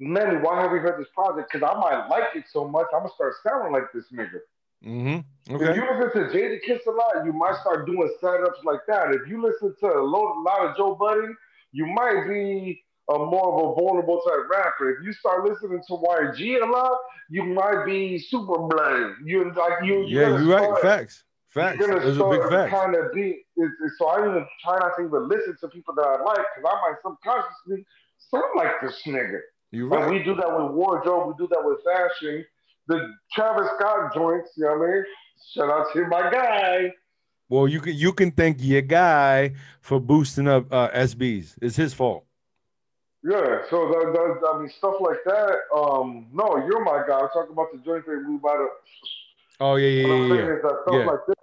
[0.00, 1.50] Manny, why have we heard this project?
[1.52, 4.40] Because I might like it so much, I'm gonna start sounding like this nigga.
[4.84, 5.54] Mm-hmm.
[5.54, 9.12] If you listen to Jadakiss a lot, you might start doing setups like that.
[9.14, 11.36] If you listen to a lo- lot of Joe Budden,
[11.72, 14.90] you might be a more of a vulnerable type rapper.
[14.96, 16.96] If you start listening to YG a lot,
[17.28, 19.16] you might be super blooded.
[19.24, 20.04] You like you.
[20.06, 20.62] Yeah, you're right.
[20.64, 21.24] start- Facts.
[21.48, 21.78] Facts.
[21.78, 22.70] You're gonna Those big facts.
[22.72, 23.44] kind of be.
[23.56, 26.38] It's, it's, so I even try not to even listen to people that I like
[26.56, 27.86] because I might subconsciously
[28.18, 29.38] sound like this nigga.
[29.70, 30.10] You're And right.
[30.10, 31.28] we do that with wardrobe.
[31.28, 32.44] We do that with fashion.
[32.86, 34.50] The Travis Scott joints.
[34.56, 35.04] You know what I mean?
[35.54, 36.92] Shout out to my guy.
[37.48, 41.56] Well, you can you can thank your guy for boosting up uh, SBs.
[41.60, 42.24] It's his fault.
[43.22, 45.56] Yeah, so that, that, I mean stuff like that.
[45.74, 47.20] Um, no, you're my guy.
[47.20, 48.68] I'm talking about the joint that we might have.
[49.60, 50.56] Oh yeah, yeah, yeah, yeah.
[50.56, 51.04] is that stuff Yeah.
[51.06, 51.36] like this,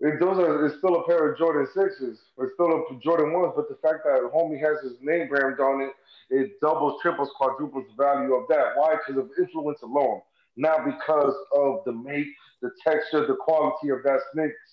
[0.00, 2.20] it, those are it's still a pair of Jordan sixes.
[2.38, 5.82] It's still a Jordan ones, but the fact that homie has his name brand on
[5.82, 5.92] it,
[6.30, 8.72] it doubles, triples, quadruples the value of that.
[8.76, 8.94] Why?
[8.94, 10.20] Because of influence alone,
[10.60, 12.26] not because of the make,
[12.62, 14.20] the texture, the quality of that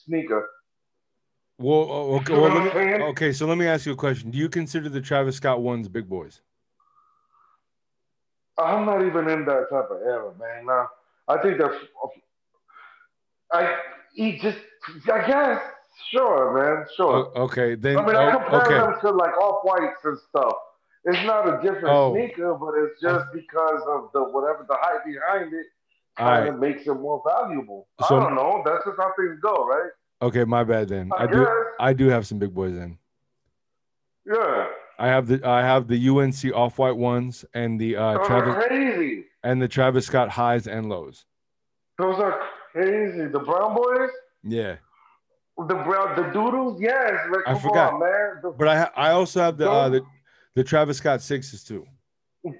[0.06, 0.48] sneaker.
[1.60, 3.32] Well, oh, okay, well, me, okay.
[3.32, 4.30] So let me ask you a question.
[4.30, 6.42] Do you consider the Travis Scott ones big boys?
[8.60, 10.66] I'm not even in that type of era, man.
[10.68, 10.90] Now,
[11.28, 11.72] I think that
[13.52, 13.78] I
[14.14, 14.58] he just
[15.12, 15.62] I guess
[16.12, 17.32] sure, man, sure.
[17.36, 17.98] O- okay, then.
[17.98, 18.92] I mean, I oh, compare okay.
[18.92, 20.54] them to like off whites and stuff.
[21.06, 22.14] It's not a different Oh.
[22.14, 23.34] sneaker, but it's just oh.
[23.34, 25.66] because of the whatever the hype behind it
[26.18, 26.60] Kind right.
[26.60, 27.88] makes it more valuable.
[28.08, 28.62] So- I don't know.
[28.66, 29.90] That's just how things go, right?
[30.22, 31.12] Okay, my bad then.
[31.16, 31.48] I, I do.
[31.80, 32.98] I do have some big boys then.
[34.26, 34.68] Yeah.
[35.00, 38.56] I have the I have the UNC off white ones and the uh, Those Travis
[38.66, 39.26] crazy.
[39.44, 41.26] and the Travis Scott highs and lows.
[42.00, 42.42] Those are
[42.72, 43.28] crazy.
[43.28, 44.10] The brown boys,
[44.44, 44.78] Yeah,
[45.60, 46.82] the brown, the doodles.
[46.82, 47.94] Yes, like, I forgot.
[47.94, 48.40] on, man.
[48.42, 50.02] The- but I ha- I also have the uh, the
[50.56, 51.86] the Travis Scott sixes too.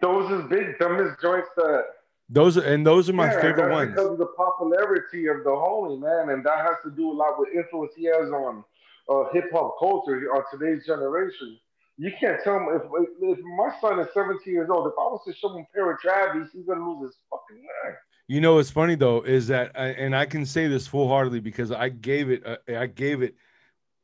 [0.02, 0.68] Those is big.
[0.80, 1.84] Is joints that.
[2.30, 3.92] Those are and those are my yeah, favorite ones.
[3.92, 7.40] because of the popularity of the homie, man, and that has to do a lot
[7.40, 8.64] with influence he has on
[9.10, 11.58] uh, hip hop culture on today's generation.
[11.98, 12.82] You can't tell me if,
[13.22, 14.88] if my son is 17 years old.
[14.88, 17.64] If I was to show him a pair of Travis, he's gonna lose his fucking
[17.84, 17.96] mind.
[18.28, 21.40] You know what's funny though is that, uh, and I can say this full heartedly
[21.40, 23.36] because I gave it, a, I gave it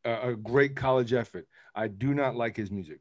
[0.05, 1.45] a, a great college effort.
[1.75, 2.99] I do not like his music.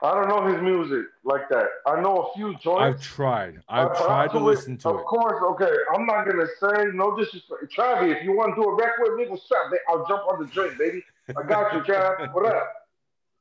[0.00, 1.66] I don't know his music like that.
[1.86, 2.80] I know a few joints.
[2.80, 3.60] I've tried.
[3.68, 4.42] I- I've tried to it.
[4.42, 4.98] listen to Of it.
[5.00, 5.76] Of course, okay.
[5.94, 7.72] I'm not gonna say no disrespect.
[7.72, 9.72] Travis, if you want to do a record with me, what's up?
[9.88, 11.04] I'll jump on the drink, baby.
[11.36, 12.32] I got you, Trav.
[12.34, 12.72] What up?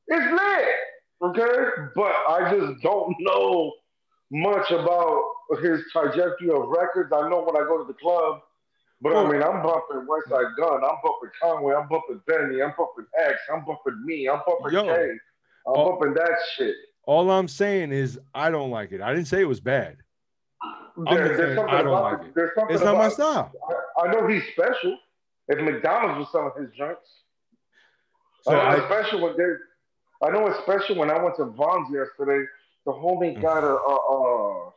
[0.07, 1.89] It's lit, okay.
[1.95, 3.73] But I just don't know
[4.31, 5.21] much about
[5.61, 7.11] his trajectory of records.
[7.13, 8.41] I know when I go to the club,
[9.01, 9.27] but I oh.
[9.27, 13.63] mean, I'm bumping Westside Gunn, I'm bumping Conway, I'm bumping Benny, I'm bumping X, I'm
[13.63, 14.85] bumping me, I'm bumping Yo.
[14.85, 15.11] K,
[15.68, 16.76] I'm bumping that shit.
[17.06, 19.02] All I'm saying is I don't like it.
[19.02, 19.98] I didn't say it was bad.
[21.06, 22.35] There- there's something I don't about like it.
[22.35, 23.52] There's something It's not my style.
[23.99, 24.98] I, I know he's special.
[25.48, 27.07] If McDonald's was selling his drinks,
[28.41, 30.27] So I know I, special when they.
[30.27, 32.45] I know it's special when I went to Vons yesterday.
[32.85, 34.72] The homie got a uh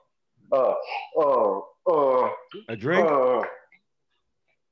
[0.53, 0.75] uh
[1.19, 1.61] uh
[1.91, 2.31] uh
[2.69, 3.43] a drink, uh,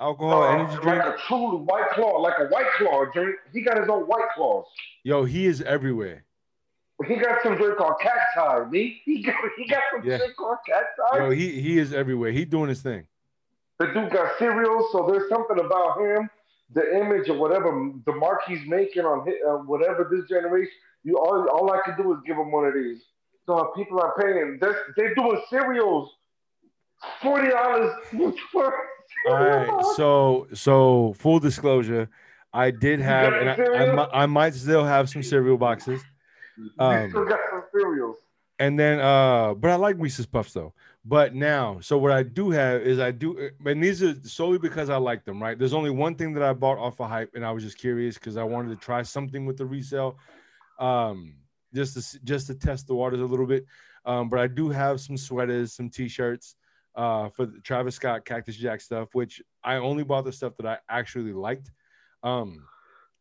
[0.01, 1.05] alcohol, uh, energy drink.
[1.05, 3.37] like a true white claw, like a white claw drink.
[3.53, 4.65] He got his own white claws.
[5.05, 6.25] Yo, he is everywhere.
[7.07, 8.69] He got some drink called cacti.
[8.71, 10.19] Me, he got he got some Yeah.
[10.19, 11.19] drink called cacti.
[11.19, 12.33] Yo, he he is everywhere.
[12.33, 13.07] He doing his thing.
[13.79, 16.29] The dude got cereals, so there's something about him,
[16.75, 20.73] the image of whatever the mark he's making on his, uh, whatever this generation.
[21.05, 23.01] You all, all I can do is give him one of these.
[23.47, 24.59] So if people are paying.
[24.61, 26.11] They're, they're doing cereals,
[27.23, 27.95] forty dollars
[28.53, 28.75] for.
[29.29, 29.85] All right.
[29.97, 32.09] So so full disclosure,
[32.53, 36.01] I did have, and I, I, I might still have some cereal boxes.
[36.79, 38.17] um, still got some cereals.
[38.61, 40.73] And then, uh, but I like Reese's Puffs though.
[41.05, 44.91] But now, so what I do have is I do, and these are solely because
[44.91, 45.59] I like them, right?
[45.59, 48.17] There's only one thing that I bought off of hype, and I was just curious
[48.17, 50.19] because I wanted to try something with the resale,
[50.79, 51.35] um,
[51.73, 53.65] just to just to test the waters a little bit.
[54.05, 56.57] Um, but I do have some sweaters, some t-shirts,
[56.99, 60.67] uh, for the Travis Scott Cactus Jack stuff, which I only bought the stuff that
[60.67, 61.71] I actually liked.
[62.25, 62.65] Um,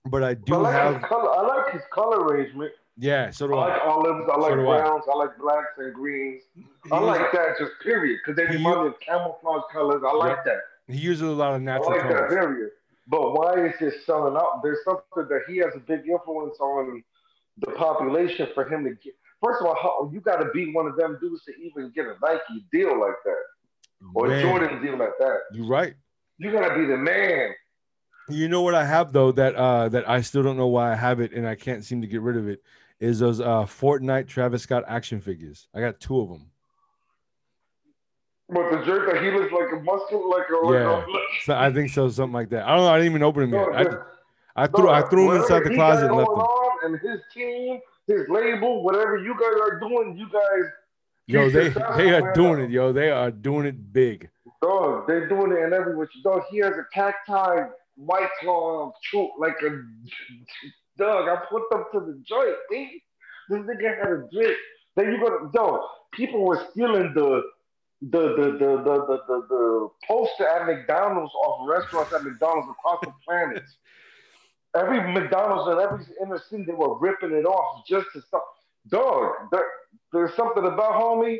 [0.05, 1.29] but I do I like have, color.
[1.31, 2.71] I like his color arrangement.
[2.97, 3.29] yeah.
[3.29, 3.73] So do I I.
[3.73, 4.29] like olives.
[4.33, 4.77] I like So do I.
[4.81, 5.03] browns.
[5.13, 6.41] I like blacks and greens.
[6.91, 10.01] I He like that just period because they He- remind me of camouflage colors.
[10.05, 10.45] I like Yep.
[10.45, 10.93] that.
[10.93, 12.33] He uses a lot of I natural like that colors.
[12.33, 12.71] period.
[13.09, 14.61] But why is it selling out?
[14.63, 17.03] There's something that he has a big influence on
[17.59, 19.13] the population for him to get.
[19.43, 22.05] First of all, how, you got to be one of them dudes to even get
[22.05, 23.41] a Nike deal like that
[24.13, 25.37] or Man, Jordan deal like that.
[25.53, 25.93] You're right.
[26.37, 27.49] You got to be the man.
[28.29, 30.95] You know what I have though that uh that I still don't know why I
[30.95, 32.61] have it and I can't seem to get rid of it
[32.99, 35.67] is those uh Fortnite Travis Scott action figures.
[35.73, 36.51] I got two of them.
[38.49, 41.05] But the jerk that he looks like a muscle, like a Yeah.
[41.05, 42.65] like So I think so, something like that.
[42.65, 42.89] I don't know.
[42.93, 43.85] I didn't even open him No, yet.
[43.85, 43.97] just-
[44.55, 47.79] I, I threw I threw whatever inside the closet and left on, and his team,
[48.07, 50.71] his label, whatever you guys are doing, you guys.
[51.27, 52.93] Yo, they they are doing it, yo.
[52.93, 54.29] They are doing it big.
[54.61, 56.41] Dog, they're doing it in every which dog.
[56.49, 59.69] He has a cacti white claw troop like a
[60.97, 61.27] dog.
[61.27, 62.55] I put them to the joint.
[62.71, 62.89] They,
[63.49, 64.57] this nigga had a drink.
[64.95, 65.81] Then you gonna dog.
[66.13, 67.43] People were stealing the
[68.01, 72.99] the the the the the, the, the poster at McDonald's off restaurants at McDonald's across
[73.01, 73.63] the planet.
[74.75, 78.45] Every McDonald's in every inner city, they were ripping it off just to stop.
[78.89, 79.65] Dog, there,
[80.13, 81.39] there's something about homie.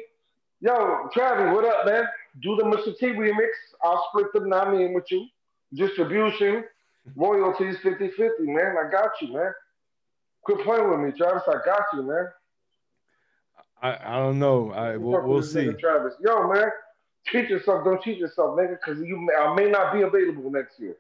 [0.60, 2.04] Yo, Travis, what up, man?
[2.42, 2.98] Do the Mr.
[2.98, 3.50] T remix.
[3.84, 5.28] I'll split the nine in with you.
[5.74, 6.64] Distribution,
[7.16, 8.76] royalties 50 50, man.
[8.78, 9.52] I got you, man.
[10.42, 11.44] Quit playing with me, Travis.
[11.48, 12.28] I got you, man.
[13.82, 14.72] I, I don't know.
[14.72, 15.72] I we'll, we'll see.
[15.74, 16.14] Travis.
[16.22, 16.70] Yo, man.
[17.28, 17.84] Treat yourself.
[17.84, 20.96] Don't cheat yourself, nigga, because you may, I may not be available next year.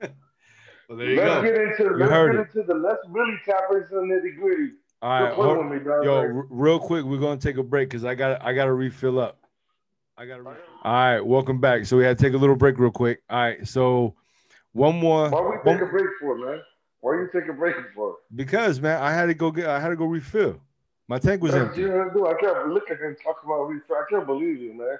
[0.88, 1.42] Well, there you let's go.
[1.42, 4.72] get into let's heard get into the let's really tap into the nitty gritty.
[5.02, 8.14] All right, hold- me, yo, r- real quick, we're gonna take a break because I
[8.14, 9.38] got I got to refill up.
[10.16, 10.42] I got to.
[10.42, 11.84] Re- All right, welcome back.
[11.86, 13.22] So we had to take a little break real quick.
[13.28, 14.14] All right, so
[14.72, 15.28] one more.
[15.30, 16.60] why we one- take a break for, man?
[17.00, 18.16] Why you take a break for?
[18.34, 19.66] because man, I had to go get.
[19.66, 20.60] I had to go refill.
[21.06, 21.82] My tank was That's empty.
[21.82, 23.96] you know, dude, I can't look at him talking about refill.
[23.96, 24.96] I can't believe you, man.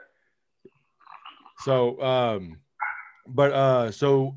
[1.61, 2.59] So, um,
[3.27, 4.37] but uh, so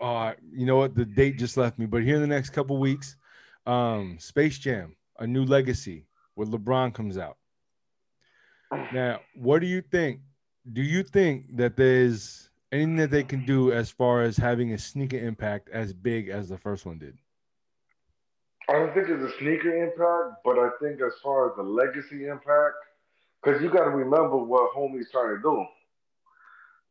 [0.00, 0.94] uh, you know what?
[0.94, 1.86] The date just left me.
[1.86, 3.16] But here in the next couple weeks,
[3.66, 7.36] um, Space Jam, a new legacy, where LeBron comes out.
[8.92, 10.20] Now, what do you think?
[10.72, 14.78] Do you think that there's anything that they can do as far as having a
[14.78, 17.16] sneaker impact as big as the first one did?
[18.68, 22.26] I don't think it's a sneaker impact, but I think as far as the legacy
[22.26, 22.76] impact,
[23.42, 25.64] because you got to remember what homie's trying to do.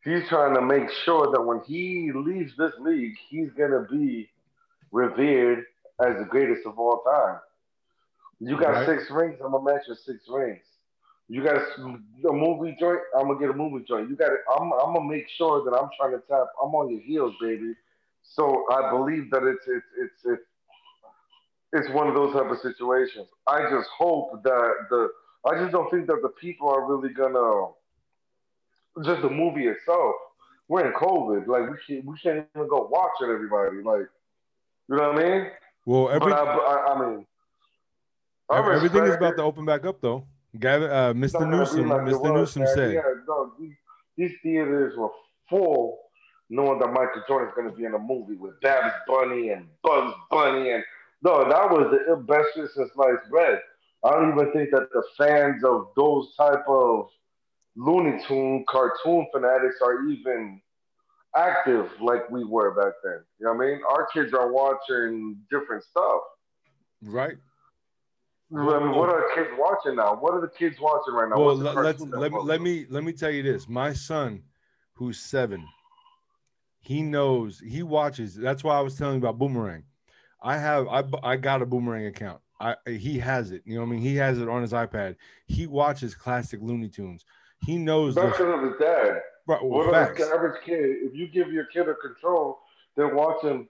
[0.08, 4.30] He's trying to make sure that when he leaves this league, he's gonna be
[4.92, 5.66] revered
[6.00, 7.40] as the greatest of all time.
[8.40, 8.86] You got Right.
[8.86, 10.64] six rings, I'm gonna match your six rings.
[11.28, 14.10] You got a, a movie joint, I'm gonna get a movie joint.
[14.10, 16.48] You got, I'm, I'm gonna make sure that I'm trying to tap.
[16.64, 17.74] I'm on your heels, baby.
[18.24, 20.44] So I believe that it's it's it's it's
[21.74, 23.28] it's one of those type of situations.
[23.46, 25.10] I just hope that the
[25.46, 27.72] I just don't think that the people are really gonna
[29.04, 30.16] just the movie itself.
[30.68, 33.30] We're in COVID, like we shouldn't we can't even go watch it.
[33.30, 34.08] Everybody, like
[34.90, 35.48] you know what I mean?
[35.86, 37.26] Well, every, I, I, I mean,
[38.50, 40.26] I everything is about to open back up, though.
[40.60, 41.50] Gavin, uh, Mr.
[41.50, 42.22] Newsom, like Mr.
[42.22, 42.76] was, Newsom man.
[42.76, 42.94] said.
[42.94, 43.76] Yeah, no, these,
[44.18, 45.10] these theaters were
[45.50, 46.00] full,
[46.50, 50.14] knowing that Michael Jordan's going to be in a movie with Babs Bunny and Bugs
[50.32, 50.84] Bunny, and
[51.22, 53.60] no, that was the best shit since sliced bread.
[54.04, 57.08] I don't even think that the fans of those type of
[57.78, 60.60] Looney Tune cartoon fanatics are even
[61.36, 63.24] active like we were back then.
[63.40, 63.82] You know what I mean?
[63.90, 66.22] Our kids are watching different stuff.
[67.04, 67.38] Right.
[68.52, 70.16] I mean, what are kids watching now?
[70.16, 71.38] What are the kids watching right now?
[71.38, 73.68] Well, let, let's let me let me let me tell you this.
[73.68, 74.42] My son,
[74.94, 75.68] who's seven,
[76.80, 78.36] he knows he watches.
[78.36, 79.84] That's why I was telling you about Boomerang.
[80.42, 82.40] I have I I got a Boomerang account.
[82.60, 83.64] I he has it.
[83.66, 84.02] You know what I mean?
[84.02, 85.18] He has it on his iPad.
[85.46, 87.26] He watches classic Looney Tunes.
[87.66, 89.22] He knows the because of his dad.
[89.48, 90.22] right, well, What facts.
[90.22, 92.60] an average kid, if you give your kid a control,
[92.96, 93.68] they're watching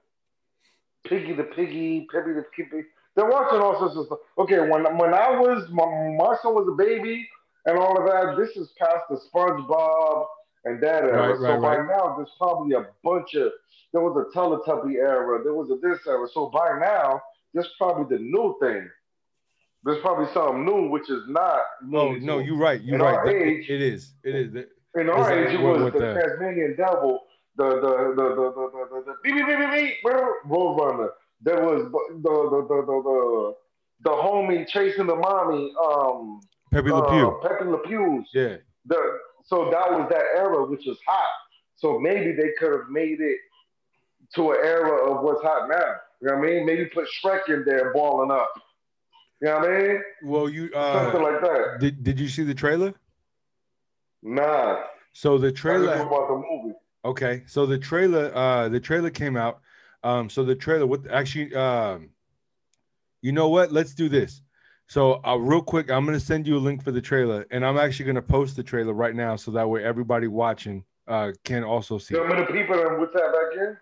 [1.05, 2.83] Piggy the Piggy, Piggy the Piggy.
[3.15, 4.19] They're watching all sorts of stuff.
[4.37, 7.27] Okay, when when I was my, my son was a baby
[7.65, 10.25] and all of that, this is past the SpongeBob
[10.65, 11.29] and that era.
[11.29, 11.87] Right, right, so by right.
[11.97, 13.51] now, there's probably a bunch of
[13.93, 16.27] there was a Teletubby era, there was a this era.
[16.31, 17.21] So by now,
[17.53, 18.87] there's probably the new thing.
[19.83, 21.61] There's probably something new, which is not.
[21.83, 22.81] No, no, you're right.
[22.81, 23.35] You're In right.
[23.35, 24.13] age- it is.
[24.23, 24.65] It is.
[24.95, 27.21] In our age, it was the, the- Tasmanian Devil,
[27.55, 29.93] the the the the the the the, the, the beep beep beep beep
[30.47, 31.09] Roadrunner.
[31.41, 33.53] There was the the the the the, the,
[34.03, 36.41] the homie chasing the mommy, um,
[36.73, 37.39] Pepe uh, Le Pew.
[37.47, 38.29] Pepe Le Pew's.
[38.33, 38.55] Yeah.
[38.87, 41.27] The so that was that era, which was hot.
[41.75, 43.37] So maybe they could have made it
[44.35, 45.95] to an era of what's hot now.
[46.21, 46.65] You know what I mean?
[46.65, 48.51] Maybe put Shrek in there balling up.
[49.41, 50.01] You know what I mean?
[50.23, 51.77] Well, you Something uh, like that.
[51.79, 52.93] did did you see the trailer?
[54.23, 54.83] Nah.
[55.13, 55.93] So the trailer.
[55.93, 56.75] about the movie.
[57.05, 59.61] Okay, so the trailer, uh, the trailer came out.
[60.03, 62.09] Um, so the trailer, what actually, um,
[63.21, 63.71] you know what?
[63.71, 64.41] Let's do this.
[64.87, 67.77] So, uh, real quick, I'm gonna send you a link for the trailer, and I'm
[67.77, 71.97] actually gonna post the trailer right now, so that way everybody watching uh can also
[71.97, 72.15] see.
[72.15, 72.27] You it.
[72.27, 73.77] know how many people that would tap back in?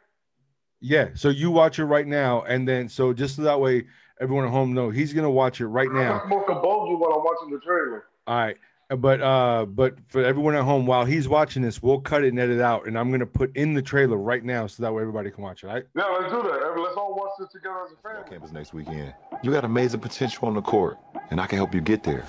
[0.82, 3.86] Yeah, so you watch it right now, and then so just so that way
[4.22, 6.20] everyone at home know he's gonna watch it right I'm now.
[6.28, 8.06] gonna bogey while I'm watching the trailer.
[8.28, 8.58] All right,
[8.90, 12.40] But uh, but for everyone at home, while he's watching this, we'll cut it and
[12.40, 15.30] edit out, and I'm gonna put in the trailer right now so that way everybody
[15.32, 15.68] can watch it.
[15.68, 15.86] Right?
[15.96, 16.76] Yeah, let's do that.
[16.78, 18.30] Let's all watch this together as a family.
[18.30, 19.14] Campus next weekend.
[19.44, 20.98] You got amazing potential on the court,
[21.30, 22.26] and I can help you get there.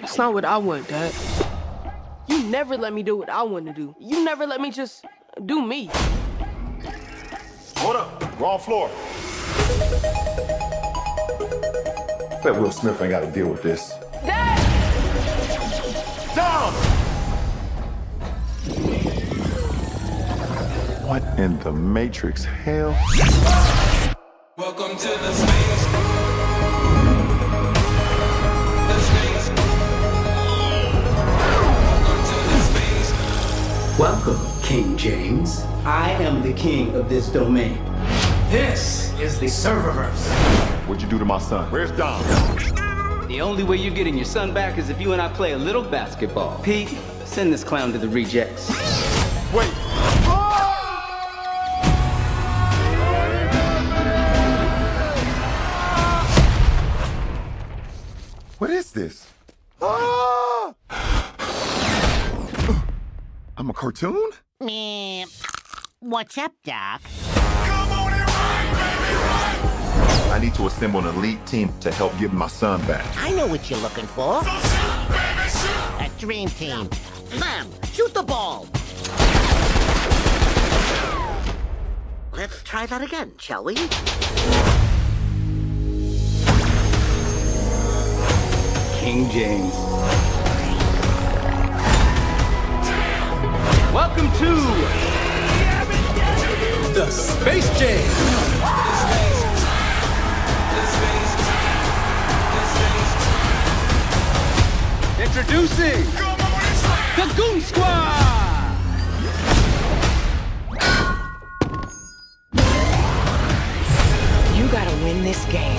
[0.00, 1.12] That's not what I want, Dad.
[2.28, 3.94] You never let me do what I want to do.
[3.98, 5.04] You never let me just
[5.44, 5.90] do me.
[7.76, 8.40] Hold up.
[8.40, 8.90] Wrong floor.
[12.42, 13.92] Bet Will Smith ain't got to deal with this.
[14.24, 14.58] Dad!
[16.34, 16.72] Down!
[21.06, 22.96] What in the Matrix hell?
[24.56, 25.84] Welcome to the space.
[28.88, 29.48] The space.
[31.98, 33.98] Welcome to the space.
[33.98, 35.60] Welcome, King James.
[35.84, 37.78] I am the king of this domain.
[38.50, 40.28] This is the serververse.
[40.88, 41.70] What'd you do to my son?
[41.70, 42.22] Where's Dom?
[43.28, 45.58] The only way you're getting your son back is if you and I play a
[45.58, 46.58] little basketball.
[46.62, 46.88] Pete,
[47.26, 48.70] send this clown to the rejects.
[49.52, 49.68] Wait.
[58.56, 59.26] What is this?
[59.82, 60.74] Ah!
[63.58, 64.30] I'm a cartoon?
[64.60, 65.26] Meh.
[66.00, 67.02] What's up, Doc?
[70.40, 73.04] Need to assemble an elite team to help get my son back.
[73.18, 74.40] I know what you're looking for.
[74.42, 76.88] A dream team.
[77.38, 77.68] Bam!
[77.92, 78.66] Shoot the ball!
[82.32, 83.74] Let's try that again, shall we?
[88.96, 89.74] King James.
[93.92, 94.54] Welcome to
[96.94, 98.89] the Space Jam.
[105.30, 106.04] Introducing
[107.14, 108.76] the Goon Squad.
[114.56, 115.78] You gotta win this game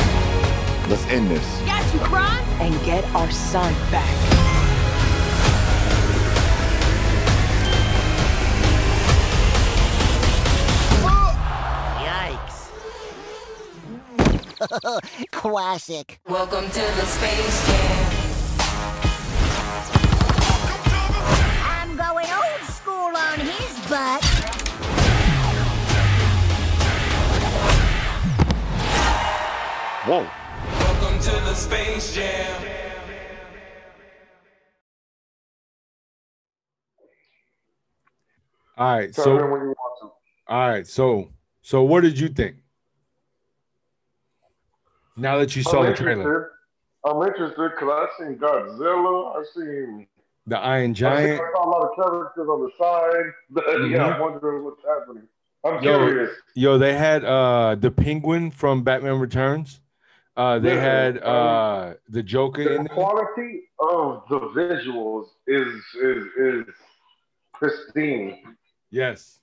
[0.88, 1.45] Let's end this.
[1.65, 2.40] Got you, Kron.
[2.61, 4.07] and get our son back.
[14.18, 15.28] Yikes.
[15.32, 16.19] Classic.
[16.26, 18.01] Welcome to the space jam.
[22.11, 24.21] Going old school on his butt.
[30.05, 30.27] Whoa.
[30.79, 32.63] Welcome to the space jam.
[38.77, 39.13] All right.
[39.13, 40.13] Tell So when you want
[40.47, 40.85] all right.
[40.85, 41.29] So
[41.61, 42.57] so what did you think?
[45.15, 46.49] Now that you saw I'm the trailer, interested.
[47.05, 49.38] I'm interested because I've seen Godzilla.
[49.38, 50.07] I've seen.
[50.47, 51.41] The Iron Giant.
[51.41, 53.89] I saw a lot of characters on the side.
[53.89, 55.27] yeah, I'm wondering what's happening.
[55.63, 56.31] I'm Yo, curious.
[56.55, 59.80] Yo, they had uh the Penguin from Batman Returns.
[60.35, 66.26] Uh, they Yeah, had uh the Joker in The quality of the visuals is is
[66.38, 66.65] is
[67.53, 68.55] pristine.
[68.89, 69.39] Yes.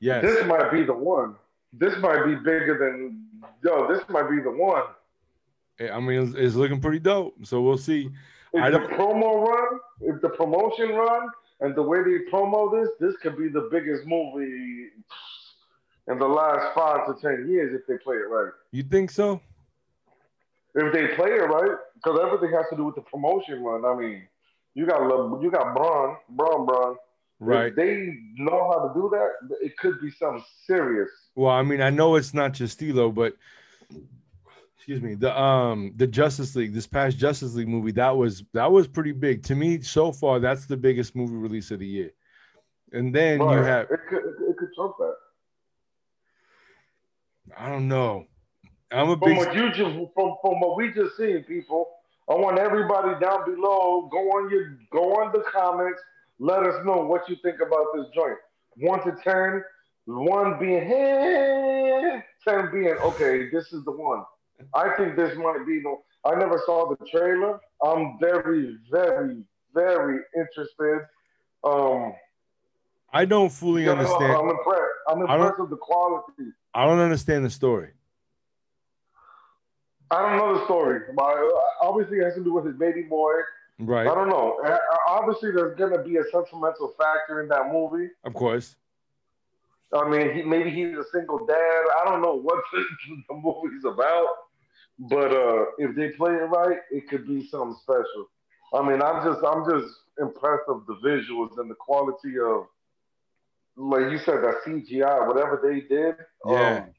[0.00, 0.22] Yes.
[0.22, 1.36] This might be the one.
[1.72, 3.26] This might be bigger than
[3.64, 3.92] yo.
[3.92, 4.84] This might be the one.
[5.80, 7.34] I mean, it's, it's looking pretty dope.
[7.46, 8.10] So we'll see.
[8.52, 11.28] If I the don't- promo run, if the promotion run,
[11.60, 14.88] and the way they promo this, this could be the biggest movie
[16.08, 18.52] in the last five to ten years if they play it right.
[18.72, 19.40] You think so?
[20.74, 23.84] If they play it right, because everything has to do with the promotion run.
[23.84, 24.22] I mean,
[24.74, 26.96] you got Le- you got Braun, Braun, Braun.
[27.40, 27.66] Right.
[27.68, 31.08] If they know how to do that, it could be something serious.
[31.34, 33.34] Well, I mean, I know it's not just Stilo, but
[34.80, 38.72] excuse me, the um the Justice League, this past Justice League movie, that was that
[38.72, 39.42] was pretty big.
[39.44, 42.10] To me, so far, that's the biggest movie release of the year.
[42.92, 45.14] And then you have it could it, could- trump that.
[47.58, 48.24] I don't know.
[48.90, 51.86] I'm a From big what you just from, from what we just seen, people.
[52.30, 54.08] I want everybody down below.
[54.10, 56.00] Go on your go on the comments.
[56.38, 58.38] Let us know what you think about this joint.
[58.76, 59.62] One to ten.
[60.06, 63.50] One being hey, ten being okay.
[63.50, 64.24] This is the one.
[64.74, 65.96] I think this might be the.
[66.24, 67.58] I never saw the trailer.
[67.82, 69.42] I'm very, very,
[69.74, 71.06] very interested.
[71.64, 72.12] Um,
[73.12, 74.32] I don't fully yeah, understand.
[74.32, 74.82] I'm impressed.
[75.08, 76.52] I'm impressed with the quality.
[76.74, 77.90] I don't understand the story.
[80.10, 81.00] I don't know the story.
[81.14, 81.50] My,
[81.80, 83.32] obviously, it has to do with his baby boy.
[83.78, 84.06] Right.
[84.06, 84.60] I don't know.
[84.64, 84.76] Uh,
[85.08, 88.10] Obviously, there's gonna be a sentimental factor in that movie.
[88.24, 88.76] Of course.
[89.92, 91.82] I mean, he, maybe he's a single dad.
[92.00, 92.84] I don't know what the,
[93.28, 94.26] the movie's about,
[95.08, 98.28] but uh, if they play it right, it could be something special.
[98.74, 102.66] I mean, I'm just I'm just impressed of the visuals and the quality of,
[103.76, 106.16] like you said, that CGI, whatever they did.
[106.46, 106.84] Yeah.
[106.84, 106.90] Um,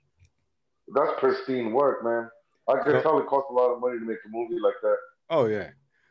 [0.93, 2.29] that's pristine work, man.
[2.67, 4.75] I can So- tell it cost a lot of money to make a movie like
[4.81, 4.97] that.
[5.29, 5.69] Oh yeah.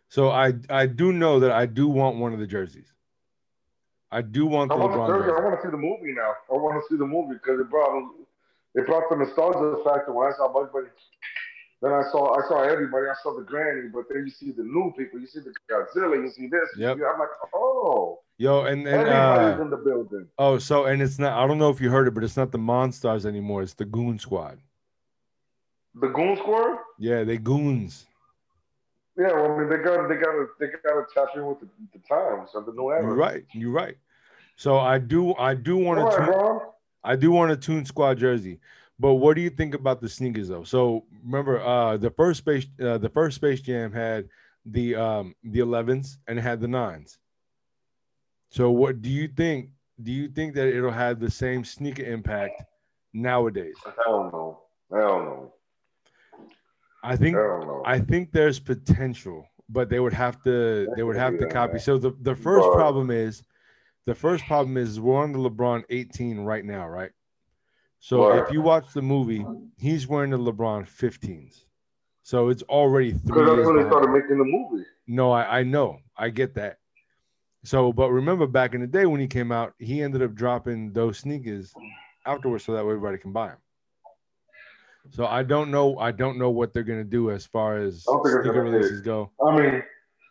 [0.08, 2.92] So I I do know that I do want one of the jerseys.
[4.12, 6.32] I do want I the want, LeBron to, I want to see the movie now.
[6.50, 8.10] I want to see the movie because it brought
[8.74, 10.88] it brought the nostalgia factor when I saw Bugs Bunny.
[11.82, 13.06] Then I saw I saw everybody.
[13.06, 15.18] I saw the granny, but then you see the new people.
[15.18, 16.22] You see the Godzilla.
[16.22, 16.68] You see this.
[16.76, 16.98] you Yep.
[16.98, 20.26] see- I'm like, oh, Yo, and and everybody's uh, in the building.
[20.38, 21.42] oh, so and it's not.
[21.42, 23.62] I don't know if you heard it, but it's not the Monstars anymore.
[23.62, 24.58] It's the Goon Squad.
[25.94, 26.78] The Goon Squad.
[26.98, 28.06] Yeah, they goons.
[29.18, 31.60] Yeah, well, I mean, they got they got to they got to tap in with
[31.60, 33.02] the, the times of the new era.
[33.02, 33.44] You're right.
[33.52, 33.96] You're right.
[34.56, 36.74] So I do I do want All to right, bro.
[37.04, 38.60] I do want a Tune Squad jersey.
[39.00, 40.62] But what do you think about the sneakers though?
[40.64, 44.28] So remember, uh, the first space, uh, the first Space Jam had
[44.66, 47.18] the um the 11s and it had the nines.
[48.50, 49.70] So what do you think?
[50.02, 52.62] Do you think that it'll have the same sneaker impact
[53.14, 53.76] nowadays?
[54.04, 54.60] Hell no.
[54.92, 55.54] Hell no.
[57.02, 57.82] I think Hell no.
[57.86, 61.46] I think I think there's potential, but they would have to they would have to
[61.46, 61.74] copy.
[61.74, 61.80] man.
[61.80, 63.42] So the, the first But- problem is
[64.04, 67.12] the first problem is we're on the LeBron 18 right now, right?
[68.00, 68.42] So Right.
[68.42, 69.46] if you watch the movie,
[69.76, 71.64] he's wearing the LeBron 15s.
[72.22, 74.84] So it's already three Because that's when they started making the movie.
[75.06, 76.00] No, I, I know.
[76.16, 76.78] I get that.
[77.62, 80.92] So, but remember back in the day when he came out, he ended up dropping
[80.92, 81.74] those sneakers
[82.24, 83.58] afterwards so that way everybody can buy them.
[85.10, 85.98] So I don't know.
[85.98, 88.62] I don't know what they're gonna do as far as I don't think it's sneaker
[88.62, 89.30] releases go.
[89.44, 89.82] I mean,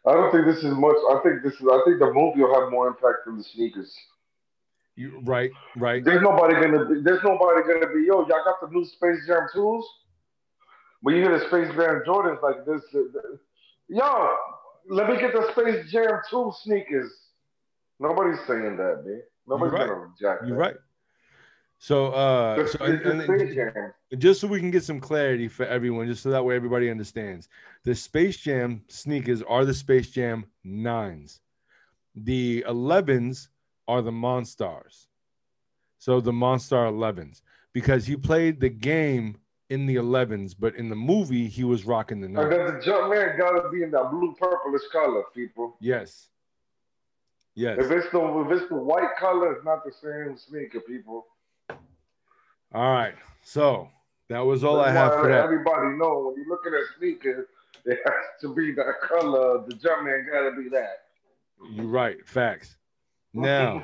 [0.08, 0.96] I don't think this is much.
[1.12, 1.68] I think this is.
[1.70, 3.94] I think the movie will have more impact than the sneakers.
[5.00, 6.04] You right, right.
[6.04, 7.02] There's nobody gonna be.
[7.02, 8.02] There's nobody gonna be.
[8.06, 9.88] Yo, y'all got the new Space Jam tools.
[11.02, 12.82] But you hear the Space Jam Jordans like this.
[12.94, 13.40] uh, th-
[13.88, 14.30] Yo,
[14.90, 17.10] let me get the Space Jam 2 sneakers.
[18.02, 19.22] Nobody's saying that, man.
[19.48, 20.62] Nobody's You're gonna reject You're that.
[20.64, 20.76] right.
[21.78, 23.56] So, uh, Just, so and, it's
[24.12, 26.90] and- just so we can get some clarity for everyone, just so that way everybody
[26.92, 27.48] understands,
[27.86, 31.40] the Space Jam sneakers are the Space Jam nines.
[32.16, 33.48] The 11s
[33.90, 35.08] are the Monstars.
[35.98, 37.42] So the Monstar 11s,
[37.74, 39.36] because he played the game
[39.70, 42.50] in the 11s, but in the movie he was rocking the And nines.
[42.52, 45.76] then the jump man gotta be in that blue purplish color, people.
[45.82, 46.30] Yes.
[47.56, 47.78] Yes.
[47.80, 51.26] If it's the if it's the white color, it's not the same sneaker, people.
[52.74, 53.16] All right.
[53.42, 53.90] So
[54.30, 55.44] that was all I have for that.
[55.44, 57.48] Everybody know when you're looking at sneakers,
[57.86, 59.66] it has to be that color.
[59.68, 61.06] The jump man gotta be that.
[61.74, 62.26] You're right.
[62.26, 62.78] Facts.
[63.34, 63.84] Now.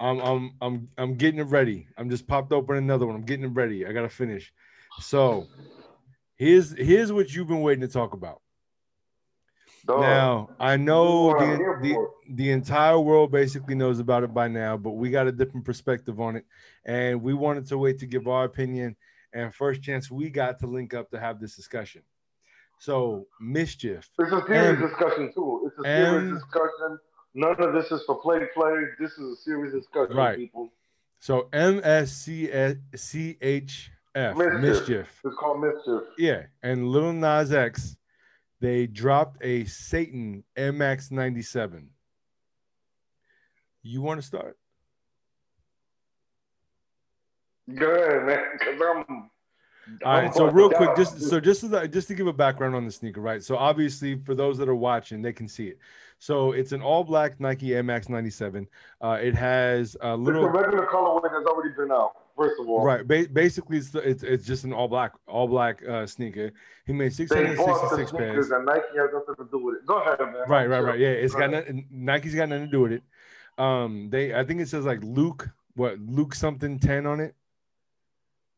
[0.00, 1.86] I'm I'm I'm I'm getting it ready.
[1.96, 3.16] I'm just popped open another one.
[3.16, 3.86] I'm getting it ready.
[3.86, 4.52] I gotta finish.
[5.00, 5.46] So
[6.36, 8.40] here's here's what you've been waiting to talk about.
[9.86, 10.00] Dog.
[10.00, 14.24] Now I know This is what I'm the, the the entire world basically knows about
[14.24, 16.44] it by now, but we got a different perspective on it,
[16.84, 18.96] and we wanted to wait to give our opinion.
[19.32, 22.02] And first chance we got to link up to have this discussion.
[22.78, 24.08] So mischief.
[24.18, 25.66] It's a serious discussion too.
[25.66, 26.98] It's a serious discussion.
[27.34, 28.72] None of this is for play play.
[28.98, 30.36] This is a serious discussion, Right.
[30.36, 30.72] people.
[31.18, 32.78] So MSCHF
[34.14, 34.60] Mischief.
[34.60, 35.20] mischief.
[35.24, 36.02] It's called mischief.
[36.16, 37.96] Yeah, and Lil Nas X,
[38.60, 41.90] they dropped a Satan Max 97.
[43.82, 44.56] You want to start?
[47.74, 48.44] Good man.
[48.60, 49.30] Cause I'm.
[50.04, 50.34] All right.
[50.34, 53.20] So real quick, just so just that, just to give a background on the sneaker,
[53.20, 53.42] right?
[53.42, 55.78] So obviously, for those that are watching, they can see it.
[56.18, 58.66] So it's an all black Nike Max 97.
[59.00, 62.12] Uh, it has a It's little a regular colorway that's already been out.
[62.36, 63.06] First of all, right.
[63.06, 66.50] Ba- basically, it's, it's it's just an all black all black uh, sneaker.
[66.84, 68.10] He made They bought 666 pairs.
[68.10, 69.86] sneakers, and Nike has nothing to do with it.
[69.86, 70.34] Go ahead, man.
[70.48, 70.98] Right, right, right.
[70.98, 71.86] Yeah, it's Go got nothing.
[71.92, 73.02] Nike's got nothing to do with it.
[73.56, 77.36] Um, they, I think it says like Luke, what Luke something ten on it.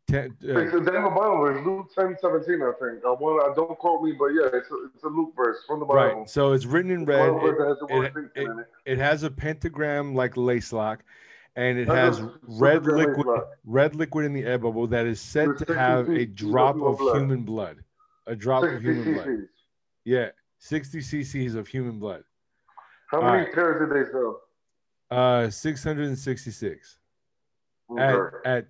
[0.08, 3.04] Ten, It's uh, a David Bible verse, Luke 10, 17, I think.
[3.04, 5.80] Uh, well, uh, don't quote me, but yeah, it's a, it's a Luke verse from
[5.80, 6.20] the Bible.
[6.20, 6.30] right.
[6.30, 7.32] So it's written in red.
[7.32, 8.98] one verse has It, it, it, it.
[8.98, 11.02] has a pentagram like lace lock,
[11.56, 14.58] and it That's has a red super good lace liquid, red liquid in the air
[14.58, 17.16] bubble that is said to have a drop of blood.
[17.16, 17.78] human blood.
[18.28, 19.26] A drop of 60 human blood.
[19.26, 19.48] cc's.
[20.04, 20.28] Yeah,
[20.58, 22.22] sixty cc's of human blood.
[23.10, 23.52] How All many right.
[23.52, 24.40] pairs did they sell?
[25.10, 26.98] Uh, six hundred and sixty-six.
[27.98, 28.66] at, at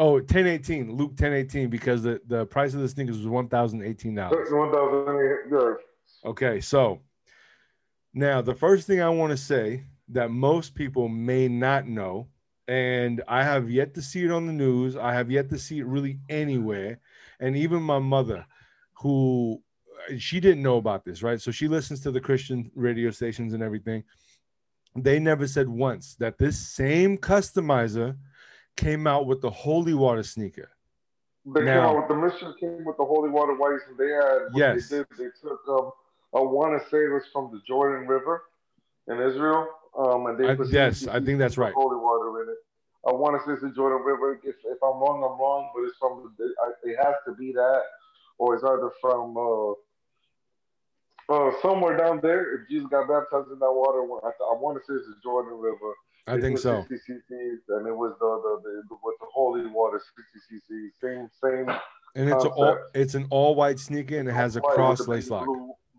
[0.00, 6.28] oh 1018 luke 1018 because the, the price of the sneakers was $1018 1,000, yeah.
[6.28, 6.98] okay so
[8.12, 12.26] now the first thing i want to say that most people may not know
[12.66, 15.78] and i have yet to see it on the news i have yet to see
[15.78, 16.98] it really anywhere
[17.38, 18.44] and even my mother
[18.94, 19.62] who
[20.18, 21.40] she didn't know about this, right?
[21.40, 24.04] So she listens to the Christian radio stations and everything.
[24.96, 28.16] They never said once that this same customizer
[28.80, 30.70] came out with the holy water sneaker.
[31.46, 34.08] They Now- came out with the mission came with the holy water whites, and they
[34.10, 34.88] had what Yes.
[34.88, 35.06] they did.
[35.18, 35.92] They took um,
[36.34, 38.44] I want to say it was from the Jordan River
[39.08, 39.66] in Israel,
[39.98, 41.72] um, and they I- yes, I think that's right.
[41.74, 42.58] Holy water in it.
[43.08, 44.38] I want to say it's the Jordan River.
[44.44, 47.52] If, if I'm wrong, I'm wrong, but it's from the, I- it has to be
[47.52, 47.82] that,
[48.38, 49.72] or it's either from uh,
[51.34, 52.54] uh, somewhere down there.
[52.62, 55.58] If Jesus got baptized in that water, I, I want to say it's the Jordan
[55.58, 55.94] River.
[56.32, 56.84] I think so.
[56.88, 60.00] 60 cc's, and it was the the, the, the with the holy water
[60.38, 60.90] 60 cc.
[61.00, 61.76] Same same.
[62.16, 65.30] And it's a all it's an all white sneaker and it has a cross lace
[65.30, 65.46] lock.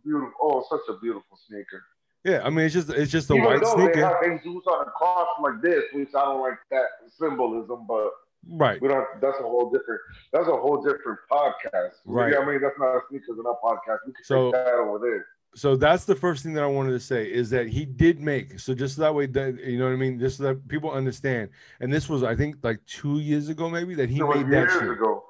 [0.04, 0.34] Beautiful.
[0.42, 1.84] Oh, such a beautiful sneaker.
[2.24, 4.08] Yeah, I mean it's just it's just a Even white though they sneaker.
[4.08, 6.86] have Jesus on a cross like this, which I don't like that
[7.20, 8.10] symbolism, but
[8.50, 8.82] Right.
[8.82, 9.06] we don't.
[9.22, 10.02] That's a whole different.
[10.34, 11.92] That's a whole different podcast.
[12.06, 12.36] Right.
[12.36, 14.00] I mean, that's not a sneakers in our podcast.
[14.08, 15.26] We can So- take that over there.
[15.54, 18.58] So that's the first thing that I wanted to say is that he did make
[18.60, 21.50] so just that way that you know what I mean, just so that people understand.
[21.82, 24.72] And this was I think like two years ago maybe that he made that years
[24.74, 24.90] shit.
[24.92, 25.26] ago.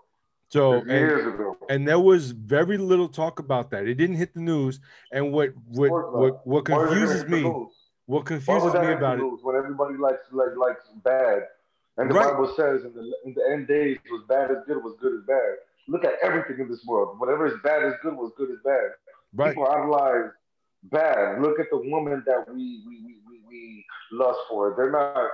[0.49, 1.57] So and, years ago.
[1.69, 3.87] and there was very little talk about that.
[3.87, 4.79] It didn't hit the news.
[5.11, 7.41] And what what what, what Why would it confuses me,
[8.05, 11.43] what confuses me about it, when everybody likes like likes bad,
[11.97, 12.31] and the Right.
[12.31, 15.25] Bible says in the in the end days was bad as good was good as
[15.25, 15.55] bad.
[15.87, 17.19] Look at everything in this world.
[17.19, 18.91] Whatever is bad is good was good as bad.
[19.35, 19.49] Right?
[19.49, 20.31] People idolize
[20.83, 21.41] bad.
[21.41, 24.73] Look at the woman that we we, we, we, we lust for.
[24.77, 25.29] They're not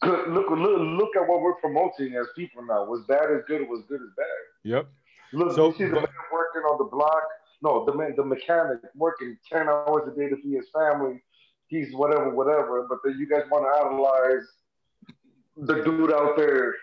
[0.00, 0.28] good.
[0.28, 0.58] Look, look
[1.00, 2.84] look at what we're promoting as people now.
[2.84, 4.26] Was bad as good was good as bad.
[4.64, 4.88] Yep.
[5.32, 7.22] Look, So, you see the but- man working on the block.
[7.62, 11.22] No, the man, the mechanic working ten hours a day to feed his family.
[11.66, 12.86] He's whatever, whatever.
[12.88, 14.46] But then you guys want to idolize
[15.56, 16.74] the dude out there.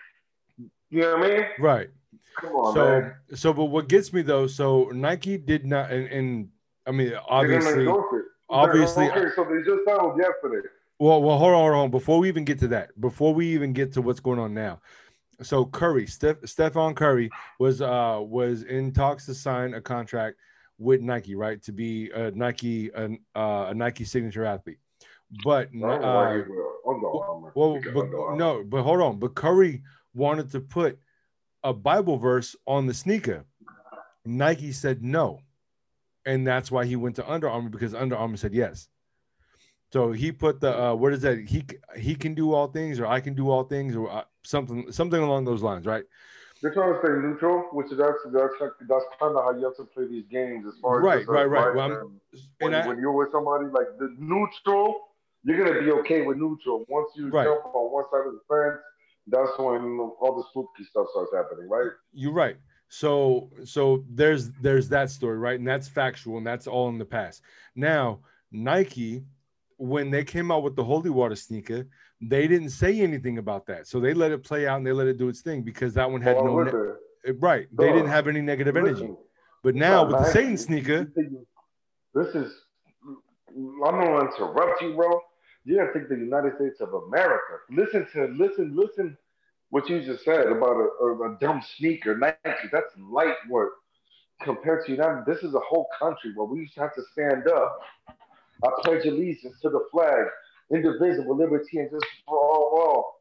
[0.90, 1.46] You know what I mean?
[1.58, 1.90] Right.
[2.36, 3.14] Come on, so man.
[3.34, 6.48] so but what gets me though, so Nike did not and, and
[6.86, 7.86] I mean obviously
[8.48, 9.26] obviously okay.
[9.34, 10.68] So they just settled yesterday.
[11.00, 11.90] Well, well, hold on, hold on.
[11.90, 14.80] Before we even get to that, before we even get to what's going on now,
[15.42, 20.36] so Curry, Steph, Stephen Curry was uh was in talks to sign a contract
[20.78, 24.78] with Nike, right, to be a Nike an, uh, a Nike signature athlete.
[25.44, 26.68] But I don't know why uh, he will.
[26.88, 27.52] Under Armour.
[27.54, 29.18] well, but, no, but hold on.
[29.18, 29.82] But Curry
[30.14, 30.98] wanted to put
[31.64, 33.44] a Bible verse on the sneaker.
[34.24, 35.40] Nike said no,
[36.26, 38.88] and that's why he went to Under Armour because Under Armour said yes.
[39.92, 41.38] So he put the uh, what is that?
[41.38, 41.64] He
[41.96, 45.20] he can do all things, or I can do all things, or uh, something something
[45.22, 46.04] along those lines, right?
[46.60, 48.52] They're trying to stay neutral, which is actually that's
[48.88, 51.32] that's kind of how you have to play these games as far as Right, uh,
[51.32, 51.74] right, right.
[51.74, 52.20] Well, advice I'm-
[52.60, 54.94] and when, I- when you're with somebody like the neutral,
[55.44, 56.84] you're gonna be okay with neutral.
[56.88, 57.44] Once you Right.
[57.44, 58.82] jump on one side of the fence,
[59.30, 61.90] that's when all the spooky stuff starts happening, right?
[62.12, 62.56] You're right.
[62.88, 65.58] So so there's there's that story, right?
[65.58, 67.42] And that's factual, and that's all in the past.
[67.74, 69.24] Now Nike,
[69.76, 71.86] when they came out with the holy water sneaker,
[72.20, 73.86] they didn't say anything about that.
[73.86, 76.10] So they let it play out and they let it do its thing because that
[76.10, 77.68] one had no ne- right.
[77.72, 79.02] They didn't have any negative energy.
[79.02, 79.16] Listen,
[79.62, 81.46] But now with the Satan sneaker, You think you-
[82.14, 82.52] This is.
[83.54, 85.20] I'm gonna interrupt you, bro.
[85.64, 87.58] You gotta think the United States of America.
[87.70, 89.16] Listen to listen listen
[89.70, 92.68] what you just said about a, a, dumb sneaker Nike.
[92.72, 93.72] That's light work
[94.42, 95.24] compared to United.
[95.26, 97.80] This is a whole country where we used to have to stand up.
[98.64, 100.26] I pledge allegiance to the flag,
[100.72, 103.18] indivisible liberty and just for all all.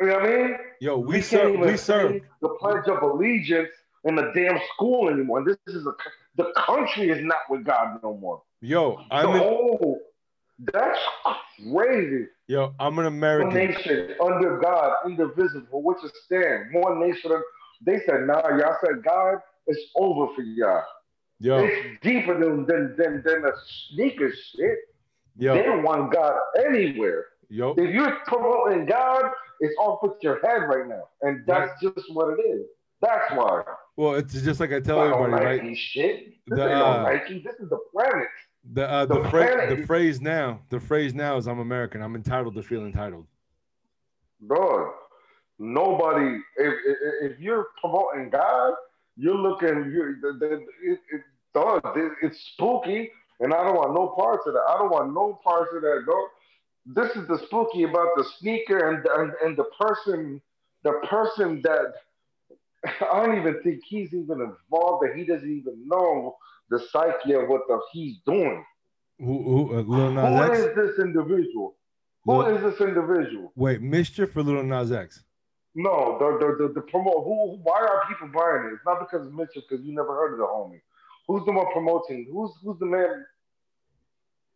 [0.00, 0.56] You know what I mean?
[0.80, 3.70] yo, we, can't serve we serve the Pledge of Allegiance
[4.04, 5.44] in the damn school anymore.
[5.44, 5.92] This is a
[6.36, 8.42] the country is not with God no more.
[8.60, 9.78] yo, I'm an, whole
[10.72, 10.98] that's
[11.72, 12.26] crazy.
[12.46, 13.48] yo, I'm an American.
[13.48, 16.66] One nation under God, indivisible, which is stand.
[16.72, 17.32] One nation.
[17.84, 20.84] They said, nah, y'all said God, it's over for y'all.
[21.40, 23.52] Yo, It's deeper than than than, than the
[23.90, 24.78] sneaker shit.
[25.36, 27.26] They don't want God anywhere.
[27.48, 29.24] yo, If you're promoting God,
[29.60, 31.08] it's off with your head right now.
[31.22, 32.66] And that's just what it is.
[33.02, 33.62] That's why.
[33.96, 35.76] well, it's just like I tell everybody, right?
[35.76, 36.28] shit.
[36.46, 37.42] This The, ain't no uh, Nike.
[37.44, 38.28] This is the planet.
[38.72, 42.02] The uh, the, The phrase the phrase now the phrase now is I'm American.
[42.02, 43.26] I'm entitled to feel entitled.
[44.40, 44.92] Bro,
[45.58, 46.40] Nobody.
[46.56, 48.74] If, if if you're promoting God,
[49.16, 49.90] you're looking.
[49.92, 51.20] You're the, the, it, it,
[51.54, 51.80] dog.
[51.96, 53.10] It, it's spooky,
[53.40, 54.64] and I don't want no parts of that.
[54.68, 56.04] I don't want no parts of that.
[56.06, 56.28] Dog.
[56.86, 60.40] This is the spooky about the sneaker and and, and the person,
[60.82, 61.94] the person that
[63.12, 65.04] I don't even think he's even involved.
[65.06, 66.36] That he doesn't even know
[66.70, 68.64] the psyche of what the he's doing.
[69.18, 70.58] Who who uh, Lil Who X?
[70.58, 71.76] is this individual?
[72.24, 73.52] Who Lil- is this individual?
[73.54, 75.22] Wait, MSCHF for Little Nas X?
[75.76, 77.24] No, the the the, the promote.
[77.24, 77.58] Who?
[77.62, 78.74] Why are people buying it?
[78.74, 80.80] It's not because of Mitchell, because you never heard of the homie.
[81.28, 82.26] Who's the one promoting?
[82.32, 83.24] Who's who's the man?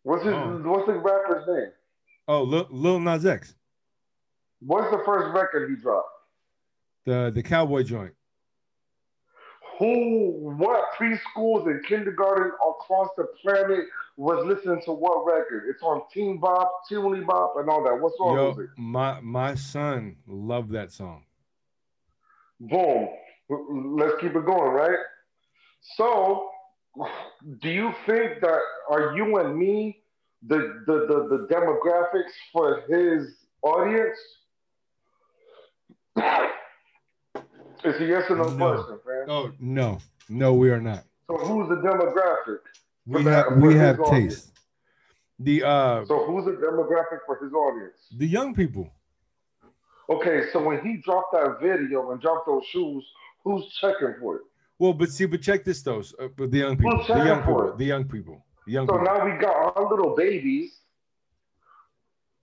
[0.03, 0.33] What's his?
[0.33, 0.61] Oh.
[0.65, 1.71] What's the rapper's name?
[2.27, 3.55] Oh, Lil, Lil Nas X,
[4.61, 6.07] What's the first record he dropped?
[7.05, 8.13] the the cowboy joint.
[9.79, 10.55] Who?
[10.57, 13.85] What preschools and kindergarten across the planet
[14.17, 15.63] was listening to what record?
[15.69, 17.99] It's on Teen Bop, Timely Bop, and all that.
[17.99, 18.69] What song Yo, was it?
[18.77, 21.23] my my son loved that song.
[22.59, 23.07] Boom.
[23.97, 24.99] Let's keep it going, right?
[25.95, 26.49] So,
[27.61, 30.03] do you think that are you and me
[30.45, 34.17] the the the, the demographics for his audience?
[37.83, 38.73] It's a yes or no, No.
[38.73, 39.25] question, man.
[39.29, 39.97] Oh no,
[40.27, 41.03] no, we are not.
[41.27, 42.59] So who's the demographic?
[43.05, 44.35] We have we have audience.
[44.35, 44.51] taste.
[45.39, 48.07] The uh So who's the demographic for his audience?
[48.17, 48.91] the young people.
[50.09, 53.05] Okay, so when he dropped that video and dropped those shoes,
[53.43, 54.41] who's checking for it?
[54.79, 56.01] Well, but see, but check this though.
[56.19, 58.93] Uh, but the young people, the young for people, the young people, the young So
[58.97, 59.05] people.
[59.05, 60.79] now we got our little babies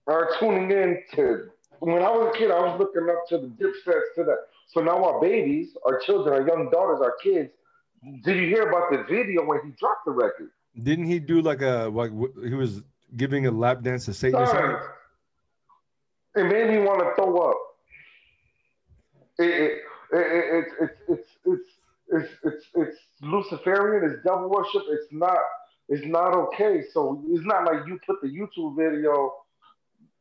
[0.07, 1.49] are tuning in to.
[1.79, 4.47] When I was a kid, I was looking up to the dipsets to that.
[4.67, 7.49] So now our babies, our children, our young daughters, our kids.
[8.23, 10.51] Did you hear about the video when he dropped the record?
[10.83, 12.11] Didn't he do like a like
[12.43, 12.83] he was
[13.15, 14.79] giving a lap dance to Satan or Son, something?
[16.35, 17.57] it made me want to throw up.
[19.39, 21.69] It, it, it, it, it's it's it's
[22.11, 24.11] it's it's it's Luciferian.
[24.11, 24.83] It's devil worship.
[24.89, 25.39] It's not
[25.89, 26.83] it's not okay.
[26.93, 29.33] So it's not like you put the YouTube video.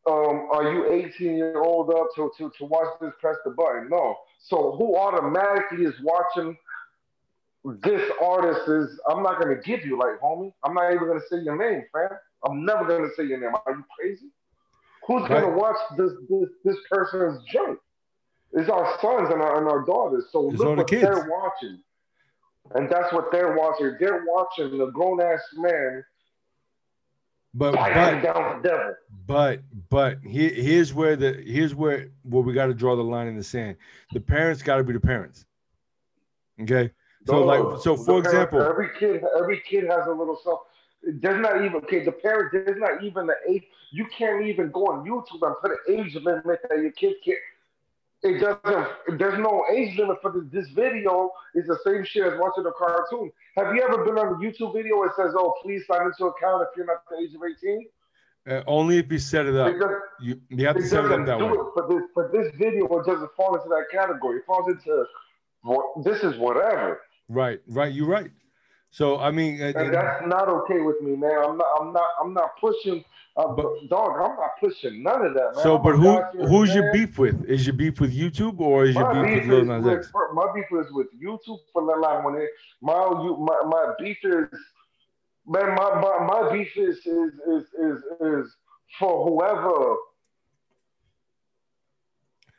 [0.09, 3.13] Um, are you 18 year old up to, to to watch this?
[3.21, 3.89] Press the button.
[3.91, 4.17] No.
[4.39, 6.57] So who automatically is watching
[7.83, 8.69] this artist?
[8.69, 10.53] Is I'm not gonna give you like homie.
[10.65, 12.19] I'm not even gonna say your name, fam.
[12.49, 13.53] I'm never gonna say your name.
[13.67, 14.27] Are you crazy?
[15.07, 17.79] Who's gonna watch this this this person's junk?
[18.53, 20.27] It's our sons and our, and our daughters.
[20.31, 21.03] So It's look the what kids.
[21.03, 21.81] they're watching,
[22.75, 23.97] and that's what they're watching.
[24.01, 26.05] They're watching the grown ass man
[27.55, 28.95] But but down the devil.
[29.27, 33.29] but but here, here's where the here's where where we got to draw the line
[33.29, 33.77] in the sand.
[34.13, 35.47] The parents got to be the parents.
[36.61, 36.91] Okay.
[37.27, 40.61] So No, like so for parents- example, every kid every kid has a little self.
[41.03, 42.05] There's not even okay.
[42.05, 43.65] The parents there's not even the age.
[43.91, 47.39] You can't even go on YouTube and put an age limit that your kids can't.
[48.27, 49.19] It doesn't.
[49.19, 50.45] There's no age limit for this.
[50.51, 53.31] This video is the same shit as watching a cartoon.
[53.57, 56.27] Have you ever been on a YouTube video where it says, "Oh, please sign into
[56.27, 57.89] account if you're not the age of 18"?
[58.49, 59.69] uh, only if you set it up.
[59.69, 59.83] It
[60.21, 61.47] You you have to set it up that way.
[61.47, 62.03] it for this.
[62.15, 64.39] For this video, it doesn't fall into that category.
[64.39, 65.05] It falls into
[66.05, 67.01] this is whatever.
[67.29, 67.93] Right, right.
[67.93, 68.31] You're right.
[68.97, 71.39] So I mean, uh, And that's not okay with me, man.
[71.45, 71.67] I'm not.
[71.79, 72.09] I'm not.
[72.19, 73.05] I'm not pushing.
[73.37, 75.63] Uh, But- dog, I'm not pushing none of that, man.
[75.63, 77.45] so I'm but who God-fearing who's your beef with?
[77.45, 80.11] Is your beef with YouTube or is your My beef with beef, Lil Nas X?
[80.33, 82.49] my beef is with YouTube for the line when it
[82.81, 82.95] my
[83.49, 84.49] my, my beef is
[85.47, 88.57] man my, my my beef is is is is, is
[88.99, 89.97] for whoever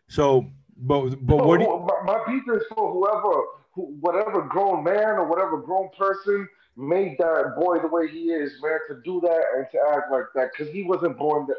[0.08, 4.84] So but but what do you, my, my beef is for whoever who, whatever grown
[4.84, 9.20] man or whatever grown person made that boy the way he is man to do
[9.22, 10.50] that and to act like that.
[10.52, 11.56] Because he wasn't born that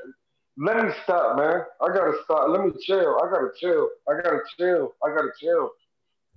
[0.61, 1.63] let me stop man.
[1.81, 2.49] I gotta stop.
[2.49, 3.17] Let me chill.
[3.23, 3.89] I gotta chill.
[4.09, 4.93] I gotta chill.
[5.05, 5.71] I gotta chill.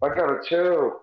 [0.04, 1.00] I gotta chill.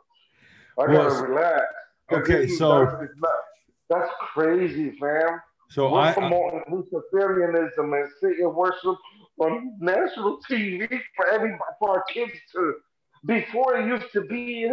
[0.78, 1.64] I gotta Well, relax.
[2.12, 2.84] Okay, so-
[3.16, 3.44] not-
[3.90, 5.40] that's crazy fam.
[5.70, 8.96] So we're I, I promoting Luciferianism and Satan worship
[9.38, 10.86] on national TV
[11.16, 12.74] for everybody, for our kids to.
[13.26, 14.66] Before it used to be,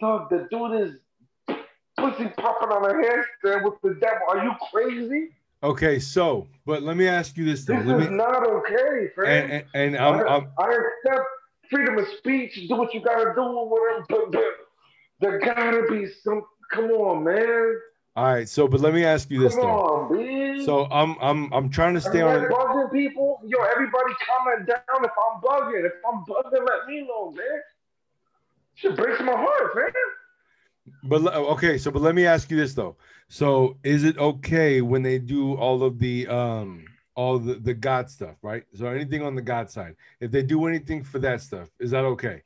[0.00, 1.56] dog, the dude is
[1.98, 4.18] pussy popping on a handstand with the devil.
[4.28, 5.28] Are you crazy?
[5.62, 5.98] okay.
[5.98, 7.78] So but let me ask you this though.
[7.78, 9.52] This Let is me not okay, friend.
[9.52, 11.24] and and, and I'm, I'm I accept
[11.70, 14.42] freedom of speech, do what you gotta do, whatever, but, but
[15.20, 16.42] there gotta be some.
[16.72, 17.78] Come on, man.
[18.16, 18.48] all right.
[18.48, 19.78] So but let me ask you this Come though.
[19.78, 22.48] on, So I'm I'm I'm trying to stay I on.
[22.96, 23.40] People?
[23.46, 25.84] Yo, everybody comment down if I'm bugging.
[25.84, 27.60] If I'm bugging, let me know, man.
[28.74, 29.92] Shit breaks my heart, man.
[31.02, 32.96] But okay, so but let me ask you this though.
[33.28, 38.08] So is it okay when they do all of the um all the the God
[38.10, 38.64] stuff, right?
[38.74, 42.04] So anything on the God side, if they do anything for that stuff, is that
[42.04, 42.42] okay?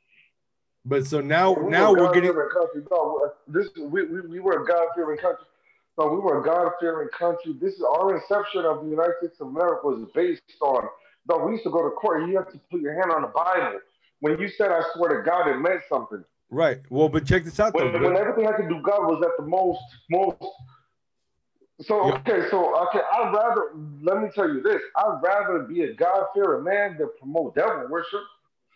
[0.85, 2.83] But so now We now were we're getting country.
[2.89, 5.45] No, this we, we, we were a God-fearing country.
[5.97, 7.53] No, we were a God-fearing country.
[7.59, 10.87] This is our inception of the United States of America was based on.
[11.29, 12.27] No, we used to go to court.
[12.27, 13.79] You have to put your hand on the Bible.
[14.21, 16.23] When you said "I swear to God," it meant something.
[16.49, 16.79] right.
[16.89, 17.83] Well, but check this out though.
[17.83, 20.43] when, but- when everything had to do God was at the most most.
[21.81, 23.71] So okay, so okay, I'd rather
[24.03, 27.87] let me tell you this: I'd rather be a God fearing man than promote devil
[27.89, 28.21] worship.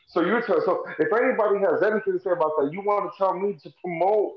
[0.08, 3.18] So you're t- so if anybody has anything to say about that, you want to
[3.18, 4.34] tell me to promote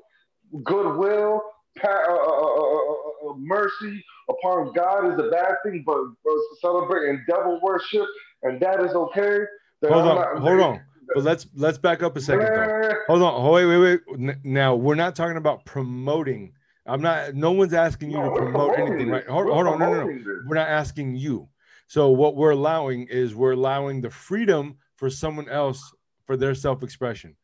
[0.65, 1.43] goodwill,
[1.85, 7.61] uh, uh, uh, uh, mercy upon God is a bad thing, but, but celebrating devil
[7.63, 8.07] worship
[8.43, 9.39] and that is okay.
[9.83, 10.81] then Hold I'm on, not- hold on.
[11.15, 12.91] But let's let's back up a second though.
[13.09, 13.51] Hold on.
[13.51, 14.45] Wait, wait, wait.
[14.45, 16.53] Now we're not talking about promoting.
[16.85, 17.35] I'm not.
[17.35, 19.27] No one's asking you No, to promote anything, right?
[19.27, 19.79] Hold, hold on.
[19.79, 20.13] No, no, no.
[20.19, 20.27] this.
[20.47, 21.49] We're not asking you.
[21.87, 25.83] So what we're allowing is we're allowing the freedom for someone else
[26.27, 27.35] for their self-expression.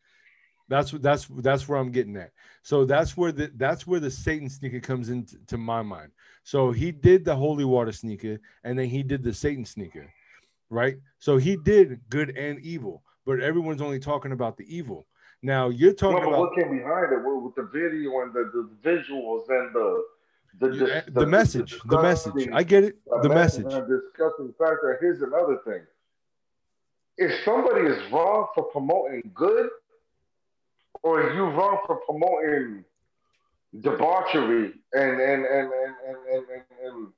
[0.68, 2.32] That's what that's that's where I'm getting at.
[2.62, 6.12] So that's where the that's where the Satan sneaker comes into to my mind.
[6.42, 10.10] So he did the holy water sneaker, and then he did the Satan sneaker,
[10.70, 10.96] right?
[11.18, 15.06] So he did good and evil, but everyone's only talking about the evil.
[15.42, 19.44] Now you're talking about what came behind it with, the video and the, the visuals
[19.50, 20.04] and the
[20.60, 22.48] the, eh, the, message, the message.
[22.52, 22.98] I get it.
[23.22, 23.78] The message message.
[23.80, 24.96] and disgusting factor.
[25.00, 25.82] Here's another thing:
[27.18, 29.68] if somebody is wrong for promoting good,
[31.04, 32.82] or you wrong for promoting
[33.80, 37.08] debauchery and and and and and, and, and, and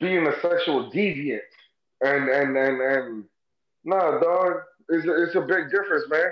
[0.00, 1.40] being a sexual deviant,
[2.02, 3.24] and and and and
[3.84, 4.54] nah, dog,
[4.88, 6.30] it's a, it's a big difference, man.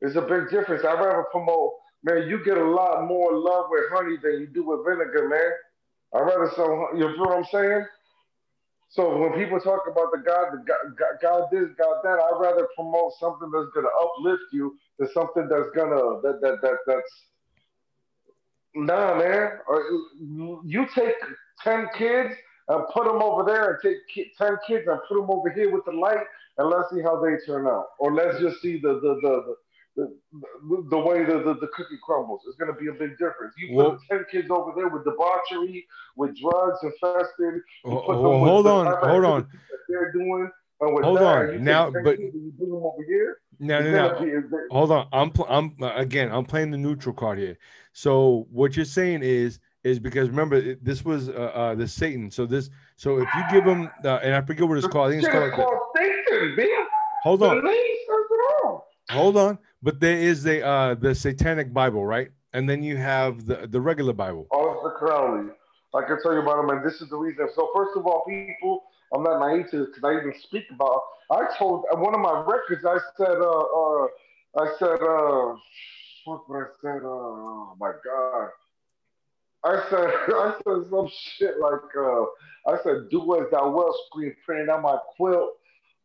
[0.00, 0.84] It's a big difference.
[0.84, 2.26] I'd rather promote, man.
[2.28, 5.50] You get a lot more love with honey than you do with vinegar, man.
[6.14, 6.88] I'd rather sell.
[6.94, 7.84] You know what I'm saying?
[8.88, 12.40] So when people talk about the God, the God, God, God this, God that, I'd
[12.40, 17.12] rather promote something that's gonna uplift you than something that's gonna that that that that's
[18.74, 19.52] nah, man.
[19.68, 19.84] Or
[20.64, 21.14] You take
[21.62, 22.34] ten kids
[22.68, 23.96] and put them over there, and take
[24.38, 26.24] ten kids and put them over here with the light,
[26.58, 27.86] and let's see how they turn out.
[27.98, 29.42] Or let's just see the the the.
[29.46, 29.56] the
[29.96, 30.08] the,
[30.90, 33.54] the way the, the, the cookie crumbles It's going to be a big difference.
[33.56, 38.86] You put 10 kids over there with debauchery, with drugs infested, them with hold on,
[39.08, 39.48] hold on.
[39.88, 40.50] they're doing.
[40.80, 41.62] And with Hold that, on.
[41.62, 43.38] Now, but- kids you bring them over here.
[43.58, 44.20] No, no, no.
[44.20, 45.08] be- Hold on.
[45.12, 46.30] I'm pl- I'm again.
[46.32, 47.58] I'm playing the neutral card here.
[47.92, 52.30] So what you're saying is is because remember this was uh, uh the Satan.
[52.30, 55.08] So this so if you give him uh, and I forget what it's called.
[55.08, 55.44] I think it's called.
[55.44, 56.68] Like called Satan, man.
[57.22, 57.64] hold on.
[57.64, 58.88] name says it all.
[59.10, 59.58] Hold on.
[59.82, 62.30] But there is the uh the Satanic Bible, right?
[62.52, 64.46] And then you have the the regular Bible.
[64.50, 65.50] Oliver Crowley.
[65.94, 67.48] I can tell you about him, and this is the reason.
[67.54, 68.82] So first of all, people,
[69.12, 71.02] I'm not naive to because I even speak about.
[71.30, 72.84] I told uh, one of my records.
[72.84, 74.06] I said, uh, uh
[74.56, 75.56] I said, uh,
[76.24, 77.02] what what I said?
[77.02, 78.50] Uh, oh my god.
[79.64, 82.24] I said, I said some shit like, uh,
[82.66, 85.56] I said, do as thou wilt, screen printing on my quilt,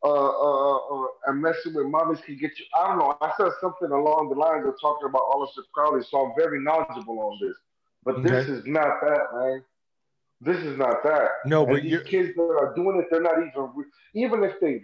[0.04, 2.66] uh, uh, uh, and messing with mommies can get you.
[2.80, 3.18] I don't know.
[3.20, 7.20] I said something along the lines of talking about Oliver Crowley, so I'm very knowledgeable
[7.20, 7.56] on this.
[8.06, 9.64] But this is not that, man.
[10.42, 11.30] This is not that.
[11.46, 14.82] No, And but these kids that are doing it, they're not even, even if they,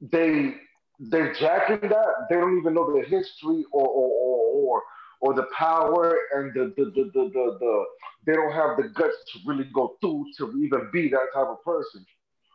[0.00, 0.54] they,
[1.00, 2.26] they're jacking that.
[2.28, 4.82] They don't even know the history or or or or,
[5.20, 7.84] or the power and the the, the the the the
[8.26, 11.62] they don't have the guts to really go through to even be that type of
[11.64, 12.04] person.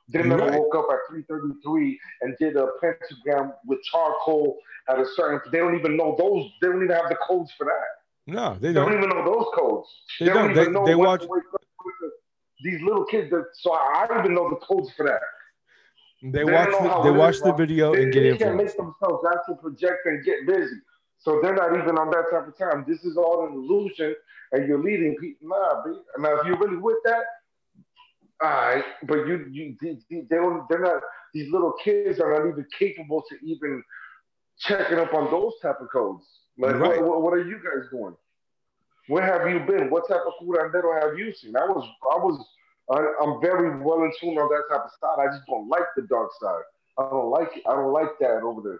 [0.09, 0.59] They never right.
[0.59, 4.57] woke up at 3:33 and did a pentagram with charcoal
[4.89, 5.39] at a certain.
[5.51, 6.45] They don't even know those.
[6.61, 8.02] They don't even have the codes for that.
[8.27, 8.97] No, they They don't don't.
[9.03, 9.89] even know those codes.
[10.19, 10.51] They don't.
[10.51, 12.11] even They- know they what watch- to wake up with the-
[12.69, 13.29] these little kids.
[13.31, 15.21] That, so I don't even know the codes for that.
[16.21, 18.31] They don't watch the, they watch the video They, and get in.
[18.33, 20.75] they can't make themselves actually project and get busy.
[21.17, 22.85] So they're not even on that type of time.
[22.87, 24.15] This is all an illusion,
[24.53, 25.49] and you're leading people.
[25.49, 25.99] Nah, B.
[26.19, 27.23] Now if you're really with that,
[28.41, 28.83] all right.
[29.03, 30.67] But you, you, they, they they don't.
[30.69, 31.01] They're not.
[31.33, 33.83] These little kids are not even capable to even
[34.59, 36.25] checking up on those type of codes.
[36.57, 37.01] Like, Right.
[37.01, 38.15] what, what, are you guys doing?
[39.07, 39.89] Where have you been?
[39.89, 41.55] What type of little have you seen?
[41.55, 42.45] I was, I was,
[42.91, 45.21] I, I'm very well in tune on that type of side.
[45.21, 46.63] I just don't like the dark side.
[46.97, 47.63] I don't like it.
[47.67, 48.79] I don't like that over there.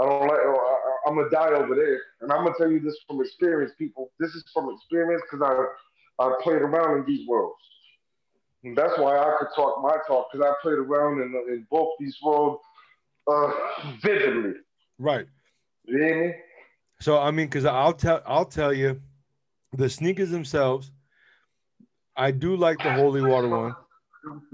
[0.00, 0.40] I don't like.
[0.40, 3.72] I, I, I'm gonna die over there, and I'm gonna tell you this from experience,
[3.78, 4.10] people.
[4.20, 5.42] This is from experience because
[6.20, 7.56] I, I played around in these worlds.
[8.64, 11.90] And that's why I could talk my talk because I played around in, in both
[11.98, 12.60] these worlds
[13.28, 13.52] uh,
[14.02, 14.54] vividly.
[14.98, 15.26] Right.
[15.84, 16.34] You hear me?
[17.00, 19.00] So I mean, because I'll tell I'll tell you,
[19.72, 20.90] the sneakers themselves,
[22.16, 23.76] I do like the holy water one.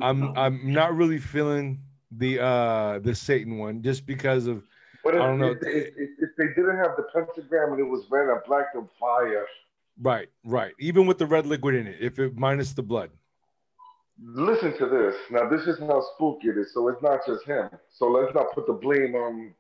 [0.01, 1.81] I'm I'm not really feeling
[2.11, 4.63] the uh the Satan one just because of
[5.03, 5.53] But if, I don't know.
[5.53, 8.89] If, if, if, they didn't have the pentagram and it was red and black and
[9.01, 9.47] fire,
[10.01, 13.11] right right even with the red liquid in it if it minus the blood.
[14.23, 15.15] listen to this.
[15.31, 16.73] Now, this is how spooky it is.
[16.75, 17.71] So it's not just him.
[17.91, 19.55] So let's not put the blame on.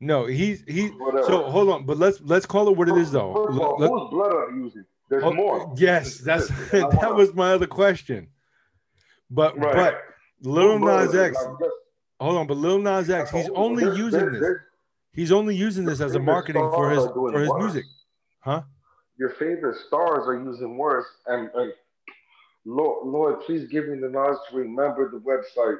[0.00, 0.88] No, he's he.
[0.88, 1.26] Whatever.
[1.26, 3.34] So hold on, but let's let's call it what it is though.
[3.34, 4.84] First all, Let- whose blood are you using?
[5.10, 5.74] There's Oh, more.
[5.76, 8.28] Yes, that's that was my other question.
[9.30, 9.74] But Right.
[9.74, 10.02] but
[10.42, 11.14] Lil Nas?
[11.14, 11.36] X,
[12.18, 14.40] hold on, but Lil Nas X, he's oh, only There's- using there's- this.
[14.40, 14.60] there's-
[15.12, 17.62] He's only using this as a marketing for his stars are doing for his worse.
[17.64, 17.84] music,
[18.38, 18.62] huh?
[19.18, 21.72] Your favorite stars are using worse, and, and
[22.64, 25.78] Lord, Lord, please give me the knowledge to remember the website.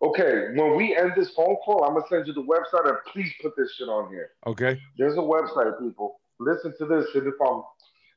[0.00, 3.32] Okay, when we end this phone call, I'm gonna send you the website, and please
[3.42, 4.30] put this shit on here.
[4.46, 4.80] Okay.
[4.96, 6.20] There's a website, people.
[6.38, 7.62] Listen to this, and if I'm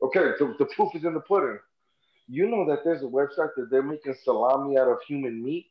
[0.03, 1.57] okay, the, the proof is in the pudding.
[2.27, 5.69] You know that there's a website that they're making salami out of human meat.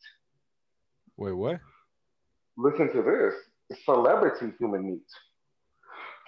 [1.16, 1.60] Wait, what?
[2.56, 3.78] Listen to this.
[3.84, 5.06] Celebrity human meat.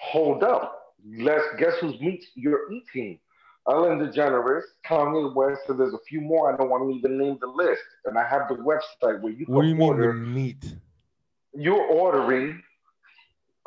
[0.00, 0.94] Hold up.
[1.04, 3.18] Let's guess whose meat you're eating.
[3.68, 6.52] Ellen DeGeneres, Kanye West, and there's a few more.
[6.52, 7.82] I don't want to even name the list.
[8.06, 10.08] And I have the website where you can What do you mean order.
[10.08, 10.74] the meat?
[11.54, 12.60] You're ordering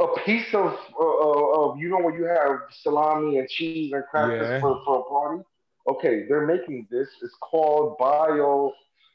[0.02, 4.04] a piece of, uh, uh, of you know, when you have salami and cheese and
[4.12, 4.60] crackers Yeah.
[4.60, 5.44] for, for a party.
[5.88, 7.08] Okay, they're making this.
[7.22, 8.74] It's called Bio.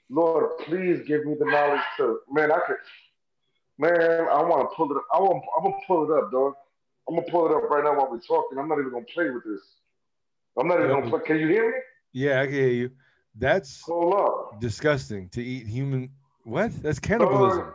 [0.09, 2.51] Lord, please give me the knowledge to man.
[2.53, 2.77] I could,
[3.79, 4.27] man.
[4.31, 4.97] I want to pull it.
[4.97, 5.05] up.
[5.13, 5.45] I want.
[5.59, 6.55] I'm gonna pull it up, dog.
[7.09, 8.59] I'm gonna pull it up right now while we're talking.
[8.59, 9.61] I'm not even gonna play with this.
[10.59, 11.21] I'm not even gonna.
[11.21, 11.77] Can you hear me?
[12.13, 12.91] Yeah, I can hear you.
[13.37, 14.61] That's Hold up.
[14.61, 16.11] disgusting to eat human.
[16.45, 16.73] What?
[16.83, 17.73] That's cannibalism.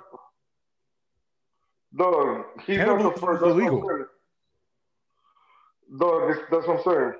[1.95, 3.43] Dog, he's not the Cannibalism first.
[3.43, 3.81] illegal.
[3.81, 4.05] what I'm saying.
[5.99, 7.13] Dog, that's, that's what I'm saying.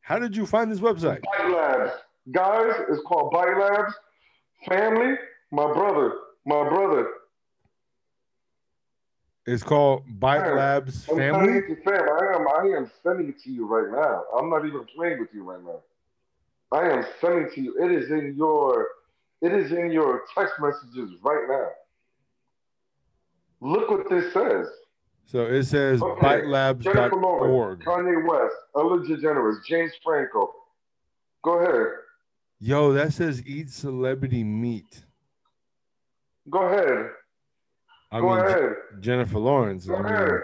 [0.00, 1.22] How did you find this website?
[1.22, 1.92] Bite Labs.
[2.32, 3.94] Guys, it's called Bite Labs.
[4.68, 5.14] Family,
[5.52, 6.12] my brother,
[6.44, 7.08] my brother.
[9.48, 11.54] It's called Bite Labs I'm Family.
[11.54, 14.24] you, fam, I am, I am sending it to you right now.
[14.38, 15.80] I'm not even playing with you right now.
[16.70, 17.82] I am sending to you.
[17.82, 18.88] It is in your,
[19.40, 21.68] it is in your text messages right now.
[23.60, 24.66] Look what this says.
[25.24, 26.26] So it says Okay.
[26.42, 27.84] Bitelabs.org.
[27.84, 30.52] Kanye West, Ellen DeGeneres, James Franco.
[31.42, 31.86] Go ahead.
[32.60, 35.04] Yo, that says eat celebrity meat.
[36.50, 37.12] Go ahead.
[38.10, 38.72] I Go mean, ahead.
[39.00, 39.86] Jennifer Lawrence.
[39.86, 40.40] Go I mean, ahead.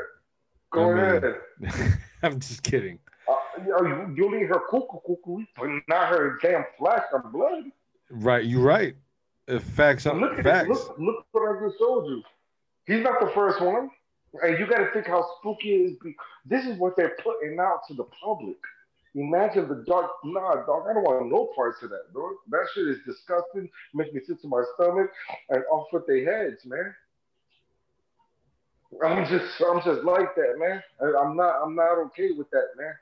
[0.70, 1.98] Go I mean- ahead.
[2.22, 2.98] I'm just kidding.
[3.28, 3.34] Uh,
[3.64, 7.64] you, you'll eat her cuckoo cuckoo, but not her damn flesh and blood.
[8.10, 8.96] Right, you're right.
[9.48, 10.68] Uh, Facts Look at facts.
[10.68, 12.22] Look, look what I just told you.
[12.86, 13.90] He's not the first one.
[14.42, 15.96] And you got to think how spooky it is.
[16.44, 18.56] This is what they're putting out to the public.
[19.14, 20.10] Imagine the dark.
[20.24, 20.86] Nah, dog.
[20.90, 22.32] I don't want no parts of that, dog.
[22.50, 23.70] That shit is disgusting.
[23.94, 25.10] Makes me sick to my stomach
[25.50, 26.92] and off with their heads, man.
[29.02, 30.82] I'm just, I'm just like that, man.
[31.00, 32.94] I- I'm not, I'm not okay with that, man.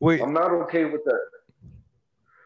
[0.00, 1.20] Wait, I'm not okay with that.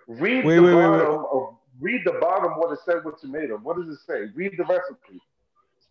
[0.07, 3.59] Read Wait, the wait, bottom of read the bottom what it said with tomato.
[3.59, 4.27] What does it say?
[4.35, 5.20] Read the recipe.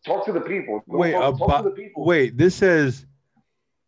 [0.06, 0.84] Talk to the people.
[0.90, 2.06] Don't wait, talk, uh, talk to about, the people.
[2.06, 2.38] wait.
[2.38, 3.06] This says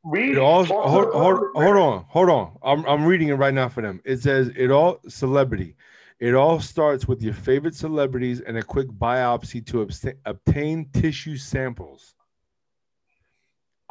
[0.03, 0.32] Read.
[0.34, 0.65] it all.
[0.65, 2.57] Hold, hold, hold on, hold on.
[2.64, 4.02] I'm I'm reading it right now for them.
[4.03, 5.76] It says it all celebrity.
[6.19, 11.36] It all starts with your favorite celebrities and a quick biopsy to obsta- obtain tissue
[11.36, 12.14] samples.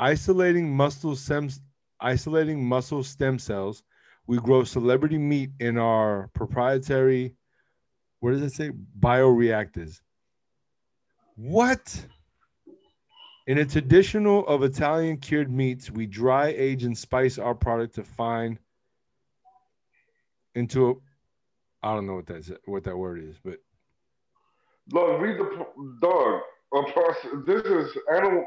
[0.00, 1.60] Isolating muscle stems,
[2.00, 3.82] isolating muscle stem cells.
[4.26, 7.34] We grow celebrity meat in our proprietary.
[8.20, 8.70] What does it say?
[8.98, 10.00] Bioreactors.
[11.36, 12.06] What?
[13.46, 18.04] In a traditional of Italian cured meats, we dry age and spice our product to
[18.04, 18.58] find
[20.54, 20.94] into a.
[21.82, 23.58] I don't know what that's what that word is, but
[24.92, 25.66] Look, read the
[26.00, 26.40] dog.
[27.46, 28.46] This is animal.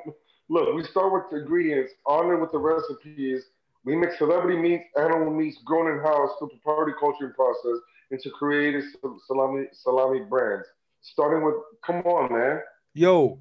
[0.50, 1.94] Look, we start with the ingredients.
[2.06, 3.44] On it with the recipes.
[3.86, 7.80] We mix celebrity meats, animal meats grown in house through proprietary culturing process
[8.12, 10.68] into creative sal- salami salami brands.
[11.02, 11.56] Starting with,
[11.86, 12.62] come on, man.
[12.94, 13.40] yo,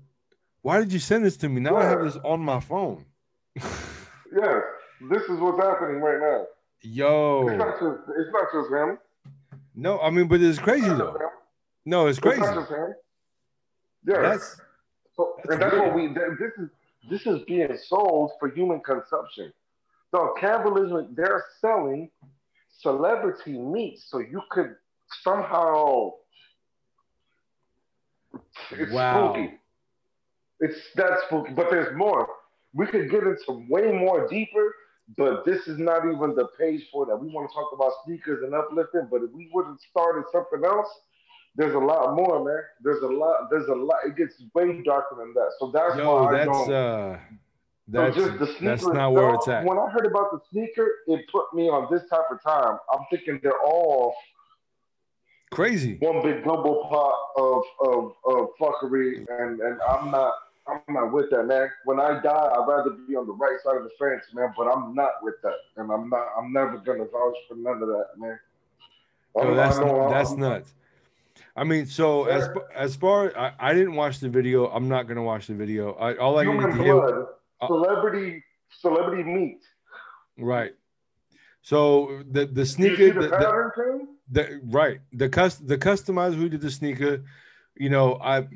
[0.62, 1.60] why did you send this to me?
[1.60, 3.04] Now I have this on my phone.
[4.34, 4.62] Yes,
[5.10, 6.46] this is what's happening right now.
[6.80, 8.00] It's Yo, not just.
[8.16, 8.98] It's not just him.
[9.74, 11.18] no, I mean, but it's crazy It's though.
[11.84, 12.40] No, it's It's crazy.
[12.40, 12.94] not just him.
[14.06, 14.22] Yeah.
[14.22, 14.56] That's
[15.14, 15.86] So, That's and that's weird.
[15.88, 16.06] what we.
[16.08, 16.70] th- This is
[17.10, 19.52] this is being sold for human consumption.
[20.10, 22.10] So cannibalism, they're selling
[22.80, 24.76] celebrity meat, so you could
[25.22, 26.12] somehow.
[28.70, 29.32] It's Wow.
[29.32, 29.58] spooky.
[30.60, 32.28] It's that spooky, but there's more.
[32.74, 34.74] We could get into way more deeper,
[35.16, 37.16] but this is not even the page for that.
[37.16, 40.64] We want to talk about sneakers and uplifting, but if we would have started something
[40.64, 40.88] else,
[41.54, 42.62] there's a lot more, man.
[42.82, 43.50] There's a lot.
[43.50, 43.98] There's a lot.
[44.06, 45.50] It gets way darker than that.
[45.58, 46.72] So that's yo, why I that's don't.
[46.72, 47.20] uh, so
[48.00, 49.64] that's just the sneaker that's not where it's at.
[49.64, 52.78] When I heard about the sneaker, it put me on this type of time.
[52.92, 54.14] I'm thinking they're all
[55.50, 55.98] Crazy.
[56.00, 60.32] one big gumbo pot of of, of fuckery, and and I'm not.
[60.68, 61.68] I'm not with that, man.
[61.86, 64.54] When I die, I'd rather be on the right side of the fence, man.
[64.56, 66.28] But I'm not with that, and I'm not.
[66.38, 68.38] I'm never gonna vouch for none of that, man.
[69.36, 70.72] Yo, that's know that's I'm- nuts.
[71.54, 74.68] I mean, so as as far I, I didn't watch the video.
[74.68, 75.92] I'm not gonna watch the video.
[75.94, 77.26] I, all I Human needed to hear, blood,
[77.60, 79.60] uh, celebrity, celebrity meat.
[80.38, 80.72] right?
[81.60, 86.70] So the the sneaker, the, the the, right the cus the customizer who did the
[86.70, 87.22] sneaker
[87.76, 88.46] you know i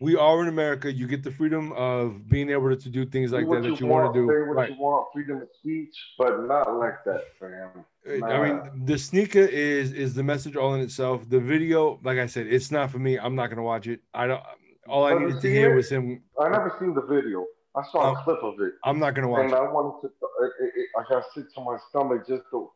[0.00, 3.46] we are in america you get the freedom of being able to do things like
[3.46, 5.96] what that that you want to do say what right you want, freedom of speech,
[6.18, 7.84] but not like that, fam.
[8.24, 12.26] i mean the sneaker is is the message all in itself the video like i
[12.26, 14.42] said it's not for me i'm not gonna watch it i don't
[14.88, 15.76] all i needed to hear it?
[15.76, 17.44] was him I never seen the video.
[17.76, 20.00] I saw Um, a clip of it, i'm not gonna watch and it I wanted
[20.02, 20.06] to.
[20.08, 22.70] It, it, I got sick to my stomach just to.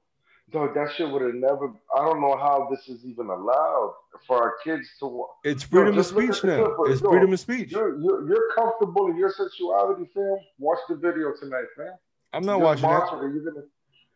[0.52, 1.72] Dog, that shit would have never.
[1.96, 3.94] I don't know how this is even allowed
[4.26, 5.24] for our kids to.
[5.44, 6.92] it's freedom of just look at speech now clip.
[6.92, 10.36] it's Yo, freedom of speech You're, you're you're comfortable in your sexuality, fam.
[10.58, 11.94] Watch the video tonight, fam.
[12.34, 13.34] i'm not Just watching that it.
[13.34, 13.66] You're gonna.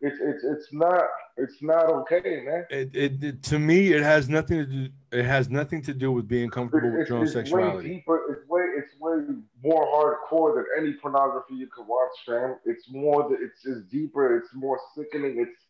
[0.02, 1.04] It's it's it's not
[1.38, 2.66] it's not okay, man.
[2.68, 6.12] it, it, it to me it has nothing to do it has nothing to do
[6.12, 8.20] with being comfortable with It's, your own it's way sexuality deeper.
[8.30, 9.16] It's way it's way
[9.64, 12.56] more hardcore than any pornography you could watch, fam.
[12.66, 13.26] It's more.
[13.26, 14.36] th- It's it's deeper.
[14.36, 15.36] It's more sickening.
[15.38, 15.62] It's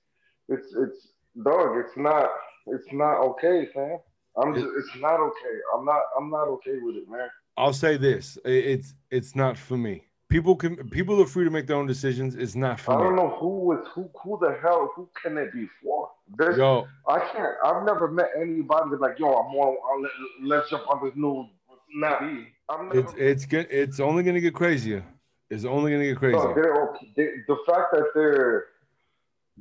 [0.49, 1.09] it's it's
[1.45, 1.79] dog.
[1.85, 2.29] It's not.
[2.67, 3.99] It's not okay, fam.
[4.37, 4.67] I'm just.
[4.79, 5.57] It's not okay.
[5.75, 6.03] I'm not.
[6.19, 7.29] I'm not okay with it, man.
[7.57, 10.05] I'll say this: it's it's not for me.
[10.29, 12.35] People can people are free to make their own decisions.
[12.35, 12.97] It's not for me.
[12.97, 14.11] I don't know who is who.
[14.25, 14.91] Who the hell?
[14.97, 16.11] Who can it be for?
[16.37, 17.55] There's, Yo, I can't.
[17.65, 19.77] I've never met anybody that's like, yo, I'm on.
[19.89, 20.11] I'll let,
[20.43, 21.47] let's jump on this new.
[21.95, 22.49] Not me.
[22.93, 23.69] It's it's good.
[23.71, 25.05] It's only gonna get crazier.
[25.49, 26.89] It's only gonna get No, crazier.
[26.91, 27.13] okay.
[27.17, 28.65] They, the fact that they're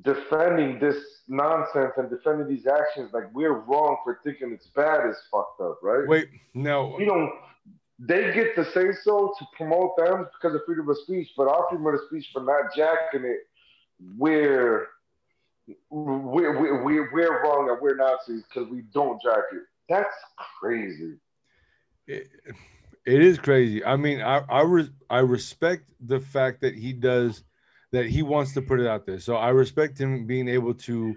[0.01, 0.97] defending this
[1.27, 5.79] nonsense and defending these actions like we're wrong for thinking it's bad is fucked up,
[5.81, 6.07] right?
[6.07, 7.31] Wait, no, You know,
[7.97, 11.67] they get to say so to promote them because of freedom of speech, but our
[11.69, 13.47] freedom of speech for not jacking it,
[14.17, 14.87] we're
[15.89, 19.63] we're we're, we're, we're wrong and we're Nazis because we don't jack it.
[19.87, 20.13] That's
[20.59, 21.15] crazy.
[22.05, 22.29] it,
[23.05, 23.83] it is crazy.
[23.83, 27.43] I mean, I I, res, I respect the fact that he does
[27.91, 28.07] that.
[28.07, 29.19] He wants to put it out there.
[29.19, 31.15] So I respect him being able to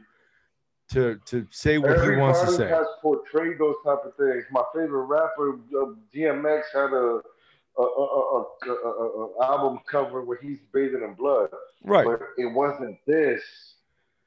[0.91, 2.69] to to say what he wants to say.
[2.69, 4.45] has portrayed those type of things.
[4.51, 7.21] My favorite rapper, uh, DMX, had a
[7.79, 11.49] a, a, a, a, album cover where he's bathing in blood,
[11.85, 12.05] Right.
[12.05, 13.41] but it wasn't this.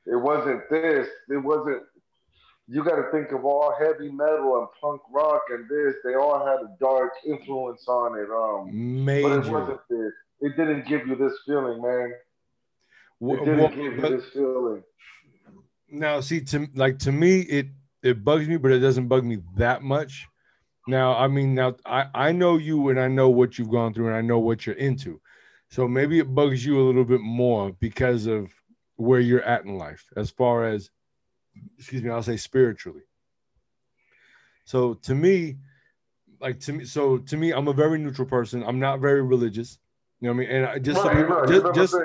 [0.05, 1.07] It wasn't this.
[1.30, 1.84] It wasn't.
[2.68, 5.95] You got to think of all heavy metal and punk rock and this.
[6.05, 8.30] They all had a dark influence on it.
[8.30, 9.51] Um, but it Major.
[9.51, 10.13] wasn't this.
[10.39, 12.13] It didn't give you this feeling, man.
[13.22, 14.84] It didn't wha- give you this feeling.
[15.89, 17.68] now see to like to me it
[18.02, 20.27] it bugs me but it doesn't bug me that much.
[20.88, 24.07] Now i mean now i i know you and i know what you've gone through
[24.07, 25.22] and i know what you're into.
[25.69, 28.52] So maybe it bugs you a little bit more because of
[28.95, 30.89] where you're at in life as far as
[31.77, 33.02] excuse me i'll say spiritually.
[34.65, 35.57] So to me
[36.39, 38.64] like to me so to me i'm a very neutral person.
[38.64, 39.77] I'm not very religious.
[40.19, 40.56] You know what i mean?
[40.56, 41.95] And I, just Right, people, just, just,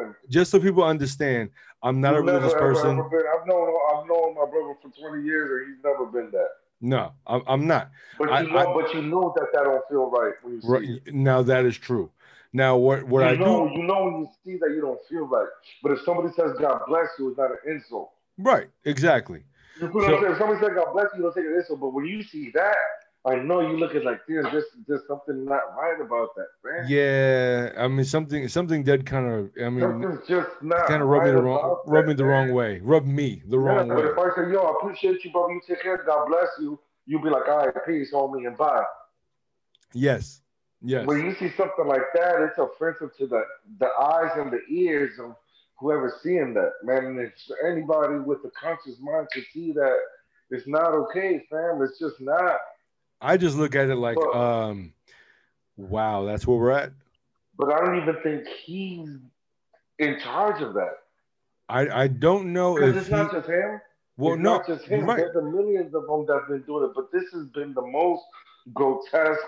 [0.00, 0.06] been.
[0.08, 0.30] You've never been.
[0.30, 1.50] just so people understand
[1.82, 3.28] i'm not a You've never, religious ever, person ever.
[3.28, 6.48] I've known I've known my brother for twenty years, and he's never been that.
[6.82, 7.90] No, I'm, I'm not.
[8.18, 10.60] But I- you know, I- but you know that that don't feel right when you
[10.64, 12.10] Right now, that is true.
[12.52, 14.98] Now, what what you I know, do, you know when you see that you don't
[15.08, 15.48] feel right.
[15.82, 18.10] But if somebody says God bless you, it's not an insult.
[18.38, 18.68] right?
[18.84, 19.44] Exactly.
[19.80, 20.24] You what So-?
[20.32, 21.80] If somebody says God bless you, you don't take it an insult.
[21.80, 22.76] But when you see that,
[23.26, 26.86] I know you look at like, there's there's something not right about that, man.
[26.88, 29.50] Yeah, I mean something something did kind of.
[29.62, 32.32] I mean, Something's just not kind of rubbed me the wrong, rubbed me the man.
[32.32, 34.04] wrong way, rubbed me the Yeah, wrong but way.
[34.06, 37.22] if I say, yo, I appreciate you, brother, you take care, God bless you, you'll
[37.22, 38.84] be like, all right, peace, homie, and bye.
[39.92, 40.40] Yes,
[40.80, 43.42] yes, When you see something like that, it's offensive to the,
[43.80, 45.34] the eyes and the ears of
[45.78, 47.04] whoever's seeing that, man.
[47.06, 47.32] And if
[47.66, 49.98] anybody with a conscious mind could see that,
[50.50, 51.82] it's not okay, fam.
[51.82, 52.56] It's just not.
[53.20, 54.92] I just look at it like, Well- um,
[55.76, 56.92] wow, that's where we're at.
[57.58, 59.08] But I don't even think he's
[59.98, 60.94] in charge of that.
[61.68, 63.12] I I don't know Because if it's he.
[63.14, 63.80] not just him.
[64.16, 65.06] Well, it's no, not just him.
[65.06, 65.18] right.
[65.18, 68.22] There's a millions of them that've been doing it, but this has been the most
[68.74, 69.40] grotesque,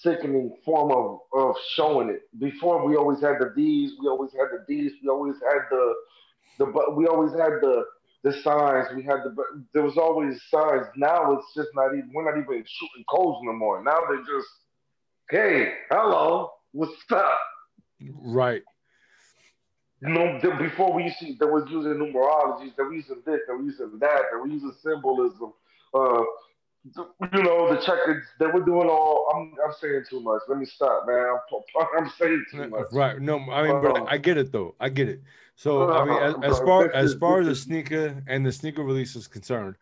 [0.00, 2.22] sickening form of, of showing it.
[2.38, 5.94] Before we always had the D's, we always had the D's, we always had the
[6.58, 7.84] the but we always had the
[8.24, 8.88] the signs.
[8.94, 9.34] We had the
[9.72, 10.86] there was always signs.
[10.96, 13.82] Now it's just not even we're not even shooting codes no more.
[13.82, 14.48] Now they're just
[15.30, 17.38] hey, hello, what's up?
[18.00, 18.62] Right.
[20.00, 23.52] You know, before we used to, they was using numerologies, they were using this, they
[23.52, 25.52] were using that, they were using symbolism.
[25.92, 26.22] Uh,
[26.84, 29.28] you know, the checkers, they were doing all.
[29.34, 30.42] I'm, I'm saying too much.
[30.48, 31.26] Let me stop, man.
[31.80, 32.86] I'm, I'm saying too much.
[32.92, 33.20] Right.
[33.20, 34.74] No, I mean, but Um, I get it though.
[34.78, 35.20] I get it.
[35.58, 38.84] So I mean, as, uh, as far as far as the sneaker and the sneaker
[38.84, 39.74] release is concerned,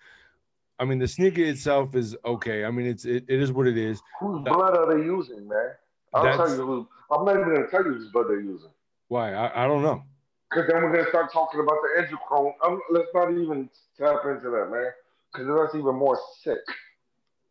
[0.79, 2.65] I mean, the sneaker itself is okay.
[2.65, 4.01] I mean, it's it, it is what it is.
[4.21, 5.73] Whose blood are they using, man?
[6.15, 6.65] I'll tell you.
[6.65, 8.71] Who, I'm not even gonna tell you whose blood they're using.
[9.09, 9.35] Why?
[9.35, 10.03] I, I don't know.
[10.51, 12.53] Because then we're gonna start talking about the adrenochrome.
[12.65, 14.93] Um, let's not even tap into that, man.
[15.31, 16.57] Because that's even more sick.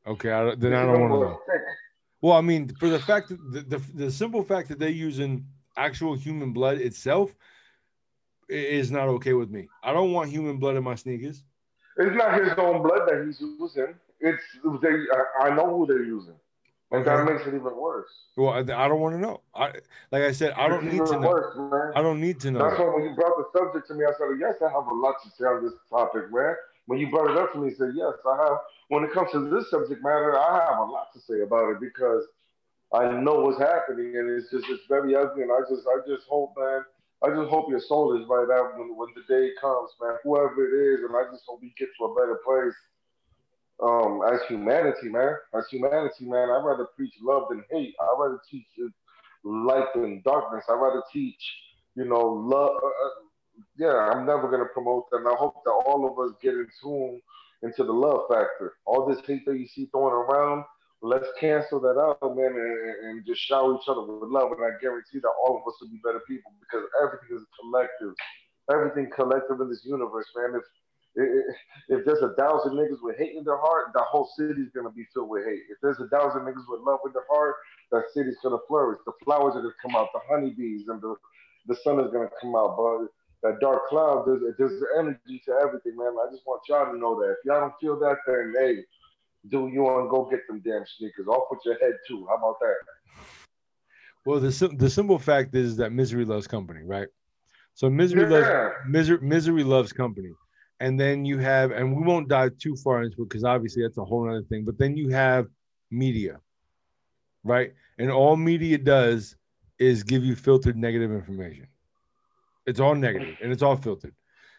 [0.07, 1.39] Okay, I, don't- then I don't want to know.
[1.45, 1.61] sick.
[2.22, 5.45] Well, I mean, for the fact that the, the the simple fact that they're using
[5.77, 7.35] actual human blood itself
[8.49, 9.67] is not okay with me.
[9.84, 11.43] I don't want human blood in my sneakers.
[11.97, 13.95] It's not his own blood that he's using.
[14.19, 14.43] It's
[14.81, 14.89] they.
[14.89, 16.35] I, I know who they're using,
[16.91, 18.09] and that makes it even worse.
[18.35, 19.41] Well, I, I don't want to know.
[19.53, 19.67] I
[20.11, 21.30] like I said, I don't It's need to know.
[21.30, 21.93] worse.
[21.95, 22.59] I don't need to know.
[22.59, 24.93] That's why when you brought the subject to me, I said, yes, I have a
[24.93, 26.55] lot to say on this topic, man.
[26.88, 28.57] When you brought it up to me, I said, yes, I have.
[28.89, 31.80] When it comes to this subject matter, I have a lot to say about it
[31.80, 32.26] because
[32.93, 35.43] I know what's happening, and it's just it's very ugly.
[35.43, 36.84] And I just I just hope, man,
[37.24, 40.18] I just hope your soul is right out when when the day comes, man.
[40.24, 42.76] Whoever it is, and I just hope we get to a better place.
[43.82, 47.96] Um, as humanity, man, as humanity, man, I'd rather preach love than hate.
[48.00, 48.66] I'd rather teach
[49.44, 50.66] light than darkness.
[50.70, 51.42] I'd rather teach,
[51.96, 52.72] you know, love.
[52.84, 53.10] Uh, uh,
[53.78, 55.18] yeah, I'm never gonna promote that.
[55.18, 57.22] And I hope that all of us get in tune
[57.64, 58.74] into the love factor.
[58.86, 60.66] All this hate that you see throwing around,
[61.06, 64.52] let's cancel that out, man, and, and just shower each other with love.
[64.52, 68.14] And I guarantee that all of us will be better people because everything is collective.
[68.72, 70.57] Everything collective in this universe, man.
[70.57, 70.65] If
[71.88, 75.06] if, there's a thousand niggas with hate in their heart, the whole city's gonna be
[75.14, 75.64] filled with hate.
[75.69, 77.56] If there's a thousand niggas with love in their heart,
[77.91, 78.99] that city's gonna flourish.
[79.06, 81.15] The flowers are gonna come out, the honeybees, and the
[81.68, 82.76] the sun is gonna come out.
[82.76, 83.07] But
[83.44, 86.15] that dark cloud, there's there's energy to everything, man.
[86.19, 87.32] I just want y'all to know that.
[87.32, 88.84] If y'all don't feel that, then hey,
[89.49, 91.27] do you want to go get them damn sneakers?
[91.27, 92.26] Off with your head too.
[92.30, 92.76] How about that?
[94.26, 97.07] Well, the the simple fact is that misery loves company, right?
[97.76, 98.30] So misery Yeah.
[98.30, 98.49] loves
[98.88, 100.34] misery misery loves company,
[100.80, 103.97] and then you have, and we won't dive too far into it because obviously that's
[103.97, 104.65] a whole other thing.
[104.65, 105.47] But then you have
[105.91, 106.39] media,
[107.43, 107.73] right?
[107.99, 109.35] And all media does
[109.77, 111.67] is give you filtered negative information.
[112.65, 114.15] It's all negative and it's all filtered.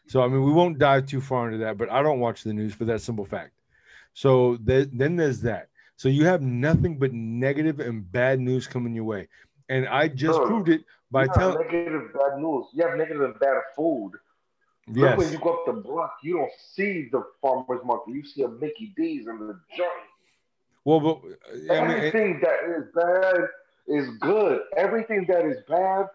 [0.08, 1.76] So I mean, we won't dive too far into that.
[1.76, 3.55] But I don't watch the news for that simple fact.
[4.16, 5.68] So there, then there's that.
[5.96, 9.28] So you have nothing but negative and bad news coming your way.
[9.68, 12.64] And I just Bro, proved it by telling negative bad news.
[12.72, 14.12] You have negative and bad food.
[14.88, 15.18] Look yes.
[15.18, 18.14] when you go up the block, you don't see the farmers market.
[18.14, 19.90] You see a Mickey D's and the joint.
[20.86, 21.20] Well, but
[21.70, 23.48] I mean, it- Everything that is bad
[23.86, 24.60] is good.
[24.78, 26.06] Everything that is bad,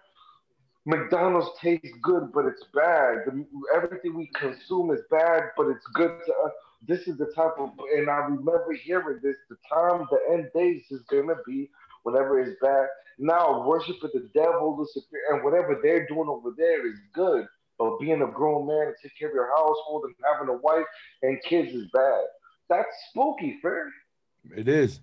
[0.85, 3.25] McDonald's tastes good, but it's bad.
[3.27, 3.45] The,
[3.75, 6.51] everything we consume is bad, but it's good to us.
[6.87, 9.35] This is the type of, and I remember hearing this.
[9.49, 11.69] The time, the end days is gonna be
[12.03, 12.87] whenever it's bad.
[13.19, 17.45] Now worship worshiping the devil, Lucifer, and whatever they're doing over there is good.
[17.77, 20.85] But being a grown man and take care of your household and having a wife
[21.21, 22.21] and kids is bad.
[22.69, 23.91] That's spooky, fam.
[24.57, 25.01] it is.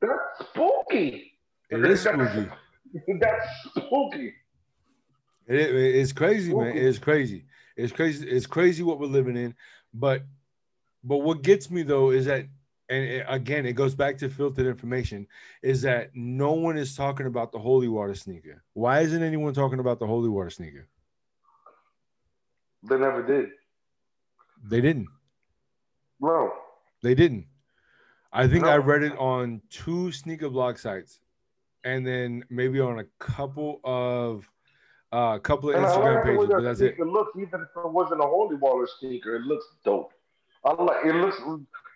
[0.00, 1.32] That's spooky.
[1.70, 2.48] It is spooky.
[3.20, 4.34] That's spooky.
[5.48, 6.70] It, it- it's crazy, man.
[6.70, 6.86] Spooky.
[6.86, 7.44] It's crazy.
[7.76, 8.28] It's crazy.
[8.28, 9.54] It's crazy what we're living in.
[9.94, 10.22] But
[11.06, 12.46] but what gets me though is that
[12.88, 15.26] and it- again, it goes back to filtered information,
[15.60, 18.62] is that no one is talking about the holy water sneaker.
[18.74, 20.86] Why isn't anyone talking about the holy water sneaker?
[22.84, 23.50] They never did.
[24.62, 25.08] They didn't.
[26.20, 26.52] Bro,
[27.02, 27.46] They didn't.
[28.32, 28.70] I think No.
[28.70, 31.20] I read it on two sneaker blog sites,
[31.84, 34.48] and then maybe on a couple of
[35.12, 36.94] uh, a couple of and Instagram like the way pages, but that that's it.
[36.96, 40.12] sneaker looks, even if it wasn't a holy water sneaker, it looks dope.
[40.66, 41.14] I like it.
[41.14, 41.38] Looks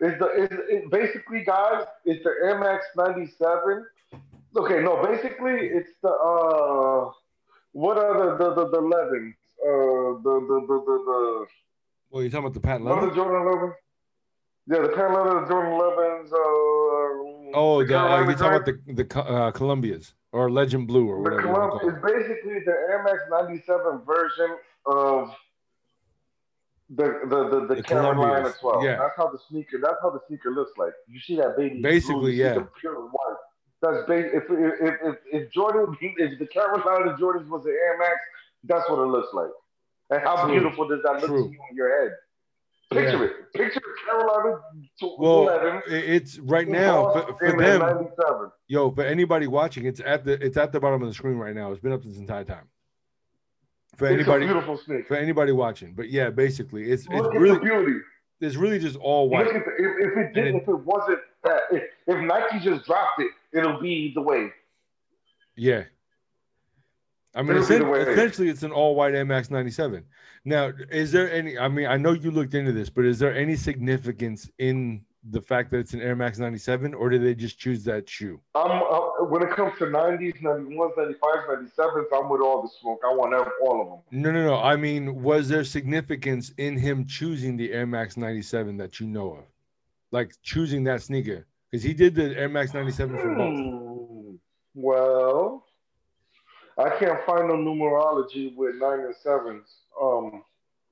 [0.01, 1.84] it's the it's, it, basically, guys.
[2.05, 3.86] It's the Air Max '97.
[4.56, 7.10] Okay, no, basically it's the uh,
[7.72, 9.34] what are the the the, the 11s?
[9.62, 11.47] Uh, the the the the, the
[12.10, 13.09] Well, you're talking about the patent what leather?
[13.10, 13.74] the Jordan 11s?
[14.66, 16.32] Yeah, the patent leather, the Jordan 11s.
[16.32, 21.20] Uh, Oh, the, uh, you're talking about the the uh, Columbias or Legend Blue or
[21.20, 21.48] whatever.
[21.48, 21.97] wanna Colum- it.
[21.97, 24.56] is basically the Air Max 97 version
[24.86, 25.34] of
[26.95, 28.85] the the the, the, The Carolina Columbias, 12.
[28.85, 28.97] yeah.
[28.99, 29.79] That's how the sneaker.
[29.83, 30.93] That's how the sneaker looks like.
[31.09, 31.81] You see that baby.
[31.81, 32.55] Basically, see yeah.
[32.55, 33.37] The pure white.
[33.83, 37.71] That's ba- if, if if if Jordan if the Carolina of the Jordans was the
[37.71, 38.15] Air Max,
[38.65, 39.51] that's what it looks like.
[40.11, 40.53] And how True.
[40.53, 41.45] beautiful does that look True.
[41.45, 42.12] to you in your head?
[42.91, 43.23] Picture Yeah.
[43.25, 43.53] it.
[43.55, 44.59] Picture Carolina
[45.19, 48.53] Well, 11 it's right now for, for them.
[48.67, 51.55] Yo, for anybody watching, it's at the it's at the bottom of the screen right
[51.55, 51.71] now.
[51.71, 52.69] It's been up this entire time.
[54.01, 55.05] For It's anybody beautiful sneaker.
[55.05, 57.98] for anybody watching, but yeah, basically, it's it's Look at really the beauty.
[58.40, 59.47] it's really just all Look white.
[59.48, 62.60] at the, if, if it did, And it- if it wasn't that, if, if Nike
[62.60, 64.48] just dropped it, it'll be the way.
[65.55, 65.82] Yeah,
[67.35, 68.14] I mean, It'll be the essen- way it is.
[68.16, 70.02] essentially, it's an all white Air Max 97.
[70.47, 71.59] Now, is there any?
[71.59, 75.40] I mean, I know you looked into this, but is there any significance in the
[75.40, 78.40] fact that it's an Air Max 97, or did they just choose that shoe?
[78.55, 83.01] I'm uh, when it comes to 90s, 91s, 95s, 97s, I'm with all the smoke.
[83.05, 84.22] I want all of them.
[84.22, 84.56] No, no, no.
[84.56, 89.32] I mean, was there significance in him choosing the Air Max 97 that you know
[89.32, 89.44] of?
[90.10, 91.47] Like choosing that sneaker?
[91.70, 93.59] Because he did the Air Max 97 for both.
[93.59, 94.34] Hmm.
[94.74, 95.66] Well,
[96.78, 99.68] I can't find no numerology with nine and sevens.
[100.01, 100.44] Um,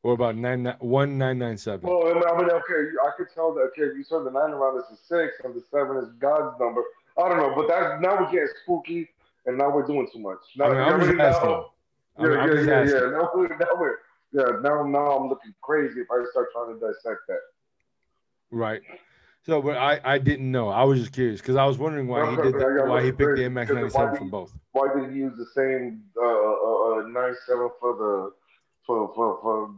[0.04, 1.88] Or about nine, nine- 1997.
[1.88, 3.60] well, I mean, I mean, okay, I could tell that.
[3.72, 6.58] Okay, if you said the nine around is a six, and the seven is God's
[6.60, 6.82] number.
[7.18, 9.08] I don't know, but that's now we're getting spooky,
[9.46, 10.38] and now we're doing too much.
[10.56, 11.64] Now, I mean, I'm just now- asking.
[12.20, 12.96] Yeah, I'm yeah, yeah, asking.
[13.00, 13.10] yeah.
[13.10, 13.96] Now we're, now we're,
[14.32, 17.40] yeah, now, now I'm looking crazy if I start trying to dissect that.
[18.50, 18.82] Right.
[19.46, 20.68] So, but I, I didn't know.
[20.68, 23.12] I was just curious because I was wondering why he did I that, why he
[23.12, 24.52] picked the Max 97 did for both.
[24.72, 28.32] Why did he use the same uh, uh, uh, nine seven for the
[28.84, 29.70] for for for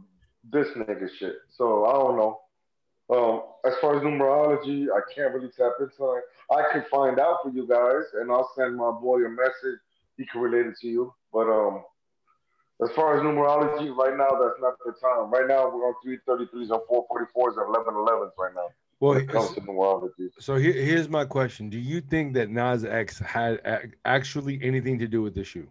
[0.49, 1.35] this nigga shit?
[1.55, 2.39] So I don't know.
[3.09, 6.23] Um, as far as numerology, I can't really tap into it.
[6.49, 9.79] I could find out for you guys, and I'll send my boy a message.
[10.17, 11.13] He can relate it to you.
[11.33, 11.83] But um,
[12.81, 15.29] as far as numerology, right now that's not the time.
[15.29, 18.53] Right now we're on three thirty threes and four forty fours and eleven elevens right
[18.55, 18.67] now.
[19.01, 20.29] Well, it comes to numerology.
[20.39, 25.07] So here, here's my question: Do you think that Nas X had actually anything to
[25.07, 25.67] do with the shoe?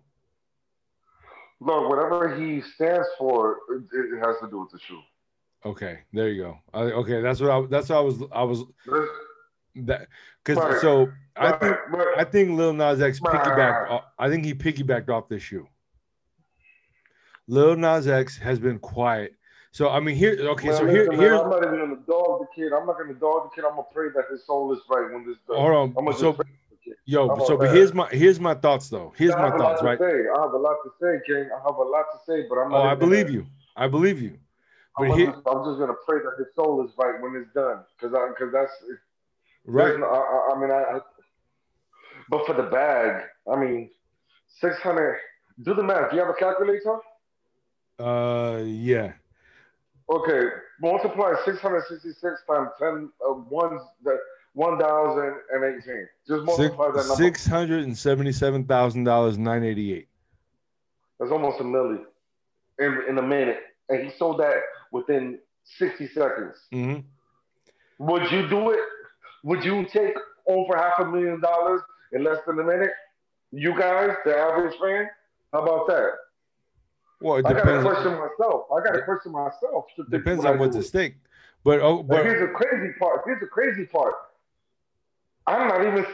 [1.60, 5.00] Look, whatever he stands for, it, it has to do with the shoe.
[5.64, 6.58] Okay, there you go.
[6.72, 8.64] I, okay, that's what I that's what I was I was
[9.76, 10.08] that
[10.42, 11.76] because so I think.
[12.16, 14.02] I think Lil Nas X piggybacked.
[14.18, 15.68] I think he piggybacked off this shoe.
[17.46, 19.34] Lil Nas X has been quiet.
[19.72, 22.40] So I mean here okay, Man, so here man, here's I'm not even gonna dog
[22.40, 22.72] the kid.
[22.72, 23.68] I'm not gonna dog the kid.
[23.68, 25.36] I'm gonna pray that his soul is right when this.
[25.46, 25.56] Does.
[25.56, 26.14] hold on.
[26.14, 26.69] So pray for the kid.
[27.04, 27.74] Yo, How so but that?
[27.74, 29.12] here's my here's my thoughts though.
[29.16, 29.98] Here's my thoughts, right?
[29.98, 30.04] say.
[30.06, 31.48] I have a lot to say, King.
[31.54, 32.82] I have a lot to say, but I'm Oh.
[32.82, 33.46] I believe you.
[33.76, 34.38] I believe you.
[34.98, 37.52] I'm, But here just, I'm just gonna pray that his soul is right when it's
[37.54, 38.72] done, because I, because that's
[39.64, 39.98] right.
[39.98, 41.00] no- I, I, mean, I, I.
[42.28, 43.90] But for the bag, I mean,
[44.60, 45.18] six hundred.
[45.62, 46.10] Do the math.
[46.10, 46.98] Do you have a calculator?
[47.98, 49.12] Uh yeah.
[50.10, 50.48] Okay,
[50.80, 54.18] multiply 666 times 10, uh, ones, the
[54.54, 56.08] 1,018.
[56.26, 57.14] Just multiply that number.
[57.14, 60.08] Six hundred and seventy-seven thousand dollars, nine eighty-eight.
[61.18, 62.06] That's almost a million
[62.78, 63.60] in, in a minute.
[63.88, 64.54] And he sold that
[64.92, 66.56] within 60 seconds.
[66.72, 67.00] Mm-hmm.
[68.06, 68.80] Would you do it?
[69.44, 70.14] Would you take
[70.48, 71.82] over half a million dollars
[72.12, 72.90] in less than a minute?
[73.52, 75.08] You guys, the average fan?
[75.52, 76.12] How about that?
[77.20, 77.84] Well, it I got to depends.
[77.84, 78.66] question myself.
[78.72, 79.84] I got to question myself.
[80.10, 81.16] Depends on what's at stake.
[81.64, 83.20] But oh, But but here's the crazy part.
[83.26, 84.14] Here's the crazy part.
[85.46, 86.06] I'm not even.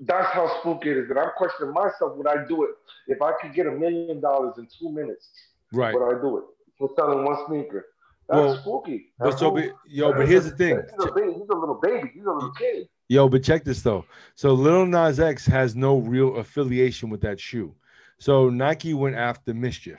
[0.00, 1.08] That's how spooky it is.
[1.08, 2.16] That I'm questioning myself.
[2.16, 2.70] Would I do it
[3.08, 5.28] if I could get a million dollars in two minutes?
[5.72, 5.94] right.
[5.94, 6.44] Would I do it
[6.78, 7.86] for selling one sneaker?
[8.28, 9.12] That's Well, spooky.
[9.18, 9.56] But That's so,
[9.86, 10.82] yo, but here's the thing.
[10.98, 11.32] He's a, baby.
[11.32, 12.10] He's a little baby.
[12.12, 12.88] He's a little kid.
[13.08, 14.04] Yo, but check this though.
[14.34, 17.74] So Lil Nas X has no real affiliation with that shoe.
[18.18, 19.98] So Nike went after MSCHF.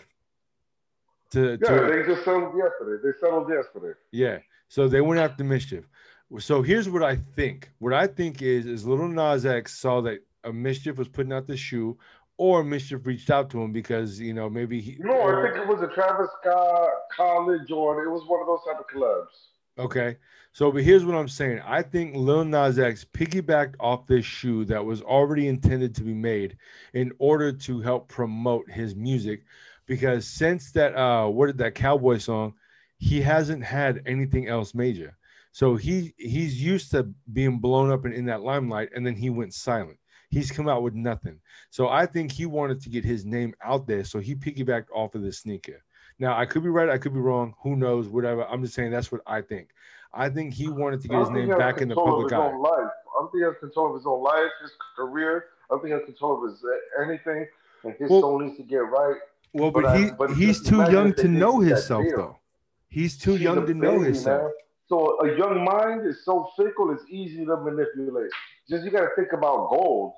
[1.31, 3.01] To, Yeah, to they just settled yesterday.
[3.03, 3.97] They settled yesterday.
[4.11, 4.39] yeah.
[4.69, 5.85] So they went after MSCHF.
[6.39, 7.71] So here's what I think.
[7.79, 11.47] What I think is is Lil Nas X saw that a MSCHF was putting out
[11.47, 11.97] the shoe,
[12.37, 14.97] or MSCHF reached out to him because you know maybe he.
[14.99, 18.59] No, I think it was a Travis Scott college or it was one of those
[18.65, 19.49] type of clubs.
[19.79, 20.17] Okay.
[20.53, 21.61] So, but here's what I'm saying.
[21.65, 26.13] I think Lil Nas X piggybacked off this shoe that was already intended to be
[26.13, 26.57] made
[26.93, 29.43] in order to help promote his music.
[29.85, 32.55] Because since that, uh, what did that cowboy song,
[32.97, 35.16] he hasn't had anything else major.
[35.57, 39.31] So he he's used to being blown up and in that limelight, and then he
[39.31, 39.97] went silent.
[40.29, 41.39] He's come out with nothing.
[41.71, 44.03] So I think he wanted to get his name out there.
[44.03, 45.81] So he piggybacked off of the sneaker.
[46.19, 47.55] Now I could be right, I could be wrong.
[47.63, 48.07] Who knows?
[48.07, 48.45] Whatever.
[48.45, 49.69] I'm just saying that's what I think.
[50.13, 52.55] I think he wanted to get his name back in the public eye.
[52.55, 52.71] life.
[52.77, 55.45] I don't think he has control of his own life, his career.
[55.71, 57.47] I don't think he has control of his uh, anything.
[57.83, 59.15] And his Well- soul needs to get right.
[59.53, 62.17] Well, But but, I- he but he's too young to know himself deal.
[62.17, 62.39] though.
[62.89, 64.43] He's too He's young to know himself.
[64.43, 64.51] man.
[64.87, 68.31] So a young mind is so fickle, it's easy to manipulate.
[68.69, 70.13] Just you got to think about gold.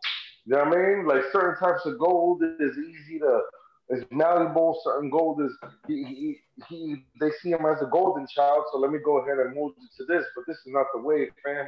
[0.45, 1.07] You know what I mean?
[1.07, 3.41] Like certain types of gold is easy to,
[3.89, 4.79] is malleable.
[4.83, 5.51] Certain gold is
[5.87, 6.37] he, he,
[6.67, 8.65] he they see him as a golden child.
[8.71, 10.23] So let me go ahead and move to this.
[10.35, 11.67] But this is not the way, fam.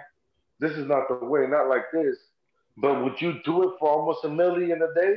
[0.59, 1.47] This is not the way.
[1.47, 2.17] Not like this.
[2.77, 5.15] But would you do it for almost a million a day?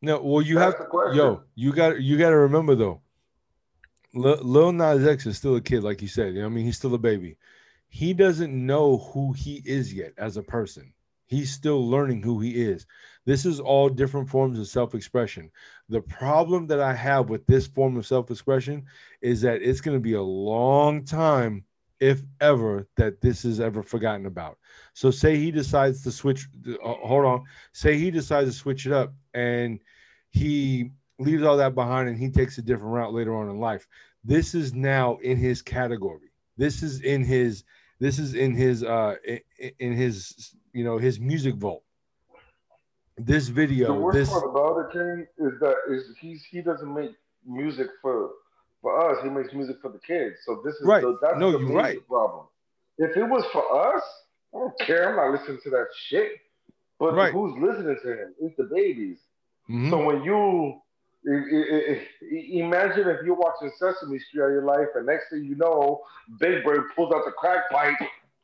[0.00, 1.16] No, well, you That's have the question.
[1.16, 3.00] yo, you got you got to remember though.
[4.14, 6.34] Lil, Lil Nas X is still a kid, like you said.
[6.34, 7.36] You know, I mean, he's still a baby.
[7.88, 10.92] He doesn't know who he is yet as a person.
[11.26, 12.86] He's still learning who he is.
[13.26, 15.50] This is all different forms of self-expression.
[15.90, 18.86] The problem that I have with this form of self-expression
[19.20, 21.64] is that it's going to be a long time,
[22.00, 24.58] if ever, that this is ever forgotten about.
[24.94, 26.46] So, say he decides to switch.
[26.66, 27.44] Uh, hold on.
[27.72, 29.80] Say he decides to switch it up, and
[30.30, 33.86] he leaves all that behind, and he takes a different route later on in life.
[34.24, 36.30] This is now in his category.
[36.56, 37.64] This is in his.
[38.00, 38.84] This is in his.
[38.84, 39.16] Uh,
[39.78, 40.54] in, his.
[40.72, 41.82] You know, his music vault.
[43.16, 43.88] This video.
[43.88, 44.28] The worst This.
[44.28, 47.12] part about it, King, is that is he's he doesn't make
[47.44, 48.30] music for
[48.80, 49.22] for us.
[49.24, 50.36] He makes music for the kids.
[50.44, 51.02] So this is Right.
[51.02, 52.06] the, that's No, the you're right.
[52.06, 52.46] problem.
[52.98, 54.02] If it was for us,
[54.54, 55.08] I don't care.
[55.10, 56.32] I'm not listening to that shit.
[57.00, 57.32] But Right.
[57.32, 58.34] who's listening to him?
[58.40, 59.18] It's the babies.
[59.68, 59.90] Mhm.
[59.90, 60.80] So when you
[61.24, 66.02] imagine if you're watching Sesame Street all your life, and next thing you know,
[66.38, 67.98] Big Bird pulls out the crack pipe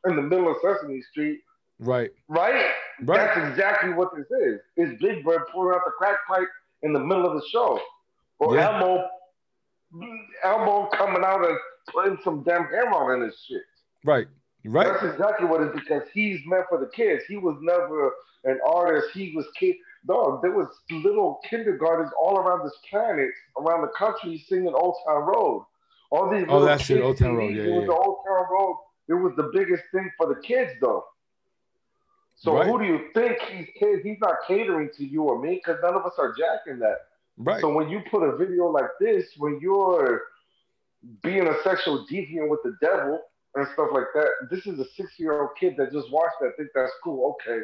[0.07, 1.41] in the middle of Sesame Street,
[1.79, 2.11] Right.
[2.27, 2.53] right?
[3.01, 3.17] Right.
[3.17, 4.61] That's exactly what this is.
[4.77, 6.47] It's Big Bird pulling out the crack pipe
[6.83, 7.79] in the middle of the show,
[8.39, 8.79] or Yeah.
[8.79, 9.09] Elmo,
[10.43, 11.57] Elmo coming out and
[11.87, 13.63] putting some damn on in his shit.
[14.03, 14.27] Right.
[14.65, 14.87] Right.
[14.87, 17.23] That's exactly what it is because he's meant for the kids.
[17.27, 18.11] He was never
[18.45, 19.09] an artist.
[19.13, 19.75] He was kid.
[20.07, 23.29] Dog, there was little kindergartens all around this planet,
[23.59, 25.65] around the country, singing Old Town Road.
[26.11, 28.45] All these Oh, that's it, kids Old Town Road, yeah, it was the Old Town
[28.51, 28.77] Road.
[29.07, 31.05] It was the biggest thing for the kids, though.
[32.35, 32.67] So Right.
[32.67, 35.55] who do you think he's ca- he's not catering to you or me?
[35.55, 37.07] Because none of us are jacking that.
[37.37, 37.61] Right.
[37.61, 40.21] So when you put a video like this, when you're
[41.23, 43.21] being a sexual deviant with the devil
[43.55, 46.55] and stuff like that, this is a six-year-old kid that just watched that.
[46.57, 47.35] Think that's cool.
[47.41, 47.61] Okay,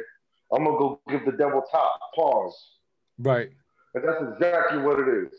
[0.52, 1.98] I'm gonna go give the devil top.
[2.14, 2.54] Pause.
[3.18, 3.50] Right.
[3.94, 5.32] And that's exactly what it is.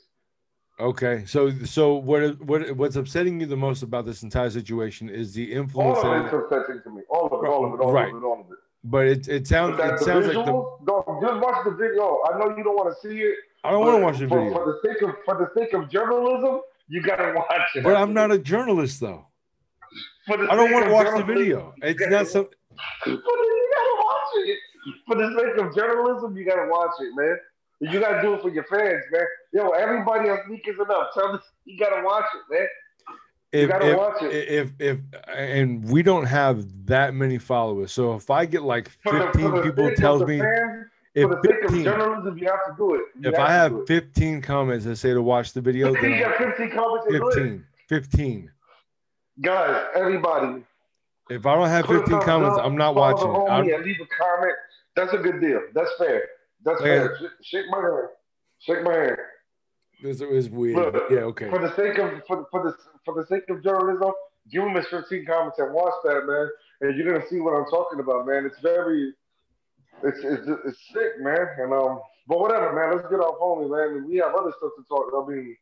[0.79, 1.23] Okay.
[1.25, 5.51] So so what what what's upsetting you the most about this entire situation is the
[5.53, 5.99] influence.
[5.99, 7.01] All of it's upsetting to me.
[7.09, 7.47] All of it.
[7.47, 7.83] All of it.
[7.83, 8.09] All Right.
[8.09, 8.25] of it.
[8.25, 8.57] All of it.
[8.83, 10.51] but it it sounds it sounds like the
[10.85, 12.19] dog, just watch the video.
[12.29, 13.35] I know you don't want to see it.
[13.63, 14.53] I don't want to watch the for, video.
[14.53, 17.83] For the sake of for the sake of journalism, you gotta watch it.
[17.83, 19.27] But I'm not a journalist though.
[20.25, 21.73] For I don't want to watch the video.
[21.81, 22.47] It's not some
[23.05, 24.59] But you gotta watch it.
[25.07, 27.37] For the sake of journalism, you gotta watch it, man.
[27.79, 29.25] You gotta do it for your fans, man.
[29.51, 31.07] Yo, everybody on sneakers enough.
[31.13, 32.67] Tell us you gotta watch it, man.
[33.51, 34.31] if, gotta if, watch it.
[34.31, 37.91] if if and we don't have that many followers.
[37.91, 41.47] So if I get like For the, 15 people tells me fans, if for the
[41.47, 43.01] sake of 15 journalism, you have to do it.
[43.19, 46.19] You if have I have 15 comments that say to watch the video, then you
[46.19, 47.05] got 15 comments.
[47.07, 47.33] and do it.
[47.33, 48.51] 15 15.
[49.41, 50.63] Guys, everybody.
[51.29, 54.55] If I don't have 15 comments, up, I'm not watching I'm- leave a comment.
[54.95, 55.61] That's a good deal.
[55.73, 56.23] That's fair.
[56.63, 57.17] That's fair.
[57.17, 58.07] Sh- Shake my hand.
[58.59, 59.17] Shake my hand.
[60.01, 60.75] This is weird.
[60.75, 61.49] Look, yeah, okay.
[61.49, 62.75] For the sake of for, for the
[63.05, 64.11] for the sake of journalism,
[64.51, 66.49] give him his 15 comments and watch that, man,
[66.81, 68.45] and you're gonna see what I'm talking about, man.
[68.45, 69.13] It's very,
[70.03, 71.47] it's it's, it's sick, man.
[71.57, 72.95] And um, but whatever, man.
[72.97, 74.07] Let's get off homie, man.
[74.09, 75.05] We have other stuff to talk.
[75.15, 75.55] I mean,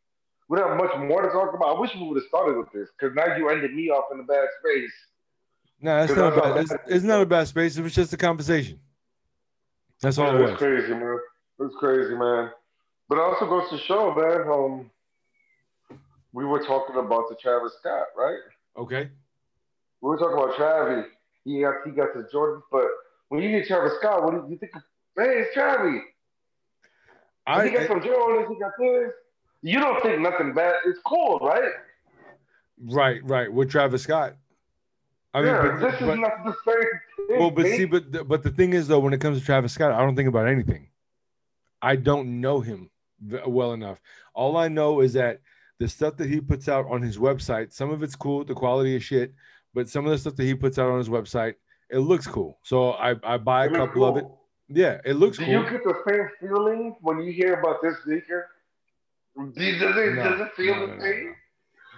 [0.49, 1.77] we don't have much more to talk about.
[1.77, 4.19] I wish we would have started with this because now you ended me off in
[4.19, 4.91] a bad space.
[5.81, 6.57] No, it's not a bad.
[6.57, 7.77] It's, it's not a bad space.
[7.77, 8.79] It was just a conversation.
[10.01, 10.57] That's all Yeah, it was.
[10.57, 11.19] crazy, man.
[11.59, 12.51] It's crazy, man.
[13.07, 14.47] But it also goes to show, man.
[14.51, 14.91] Um,
[16.33, 18.39] we were talking about the Travis Scott, right?
[18.77, 19.09] Okay.
[20.01, 21.05] We were talking about Travis.
[21.43, 22.85] He got he got the Jordan, but
[23.29, 24.75] when you hear Travis Scott, what do you think?
[24.75, 24.81] Of,
[25.17, 26.01] hey, it's Travis.
[27.47, 28.47] I he got some Jordans.
[28.49, 29.11] He got this.
[29.61, 30.75] You don't think nothing bad?
[30.85, 31.71] It's cool, right?
[32.85, 33.51] right, right.
[33.51, 34.35] With Travis Scott.
[35.33, 37.39] I mean, yeah, but, this but- is not the same thing.
[37.39, 39.73] well, but see, but the- but the thing is though, when it comes to Travis
[39.73, 40.89] Scott, I don't think about anything.
[41.81, 42.89] I don't know him
[43.47, 43.99] well enough.
[44.33, 45.39] All I know is that
[45.79, 48.95] the stuff that he puts out on his website, some of it's cool, the quality
[48.95, 49.33] is shit,
[49.73, 51.55] but some of the stuff that he puts out on his website,
[51.89, 52.59] it looks cool.
[52.63, 54.25] So I I buy a It couple of it.
[54.67, 55.53] Yeah, it looks Do cool.
[55.53, 58.47] you get the same feeling when you hear about this sneaker?
[59.37, 59.79] Does it,
[60.15, 61.35] No, does it feel no, the no, same?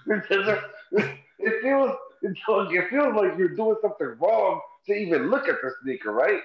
[1.46, 5.30] It, doesn't- it feels it feels it feels like you're doing something wrong to even
[5.30, 6.40] look at the sneaker, right?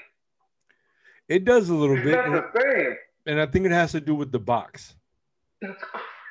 [1.28, 2.96] It does a little It's bit, and, the same.
[3.26, 4.96] and I think it has to do with the box.
[5.60, 5.82] That's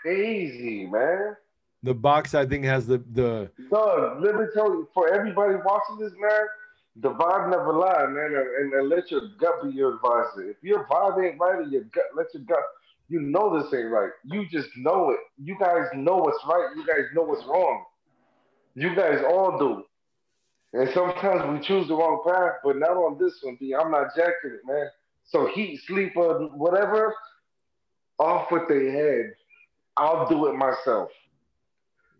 [0.02, 1.36] crazy, man.
[1.84, 6.00] The box, I think, has the the Doug, let me tell you, for everybody watching
[6.00, 6.48] this, man,
[6.98, 10.50] the vibe never lies, man, and, and, and let your gut be your advisor.
[10.50, 12.64] If your vibe ain't right, or your gut, let your gut,
[13.10, 14.10] you know this ain't right.
[14.24, 15.20] You just know it.
[15.42, 16.70] You guys know what's right.
[16.76, 17.86] You guys know what's wrong.
[18.78, 19.84] You guys all do.
[20.80, 23.74] And sometimes we choose the wrong path, but not on this one, B.
[23.74, 24.88] I'm not jacking it, man.
[25.24, 27.16] So heat, sleeper, whatever,
[28.20, 29.34] off with their head.
[29.98, 31.10] I'll do it myself.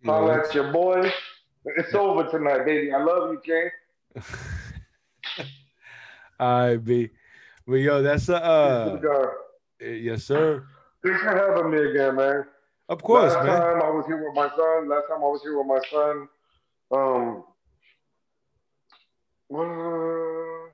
[0.04, 1.12] Holla it's- at your boy.
[1.76, 2.92] It's over tonight, baby.
[2.92, 3.70] I love you, King.
[6.40, 7.10] All right, B.
[7.68, 9.00] But yo, that's a uh,
[9.80, 10.66] yes, sir.
[11.06, 12.46] Thanks for having me again, man.
[12.90, 13.60] Of course, last man.
[13.60, 14.88] time I was here with my son.
[14.88, 16.30] Last time I was here with my son.
[16.92, 17.44] Um,
[19.48, 20.72] what-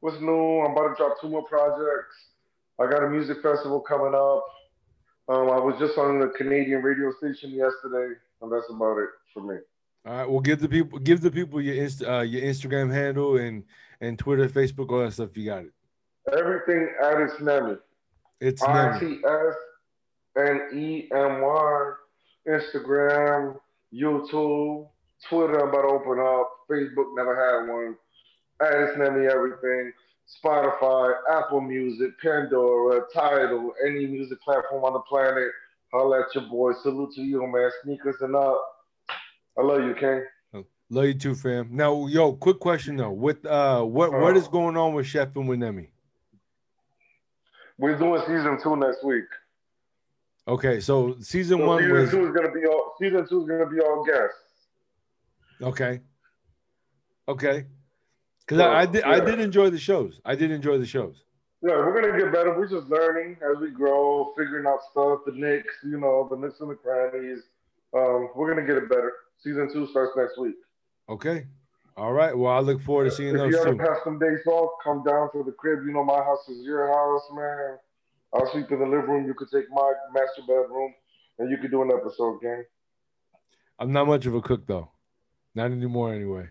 [0.00, 0.60] what's new?
[0.60, 2.30] I'm about to drop two more projects.
[2.78, 4.44] I got a music festival coming up.
[5.28, 9.40] Um, I was just on the Canadian radio station yesterday, and that's about it for
[9.42, 9.58] me.
[10.04, 13.36] All right, well, give the people give the people your inst- uh, your Instagram handle
[13.36, 13.64] and
[14.00, 15.36] and Twitter, Facebook, all that stuff.
[15.36, 15.72] You got it.
[16.32, 17.78] Everything at its Nemy.
[18.40, 18.98] It's I.
[18.98, 19.54] T S
[20.36, 21.92] N E M Y.
[22.48, 23.60] Instagram,
[23.94, 24.88] YouTube,
[25.28, 25.60] Twitter.
[25.60, 26.50] I'm about to open up.
[26.70, 27.96] Facebook never had one.
[28.60, 29.92] Its Nemy everything.
[30.44, 35.50] Spotify, Apple Music, Pandora, Tidal, any music platform on the planet.
[35.92, 36.72] Holla at your boy.
[36.82, 37.70] Salute to you, man.
[37.82, 38.62] Sneakers and up.
[39.58, 40.22] I love you, King.
[40.92, 41.68] Love you too, fam.
[41.70, 43.12] Now, yo, quick question though.
[43.12, 45.88] With uh, what what is going on with Chef and with Nemy?
[47.78, 49.24] We're doing season two next week.
[50.46, 53.48] Okay, so season So one season was two is gonna be all season two is
[53.48, 54.36] gonna be all guests.
[55.62, 56.00] Okay,
[57.28, 57.66] okay.
[58.40, 60.20] Because I, I did I did enjoy the shows.
[60.24, 61.22] I did enjoy the shows.
[61.62, 62.56] Yeah, we're gonna get better.
[62.58, 66.60] We're just learning as we grow, figuring out stuff, the nicks, you know, the nicks
[66.60, 67.38] and the crannies.
[67.94, 69.12] Um, we're gonna get it better.
[69.38, 70.56] Season two starts next week.
[71.08, 71.46] Okay,
[71.96, 72.36] all right.
[72.36, 75.04] Well, I look forward to seeing if those you ever have some days off, come
[75.04, 75.84] down to the crib.
[75.86, 77.78] You know, my house is your house, man.
[78.34, 79.26] I'll sleep in the living room.
[79.26, 80.94] You could take my master bedroom,
[81.38, 82.64] and you could do an episode, gang.
[83.78, 84.90] I'm not much of a cook though,
[85.54, 86.48] not anymore anyway.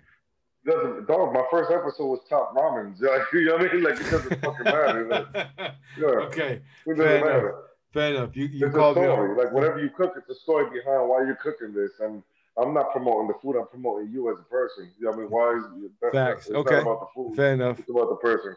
[0.65, 1.33] Doesn't dog?
[1.33, 2.95] My first episode was top ramen.
[3.01, 3.83] Like, you know what I mean?
[3.83, 5.07] Like it doesn't fucking matter.
[5.07, 5.27] Like,
[5.97, 7.25] yeah, Okay, it doesn't fair enough.
[7.25, 7.55] matter.
[7.93, 8.35] Fair enough.
[8.35, 9.03] You you It's a called me.
[9.03, 9.35] story.
[9.35, 11.91] Like whatever you cook, it's a story behind why you're cooking this.
[11.99, 12.21] And
[12.57, 13.57] I'm not promoting the food.
[13.59, 14.91] I'm promoting you as a person.
[14.99, 15.29] You know what I mean?
[15.31, 16.49] Why is that's, Facts.
[16.51, 16.79] Okay.
[16.81, 17.35] about the food.
[17.35, 17.79] Fair enough.
[17.79, 18.55] It's about the person.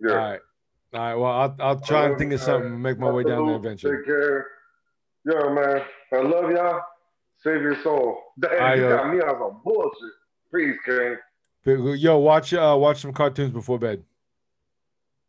[0.00, 0.10] Yeah.
[0.10, 0.40] All right.
[0.94, 1.14] All right.
[1.16, 3.96] Well, I'll I'll try and think of something and make my way down there eventually.
[3.96, 4.46] Take care.
[5.26, 5.82] Yo, man.
[6.12, 6.80] I love y'all.
[7.42, 8.18] Save your soul.
[8.38, 10.12] Damn, I, you uh, got me on some bullshit.
[10.50, 11.16] Please, King.
[11.96, 14.02] Yo, watch uh watch some cartoons before bed.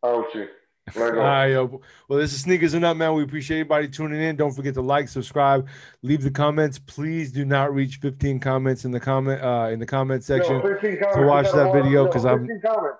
[0.04, 0.48] Ouchie.
[0.96, 1.80] Let All right, yo.
[2.08, 3.14] Well, this is Sneakers and Up, man.
[3.14, 4.36] We appreciate everybody tuning in.
[4.36, 5.68] Don't forget to like, subscribe,
[6.02, 6.78] leave the comments.
[6.78, 10.98] Please do not reach 15 comments in the comment uh in the comment section 15
[11.14, 12.98] to watch that video because I'm 15 comments.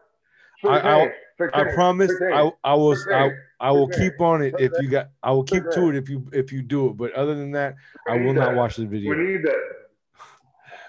[0.65, 2.33] I, I, I promise 15.
[2.33, 3.31] I, I will I,
[3.63, 6.09] I will 15, keep on it if you got I will keep to it if
[6.09, 6.97] you if you do it.
[6.97, 7.77] But other than that,
[8.09, 8.57] I will not that.
[8.57, 9.15] watch the video.
[9.15, 9.63] We need that.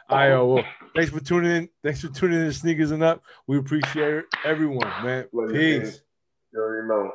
[0.10, 1.70] Right, yo, well, thanks for tuning in.
[1.84, 3.24] Thanks for tuning in to Sneakers and Up.
[3.48, 5.26] We appreciate everyone, man.
[5.52, 6.02] Peace.
[6.52, 7.12] You already know.